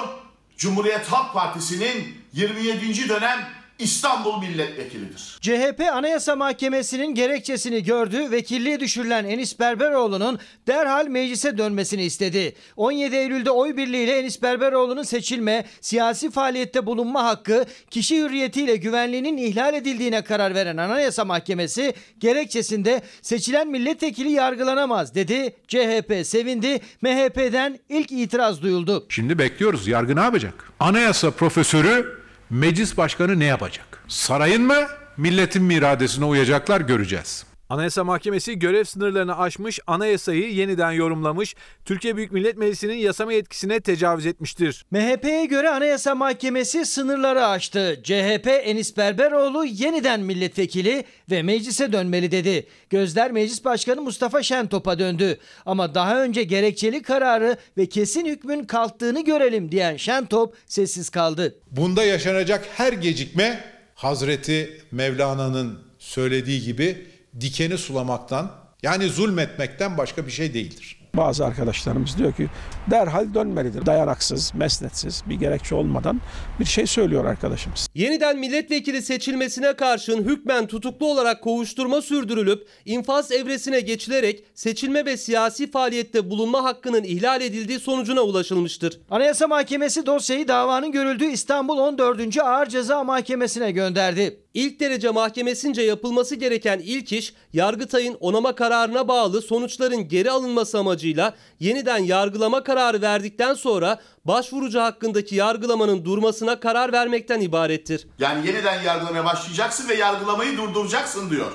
Cumhuriyet 0.56 1.06
Halk 1.06 1.34
Partisi'nin 1.34 2.22
27. 2.32 3.08
dönem 3.08 3.48
İstanbul 3.82 4.38
milletvekilidir. 4.38 5.38
CHP 5.40 5.80
Anayasa 5.92 6.36
Mahkemesi'nin 6.36 7.14
gerekçesini 7.14 7.84
gördü, 7.84 8.30
vekilliğe 8.30 8.80
düşürülen 8.80 9.24
Enis 9.24 9.60
Berberoğlu'nun 9.60 10.38
derhal 10.66 11.06
meclise 11.06 11.58
dönmesini 11.58 12.04
istedi. 12.04 12.54
17 12.76 13.16
Eylül'de 13.16 13.50
oy 13.50 13.76
birliğiyle 13.76 14.18
Enis 14.18 14.42
Berberoğlu'nun 14.42 15.02
seçilme, 15.02 15.64
siyasi 15.80 16.30
faaliyette 16.30 16.86
bulunma 16.86 17.24
hakkı, 17.24 17.64
kişi 17.90 18.22
hürriyetiyle 18.22 18.76
güvenliğinin 18.76 19.36
ihlal 19.36 19.74
edildiğine 19.74 20.24
karar 20.24 20.54
veren 20.54 20.76
Anayasa 20.76 21.24
Mahkemesi 21.24 21.94
gerekçesinde 22.18 23.02
seçilen 23.22 23.68
milletvekili 23.68 24.30
yargılanamaz 24.30 25.14
dedi. 25.14 25.56
CHP 25.68 26.26
sevindi, 26.26 26.80
MHP'den 27.02 27.78
ilk 27.88 28.12
itiraz 28.12 28.62
duyuldu. 28.62 29.06
Şimdi 29.08 29.38
bekliyoruz. 29.38 29.88
Yargı 29.88 30.16
ne 30.16 30.20
yapacak? 30.20 30.72
Anayasa 30.80 31.30
profesörü 31.30 32.21
meclis 32.52 32.96
başkanı 32.96 33.38
ne 33.40 33.44
yapacak? 33.44 34.04
Sarayın 34.08 34.62
mı? 34.62 34.86
Milletin 35.16 35.62
mi 35.62 35.74
iradesine 35.74 36.24
uyacaklar 36.24 36.80
göreceğiz. 36.80 37.44
Anayasa 37.72 38.04
Mahkemesi 38.04 38.58
görev 38.58 38.84
sınırlarını 38.84 39.38
aşmış, 39.38 39.80
anayasayı 39.86 40.54
yeniden 40.54 40.92
yorumlamış, 40.92 41.54
Türkiye 41.84 42.16
Büyük 42.16 42.32
Millet 42.32 42.56
Meclisi'nin 42.56 42.94
yasama 42.94 43.32
yetkisine 43.32 43.80
tecavüz 43.80 44.26
etmiştir. 44.26 44.84
MHP'ye 44.90 45.44
göre 45.46 45.70
Anayasa 45.70 46.14
Mahkemesi 46.14 46.86
sınırları 46.86 47.46
aştı. 47.46 48.00
CHP 48.04 48.46
Enis 48.46 48.96
Berberoğlu 48.96 49.64
yeniden 49.64 50.20
milletvekili 50.20 51.04
ve 51.30 51.42
meclise 51.42 51.92
dönmeli 51.92 52.30
dedi. 52.30 52.66
Gözler 52.90 53.32
Meclis 53.32 53.64
Başkanı 53.64 54.02
Mustafa 54.02 54.42
Şentop'a 54.42 54.98
döndü. 54.98 55.38
Ama 55.66 55.94
daha 55.94 56.22
önce 56.22 56.42
gerekçeli 56.42 57.02
kararı 57.02 57.56
ve 57.76 57.86
kesin 57.86 58.26
hükmün 58.26 58.64
kalktığını 58.64 59.24
görelim 59.24 59.72
diyen 59.72 59.96
Şentop 59.96 60.54
sessiz 60.66 61.10
kaldı. 61.10 61.58
Bunda 61.70 62.04
yaşanacak 62.04 62.68
her 62.74 62.92
gecikme 62.92 63.64
Hazreti 63.94 64.80
Mevlana'nın 64.90 65.78
söylediği 65.98 66.62
gibi 66.62 67.11
dikeni 67.40 67.78
sulamaktan 67.78 68.50
yani 68.82 69.08
zulmetmekten 69.08 69.98
başka 69.98 70.26
bir 70.26 70.30
şey 70.30 70.54
değildir. 70.54 71.02
Bazı 71.16 71.46
arkadaşlarımız 71.46 72.18
diyor 72.18 72.32
ki 72.32 72.48
derhal 72.90 73.34
dönmelidir. 73.34 73.86
Dayanaksız, 73.86 74.54
mesnetsiz 74.54 75.22
bir 75.28 75.34
gerekçe 75.34 75.74
olmadan 75.74 76.20
bir 76.60 76.64
şey 76.64 76.86
söylüyor 76.86 77.24
arkadaşımız. 77.24 77.88
Yeniden 77.94 78.38
milletvekili 78.38 79.02
seçilmesine 79.02 79.72
karşın 79.72 80.24
hükmen 80.24 80.66
tutuklu 80.66 81.06
olarak 81.06 81.42
kovuşturma 81.42 82.02
sürdürülüp 82.02 82.68
infaz 82.84 83.32
evresine 83.32 83.80
geçilerek 83.80 84.44
seçilme 84.54 85.06
ve 85.06 85.16
siyasi 85.16 85.70
faaliyette 85.70 86.30
bulunma 86.30 86.64
hakkının 86.64 87.04
ihlal 87.04 87.40
edildiği 87.40 87.78
sonucuna 87.78 88.20
ulaşılmıştır. 88.20 89.00
Anayasa 89.10 89.46
Mahkemesi 89.46 90.06
dosyayı 90.06 90.48
davanın 90.48 90.92
görüldüğü 90.92 91.26
İstanbul 91.26 91.78
14. 91.78 92.38
Ağır 92.38 92.66
Ceza 92.66 93.04
Mahkemesi'ne 93.04 93.70
gönderdi. 93.70 94.41
İlk 94.54 94.80
derece 94.80 95.10
mahkemesince 95.10 95.82
yapılması 95.82 96.34
gereken 96.34 96.80
ilk 96.84 97.12
iş 97.12 97.34
Yargıtay'ın 97.52 98.16
onama 98.20 98.54
kararına 98.54 99.08
bağlı 99.08 99.42
sonuçların 99.42 100.08
geri 100.08 100.30
alınması 100.30 100.78
amacıyla 100.78 101.34
yeniden 101.60 101.98
yargılama 101.98 102.62
kararı 102.62 103.02
verdikten 103.02 103.54
sonra 103.54 104.00
başvurucu 104.24 104.80
hakkındaki 104.80 105.34
yargılamanın 105.34 106.04
durmasına 106.04 106.60
karar 106.60 106.92
vermekten 106.92 107.40
ibarettir. 107.40 108.06
Yani 108.18 108.46
yeniden 108.46 108.82
yargılamaya 108.82 109.24
başlayacaksın 109.24 109.88
ve 109.88 109.94
yargılamayı 109.94 110.56
durduracaksın 110.56 111.30
diyor. 111.30 111.52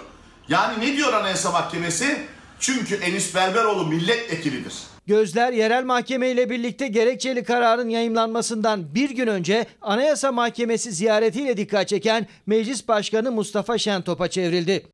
Yani 0.49 0.85
ne 0.85 0.97
diyor 0.97 1.13
Anayasa 1.13 1.51
Mahkemesi? 1.51 2.17
Çünkü 2.59 2.95
Enis 2.95 3.35
Berberoğlu 3.35 3.85
milletvekilidir. 3.85 4.73
Gözler 5.07 5.53
yerel 5.53 5.85
mahkeme 5.85 6.29
ile 6.29 6.49
birlikte 6.49 6.87
gerekçeli 6.87 7.43
kararın 7.43 7.89
yayımlanmasından 7.89 8.95
bir 8.95 9.09
gün 9.09 9.27
önce 9.27 9.65
Anayasa 9.81 10.31
Mahkemesi 10.31 10.91
ziyaretiyle 10.91 11.57
dikkat 11.57 11.87
çeken 11.87 12.27
Meclis 12.45 12.87
Başkanı 12.87 13.31
Mustafa 13.31 13.77
Şentop'a 13.77 14.27
çevrildi. 14.27 14.85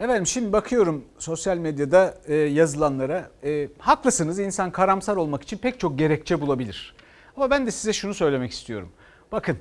Efendim 0.00 0.26
şimdi 0.26 0.52
bakıyorum 0.52 1.04
sosyal 1.18 1.56
medyada 1.56 2.14
e, 2.26 2.34
yazılanlara. 2.34 3.30
E, 3.44 3.68
haklısınız 3.78 4.38
insan 4.38 4.70
karamsar 4.70 5.16
olmak 5.16 5.42
için 5.42 5.58
pek 5.58 5.80
çok 5.80 5.98
gerekçe 5.98 6.40
bulabilir. 6.40 6.94
Ama 7.36 7.50
ben 7.50 7.66
de 7.66 7.70
size 7.70 7.92
şunu 7.92 8.14
söylemek 8.14 8.52
istiyorum. 8.52 8.92
Bakın 9.32 9.58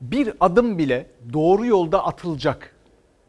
bir 0.00 0.32
adım 0.40 0.78
bile 0.78 1.10
doğru 1.32 1.66
yolda 1.66 2.06
atılacak. 2.06 2.76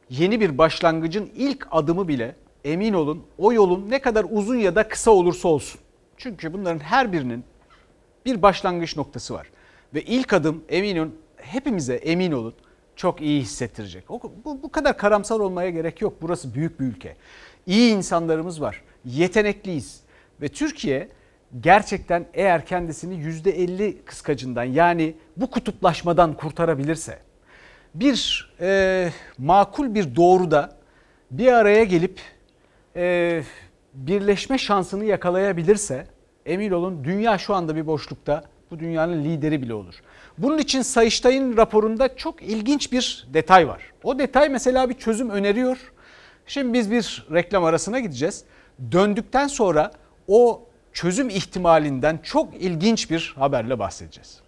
Yeni 0.09 0.41
bir 0.41 0.57
başlangıcın 0.57 1.31
ilk 1.35 1.67
adımı 1.71 2.07
bile 2.07 2.35
emin 2.63 2.93
olun 2.93 3.23
o 3.37 3.53
yolun 3.53 3.89
ne 3.89 4.01
kadar 4.01 4.25
uzun 4.29 4.55
ya 4.55 4.75
da 4.75 4.87
kısa 4.87 5.11
olursa 5.11 5.47
olsun. 5.47 5.81
Çünkü 6.17 6.53
bunların 6.53 6.79
her 6.79 7.13
birinin 7.13 7.43
bir 8.25 8.41
başlangıç 8.41 8.97
noktası 8.97 9.33
var. 9.33 9.49
Ve 9.93 10.01
ilk 10.01 10.33
adım 10.33 10.63
emin 10.69 10.97
olun 10.97 11.15
hepimize 11.37 11.95
emin 11.95 12.31
olun 12.31 12.53
çok 12.95 13.21
iyi 13.21 13.41
hissettirecek. 13.41 14.09
Bu, 14.09 14.59
bu 14.63 14.71
kadar 14.71 14.97
karamsar 14.97 15.39
olmaya 15.39 15.69
gerek 15.69 16.01
yok. 16.01 16.13
Burası 16.21 16.53
büyük 16.53 16.79
bir 16.79 16.85
ülke. 16.85 17.15
İyi 17.65 17.95
insanlarımız 17.95 18.61
var. 18.61 18.81
Yetenekliyiz. 19.05 20.01
Ve 20.41 20.47
Türkiye 20.47 21.09
gerçekten 21.61 22.25
eğer 22.33 22.65
kendisini 22.65 23.15
%50 23.15 24.03
kıskacından 24.05 24.63
yani 24.63 25.15
bu 25.37 25.51
kutuplaşmadan 25.51 26.33
kurtarabilirse 26.33 27.19
bir 27.95 28.49
e, 28.61 29.09
makul 29.37 29.95
bir 29.95 30.15
doğruda 30.15 30.77
bir 31.31 31.47
araya 31.47 31.83
gelip 31.83 32.19
e, 32.95 33.43
birleşme 33.93 34.57
şansını 34.57 35.05
yakalayabilirse 35.05 36.07
emin 36.45 36.71
olun 36.71 37.03
dünya 37.03 37.37
şu 37.37 37.53
anda 37.53 37.75
bir 37.75 37.87
boşlukta 37.87 38.43
bu 38.71 38.79
dünyanın 38.79 39.23
lideri 39.23 39.61
bile 39.61 39.73
olur. 39.73 39.95
Bunun 40.37 40.57
için 40.57 40.81
Sayıştay'ın 40.81 41.57
raporunda 41.57 42.15
çok 42.15 42.41
ilginç 42.41 42.91
bir 42.91 43.27
detay 43.33 43.67
var. 43.67 43.91
O 44.03 44.19
detay 44.19 44.49
mesela 44.49 44.89
bir 44.89 44.93
çözüm 44.93 45.29
öneriyor. 45.29 45.77
Şimdi 46.47 46.73
biz 46.73 46.91
bir 46.91 47.27
reklam 47.31 47.63
arasına 47.63 47.99
gideceğiz. 47.99 48.43
Döndükten 48.91 49.47
sonra 49.47 49.91
o 50.27 50.63
çözüm 50.93 51.29
ihtimalinden 51.29 52.19
çok 52.23 52.55
ilginç 52.55 53.11
bir 53.11 53.33
haberle 53.37 53.79
bahsedeceğiz. 53.79 54.42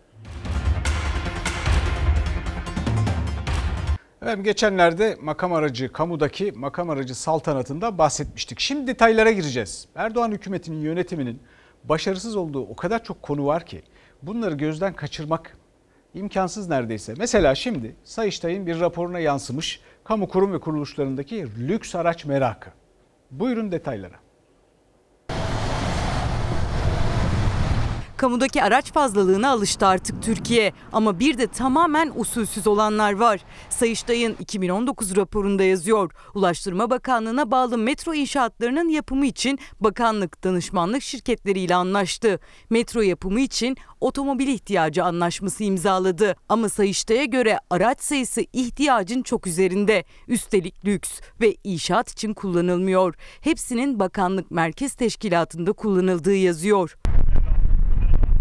Efendim 4.25 4.43
geçenlerde 4.43 5.17
makam 5.21 5.53
aracı, 5.53 5.91
kamudaki 5.91 6.51
makam 6.51 6.89
aracı 6.89 7.15
saltanatında 7.15 7.97
bahsetmiştik. 7.97 8.59
Şimdi 8.59 8.87
detaylara 8.87 9.31
gireceğiz. 9.31 9.87
Erdoğan 9.95 10.31
hükümetinin 10.31 10.81
yönetiminin 10.81 11.39
başarısız 11.83 12.35
olduğu 12.35 12.61
o 12.61 12.75
kadar 12.75 13.03
çok 13.03 13.21
konu 13.21 13.45
var 13.45 13.65
ki 13.65 13.83
bunları 14.21 14.55
gözden 14.55 14.93
kaçırmak 14.93 15.57
imkansız 16.13 16.69
neredeyse. 16.69 17.13
Mesela 17.17 17.55
şimdi 17.55 17.95
Sayıştay'ın 18.03 18.67
bir 18.67 18.79
raporuna 18.79 19.19
yansımış 19.19 19.81
kamu 20.03 20.27
kurum 20.27 20.53
ve 20.53 20.59
kuruluşlarındaki 20.59 21.47
lüks 21.67 21.95
araç 21.95 22.25
merakı. 22.25 22.69
Buyurun 23.31 23.71
detaylara. 23.71 24.24
Kamudaki 28.17 28.63
araç 28.63 28.91
fazlalığına 28.93 29.49
alıştı 29.49 29.87
artık 29.87 30.23
Türkiye 30.23 30.73
ama 30.93 31.19
bir 31.19 31.37
de 31.37 31.47
tamamen 31.47 32.11
usulsüz 32.15 32.67
olanlar 32.67 33.13
var. 33.13 33.41
Sayıştay'ın 33.69 34.35
2019 34.39 35.15
raporunda 35.15 35.63
yazıyor. 35.63 36.11
Ulaştırma 36.33 36.89
Bakanlığı'na 36.89 37.51
bağlı 37.51 37.77
metro 37.77 38.13
inşaatlarının 38.13 38.89
yapımı 38.89 39.25
için 39.25 39.59
bakanlık 39.79 40.43
danışmanlık 40.43 41.01
şirketleriyle 41.01 41.75
anlaştı. 41.75 42.39
Metro 42.69 43.01
yapımı 43.01 43.39
için 43.39 43.77
otomobil 44.01 44.47
ihtiyacı 44.47 45.03
anlaşması 45.03 45.63
imzaladı. 45.63 46.35
Ama 46.49 46.69
Sayıştay'a 46.69 47.25
göre 47.25 47.59
araç 47.69 48.01
sayısı 48.01 48.41
ihtiyacın 48.53 49.23
çok 49.23 49.47
üzerinde. 49.47 50.03
Üstelik 50.27 50.85
lüks 50.85 51.19
ve 51.41 51.55
inşaat 51.63 52.11
için 52.11 52.33
kullanılmıyor. 52.33 53.15
Hepsinin 53.41 53.99
bakanlık 53.99 54.51
merkez 54.51 54.93
teşkilatında 54.93 55.73
kullanıldığı 55.73 56.35
yazıyor. 56.35 56.95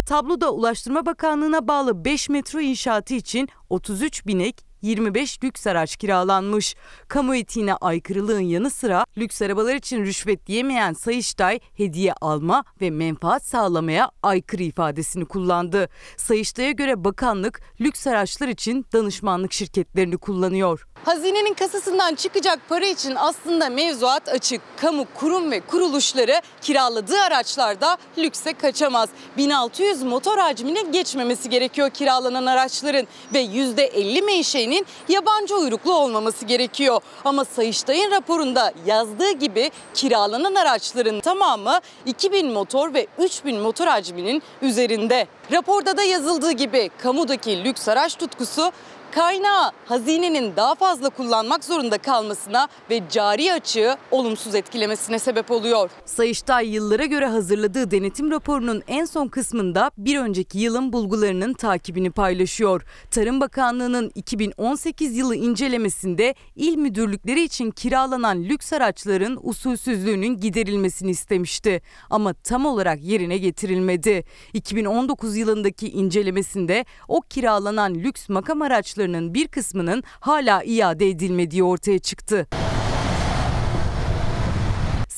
Tabloda 0.07 0.53
Ulaştırma 0.53 1.07
Bakanlığı'na 1.07 1.69
bağlı 1.69 2.05
5 2.05 2.29
metro 2.29 2.61
inşaatı 2.61 3.15
için 3.15 3.49
33 3.71 4.27
binek 4.27 4.75
25 4.83 5.45
lüks 5.45 5.67
araç 5.67 5.97
kiralanmış. 5.97 6.75
Kamu 7.09 7.37
etiğine 7.37 7.75
aykırılığın 7.75 8.41
yanı 8.41 8.71
sıra 8.71 9.05
lüks 9.19 9.43
arabalar 9.43 9.75
için 9.75 10.05
rüşvet 10.05 10.47
diyemeyen 10.47 10.93
Sayıştay 10.93 11.61
hediye 11.77 12.13
alma 12.13 12.65
ve 12.81 12.91
menfaat 12.91 13.45
sağlamaya 13.45 14.11
aykırı 14.23 14.63
ifadesini 14.63 15.25
kullandı. 15.25 15.89
Sayıştay'a 16.17 16.71
göre 16.71 17.05
bakanlık 17.05 17.61
lüks 17.81 18.07
araçlar 18.07 18.49
için 18.49 18.87
danışmanlık 18.93 19.53
şirketlerini 19.53 20.17
kullanıyor. 20.17 20.87
Hazinenin 21.05 21.55
kasasından 21.55 22.15
çıkacak 22.15 22.59
para 22.69 22.87
için 22.87 23.15
aslında 23.17 23.69
mevzuat 23.71 24.29
açık. 24.29 24.61
Kamu 24.77 25.07
kurum 25.15 25.51
ve 25.51 25.61
kuruluşları 25.61 26.41
kiraladığı 26.61 27.21
araçlarda 27.21 27.97
lükse 28.19 28.53
kaçamaz. 28.53 29.09
1600 29.37 30.03
motor 30.03 30.39
hacmine 30.39 30.83
geçmemesi 30.83 31.51
gerekiyor 31.51 31.91
kiralanan 31.91 32.47
araçların 32.47 33.07
ve 33.35 33.45
%50 33.45 34.23
menşeinin 34.23 34.87
yabancı 35.09 35.57
uyruklu 35.57 35.95
olmaması 35.95 36.45
gerekiyor. 36.45 37.01
Ama 37.25 37.45
Sayıştay'ın 37.45 38.11
raporunda 38.11 38.73
yazdığı 38.87 39.31
gibi 39.31 39.71
kiralanan 39.95 40.55
araçların 40.55 41.21
tamamı 41.21 41.81
2000 42.07 42.53
motor 42.53 42.95
ve 42.95 43.07
3000 43.19 43.61
motor 43.61 43.87
hacminin 43.87 44.43
üzerinde. 44.63 45.27
Raporda 45.53 45.97
da 45.97 46.03
yazıldığı 46.03 46.53
gibi 46.53 46.91
kamudaki 46.99 47.65
lüks 47.65 47.89
araç 47.89 48.15
tutkusu 48.17 48.73
kaynağı 49.15 49.73
hazinenin 49.87 50.57
daha 50.57 50.75
fazla 50.75 51.09
kullanmak 51.09 51.65
zorunda 51.65 51.99
kalmasına 51.99 52.69
ve 52.91 53.03
cari 53.11 53.53
açığı 53.53 53.97
olumsuz 54.11 54.55
etkilemesine 54.55 55.19
sebep 55.19 55.51
oluyor. 55.51 55.91
Sayıştay 56.05 56.69
yıllara 56.69 57.05
göre 57.05 57.27
hazırladığı 57.27 57.91
denetim 57.91 58.31
raporunun 58.31 58.83
en 58.89 59.05
son 59.05 59.29
kısmında 59.29 59.91
bir 59.99 60.19
önceki 60.19 60.59
yılın 60.59 60.93
bulgularının 60.93 61.53
takibini 61.53 62.11
paylaşıyor. 62.11 62.83
Tarım 63.11 63.41
Bakanlığı'nın 63.41 64.13
2018 64.15 65.17
yılı 65.17 65.37
incelemesinde 65.37 66.35
il 66.57 66.77
müdürlükleri 66.77 67.43
için 67.43 67.71
kiralanan 67.71 68.45
lüks 68.45 68.73
araçların 68.73 69.39
usulsüzlüğünün 69.43 70.41
giderilmesini 70.41 71.11
istemişti. 71.11 71.83
Ama 72.11 72.33
tam 72.33 72.67
olarak 72.67 73.03
yerine 73.03 73.39
getirilmedi. 73.39 74.25
2019 74.53 75.37
yılındaki 75.37 75.91
incelemesinde 75.91 76.85
o 77.09 77.21
kiralanan 77.21 77.95
lüks 77.95 78.29
makam 78.29 78.63
araçları 78.63 79.04
araçlarının 79.05 79.35
bir 79.35 79.49
kısmının 79.49 80.03
hala 80.21 80.63
iade 80.65 81.09
edilmediği 81.09 81.63
ortaya 81.63 81.99
çıktı. 81.99 82.47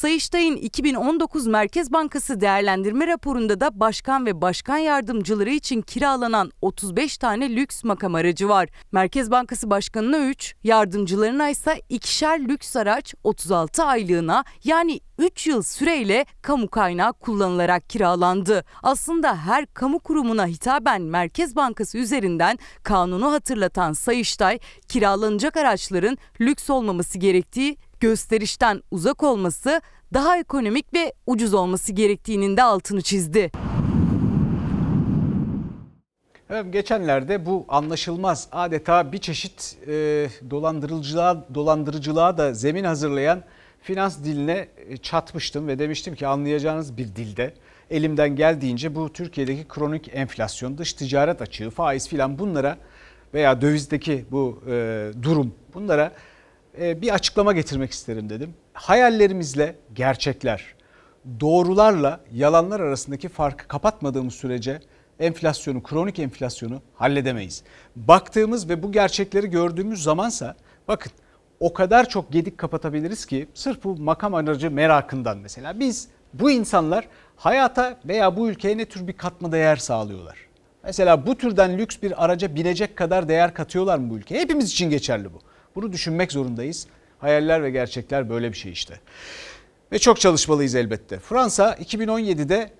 Sayıştay'ın 0.07 0.57
2019 0.57 1.46
Merkez 1.46 1.92
Bankası 1.92 2.40
değerlendirme 2.40 3.07
raporunda 3.07 3.61
da 3.61 3.80
başkan 3.80 4.26
ve 4.26 4.40
başkan 4.40 4.78
yardımcıları 4.78 5.50
için 5.50 5.82
kiralanan 5.82 6.52
35 6.62 7.18
tane 7.18 7.57
lüks 7.57 7.84
makam 7.84 8.14
aracı 8.14 8.48
var. 8.48 8.68
Merkez 8.92 9.30
Bankası 9.30 9.70
Başkanı'na 9.70 10.18
3, 10.18 10.54
yardımcılarına 10.64 11.48
ise 11.48 11.82
ikişer 11.88 12.40
lüks 12.40 12.76
araç 12.76 13.14
36 13.24 13.84
aylığına 13.84 14.44
yani 14.64 15.00
3 15.18 15.46
yıl 15.46 15.62
süreyle 15.62 16.26
kamu 16.42 16.68
kaynağı 16.68 17.12
kullanılarak 17.12 17.90
kiralandı. 17.90 18.64
Aslında 18.82 19.36
her 19.36 19.66
kamu 19.66 19.98
kurumuna 19.98 20.46
hitaben 20.46 21.02
Merkez 21.02 21.57
Bankası 21.57 21.98
üzerinden 21.98 22.59
kanunu 22.82 23.32
hatırlatan 23.32 23.92
Sayıştay, 23.92 24.59
kiralanacak 24.88 25.57
araçların 25.57 26.18
lüks 26.40 26.70
olmaması 26.70 27.18
gerektiği 27.18 27.78
gösterişten 28.00 28.82
uzak 28.90 29.22
olması, 29.22 29.80
daha 30.14 30.38
ekonomik 30.38 30.94
ve 30.94 31.12
ucuz 31.26 31.54
olması 31.54 31.92
gerektiğinin 31.92 32.57
de 32.57 32.62
altını 32.62 33.02
çizdi. 33.02 33.50
Evet, 36.50 36.72
geçenlerde 36.72 37.46
bu 37.46 37.64
anlaşılmaz 37.68 38.48
adeta 38.52 39.12
bir 39.12 39.18
çeşit 39.18 39.76
e, 39.86 39.92
dolandırıcılığa, 40.50 41.46
dolandırıcılığa 41.54 42.38
da 42.38 42.54
zemin 42.54 42.84
hazırlayan 42.84 43.42
finans 43.82 44.24
diline 44.24 44.68
e, 44.88 44.96
çatmıştım 44.96 45.68
ve 45.68 45.78
demiştim 45.78 46.14
ki 46.14 46.26
anlayacağınız 46.26 46.96
bir 46.96 47.16
dilde 47.16 47.54
elimden 47.90 48.36
geldiğince 48.36 48.94
bu 48.94 49.12
Türkiye'deki 49.12 49.68
kronik 49.68 50.11
enflasyon, 50.12 50.78
dış 50.78 50.92
ticaret 50.92 51.42
açığı, 51.42 51.70
faiz 51.70 52.09
filan 52.09 52.38
bunlara 52.38 52.76
veya 53.34 53.61
dövizdeki 53.61 54.24
bu 54.30 54.62
e, 54.70 55.09
durum 55.22 55.54
bunlara 55.74 56.12
bir 56.79 57.14
açıklama 57.14 57.53
getirmek 57.53 57.91
isterim 57.91 58.31
dedim. 58.31 58.55
Hayallerimizle 58.72 59.77
gerçekler, 59.95 60.74
doğrularla 61.41 62.20
yalanlar 62.33 62.81
arasındaki 62.81 63.29
farkı 63.29 63.68
kapatmadığımız 63.68 64.35
sürece 64.35 64.81
enflasyonu, 65.20 65.83
kronik 65.83 66.18
enflasyonu 66.18 66.83
halledemeyiz. 66.95 67.62
Baktığımız 67.97 68.68
ve 68.68 68.83
bu 68.83 68.93
gerçekleri 68.93 69.51
gördüğümüz 69.51 70.03
zamansa 70.03 70.57
bakın 70.89 71.12
o 71.61 71.72
kadar 71.72 72.09
çok 72.09 72.33
gedik 72.33 72.59
kapatabiliriz 72.59 73.27
ki 73.27 73.49
sırf 73.55 73.85
bu 73.85 73.97
makam 73.97 74.35
aracı 74.35 74.70
merakından 74.70 75.39
mesela 75.39 75.81
biz 75.81 76.09
bu 76.35 76.51
insanlar 76.51 77.09
hayata 77.37 77.99
veya 78.05 78.37
bu 78.37 78.49
ülkeye 78.49 78.79
ne 78.79 78.85
tür 78.85 79.07
bir 79.07 79.12
katma 79.12 79.53
değer 79.53 79.77
sağlıyorlar? 79.77 80.39
Mesela 80.85 81.27
bu 81.27 81.35
türden 81.35 81.79
lüks 81.79 81.97
bir 82.03 82.24
araca 82.24 82.55
binecek 82.55 82.97
kadar 82.97 83.29
değer 83.29 83.55
katıyorlar 83.55 83.99
mı 83.99 84.11
bu 84.11 84.16
ülkeye? 84.16 84.41
Hepimiz 84.41 84.70
için 84.70 84.91
geçerli 84.91 85.35
bu. 85.35 85.39
Bunu 85.77 85.93
düşünmek 85.93 86.33
zorundayız. 86.33 86.87
Hayaller 87.18 87.62
ve 87.62 87.70
gerçekler 87.70 88.31
böyle 88.31 88.53
bir 88.53 88.57
şey 88.57 88.72
işte. 88.72 89.01
Ve 89.93 89.99
çok 89.99 90.20
çalışmalıyız 90.20 90.74
elbette. 90.74 91.18
Fransa 91.18 91.74
2017'de 91.74 92.70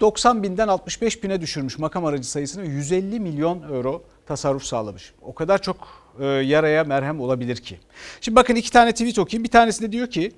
90 0.00 0.42
binden 0.42 0.68
65 0.68 1.22
bine 1.22 1.40
düşürmüş 1.40 1.78
makam 1.78 2.04
aracı 2.04 2.30
sayısını 2.30 2.66
150 2.66 3.20
milyon 3.20 3.62
euro 3.62 4.02
tasarruf 4.26 4.64
sağlamış. 4.64 5.12
O 5.22 5.34
kadar 5.34 5.62
çok 5.62 5.76
yaraya 6.44 6.84
merhem 6.84 7.20
olabilir 7.20 7.56
ki. 7.56 7.78
Şimdi 8.20 8.36
bakın 8.36 8.54
iki 8.54 8.70
tane 8.70 8.92
tweet 8.92 9.18
okuyayım. 9.18 9.44
Bir 9.44 9.50
tanesinde 9.50 9.92
diyor 9.92 10.10
ki 10.10 10.32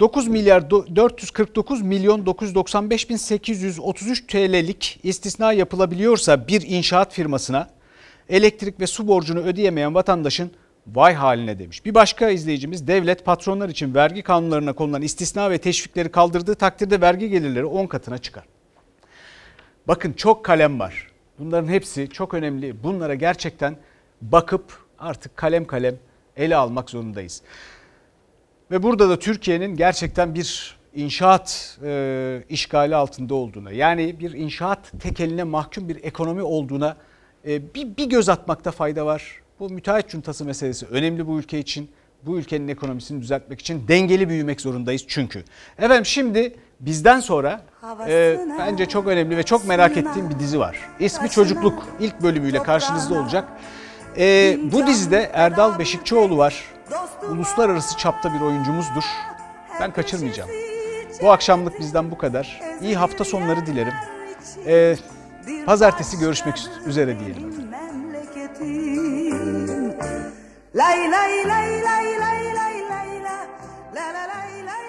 9 0.00 0.28
milyar 0.28 0.70
449 0.70 1.82
milyon 1.82 2.26
995 2.26 3.10
bin 3.10 3.16
833 3.16 4.26
TL'lik 4.26 5.00
istisna 5.02 5.52
yapılabiliyorsa 5.52 6.48
bir 6.48 6.62
inşaat 6.62 7.12
firmasına 7.12 7.77
elektrik 8.28 8.80
ve 8.80 8.86
su 8.86 9.08
borcunu 9.08 9.40
ödeyemeyen 9.40 9.94
vatandaşın 9.94 10.50
Vay 10.94 11.14
haline 11.14 11.58
demiş. 11.58 11.84
Bir 11.84 11.94
başka 11.94 12.28
izleyicimiz 12.28 12.86
devlet 12.86 13.24
patronlar 13.24 13.68
için 13.68 13.94
vergi 13.94 14.22
kanunlarına 14.22 14.72
konulan 14.72 15.02
istisna 15.02 15.50
ve 15.50 15.58
teşvikleri 15.58 16.08
kaldırdığı 16.08 16.54
takdirde 16.54 17.00
vergi 17.00 17.30
gelirleri 17.30 17.64
10 17.64 17.86
katına 17.86 18.18
çıkar. 18.18 18.44
Bakın 19.88 20.12
çok 20.12 20.44
kalem 20.44 20.80
var. 20.80 21.08
Bunların 21.38 21.68
hepsi 21.68 22.08
çok 22.08 22.34
önemli. 22.34 22.82
Bunlara 22.82 23.14
gerçekten 23.14 23.76
bakıp 24.22 24.64
artık 24.98 25.36
kalem 25.36 25.64
kalem 25.64 25.96
ele 26.36 26.56
almak 26.56 26.90
zorundayız. 26.90 27.42
Ve 28.70 28.82
burada 28.82 29.08
da 29.08 29.18
Türkiye'nin 29.18 29.76
gerçekten 29.76 30.34
bir 30.34 30.76
inşaat 30.94 31.78
e, 31.84 32.42
işgali 32.48 32.96
altında 32.96 33.34
olduğuna 33.34 33.72
yani 33.72 34.20
bir 34.20 34.32
inşaat 34.32 34.92
tekeline 35.00 35.44
mahkum 35.44 35.88
bir 35.88 36.04
ekonomi 36.04 36.42
olduğuna 36.42 36.96
bir, 37.44 37.96
bir 37.96 38.04
göz 38.04 38.28
atmakta 38.28 38.70
fayda 38.70 39.06
var. 39.06 39.40
Bu 39.60 39.70
müteahhit 39.70 40.08
cuntası 40.08 40.44
meselesi 40.44 40.86
önemli 40.86 41.26
bu 41.26 41.38
ülke 41.38 41.58
için. 41.58 41.90
Bu 42.22 42.38
ülkenin 42.38 42.68
ekonomisini 42.68 43.22
düzeltmek 43.22 43.60
için 43.60 43.88
dengeli 43.88 44.28
büyümek 44.28 44.60
zorundayız 44.60 45.04
çünkü. 45.08 45.44
Efendim 45.78 46.06
şimdi 46.06 46.56
bizden 46.80 47.20
sonra 47.20 47.60
e, 48.08 48.40
bence 48.58 48.86
çok 48.86 49.06
önemli 49.06 49.36
ve 49.36 49.42
çok 49.42 49.68
merak 49.68 49.96
ettiğim 49.96 50.30
bir 50.30 50.38
dizi 50.38 50.58
var. 50.58 50.76
İsmi 51.00 51.30
Çocukluk. 51.30 51.86
İlk 52.00 52.22
bölümüyle 52.22 52.62
karşınızda 52.62 53.20
olacak. 53.20 53.48
E, 54.18 54.58
bu 54.72 54.86
dizide 54.86 55.30
Erdal 55.32 55.78
Beşikçioğlu 55.78 56.38
var. 56.38 56.64
Uluslararası 57.30 57.96
çapta 57.96 58.34
bir 58.34 58.40
oyuncumuzdur. 58.40 59.04
Ben 59.80 59.92
kaçırmayacağım. 59.92 60.50
Bu 61.22 61.30
akşamlık 61.30 61.80
bizden 61.80 62.10
bu 62.10 62.18
kadar. 62.18 62.60
İyi 62.82 62.96
hafta 62.96 63.24
sonları 63.24 63.66
dilerim. 63.66 63.94
E, 64.66 64.96
Pazartesi 65.66 66.18
görüşmek 66.18 66.62
üzere 66.86 67.18
diyelim 67.18 67.48
efendim. 67.48 67.68
Lay 70.74 71.10
lay 71.10 71.48
lay 71.48 71.82
lay 71.82 72.20
lay 72.20 72.54
lay 72.54 72.82
lay 72.90 73.24
la 73.24 73.38
lay 73.94 74.66
lay 74.66 74.87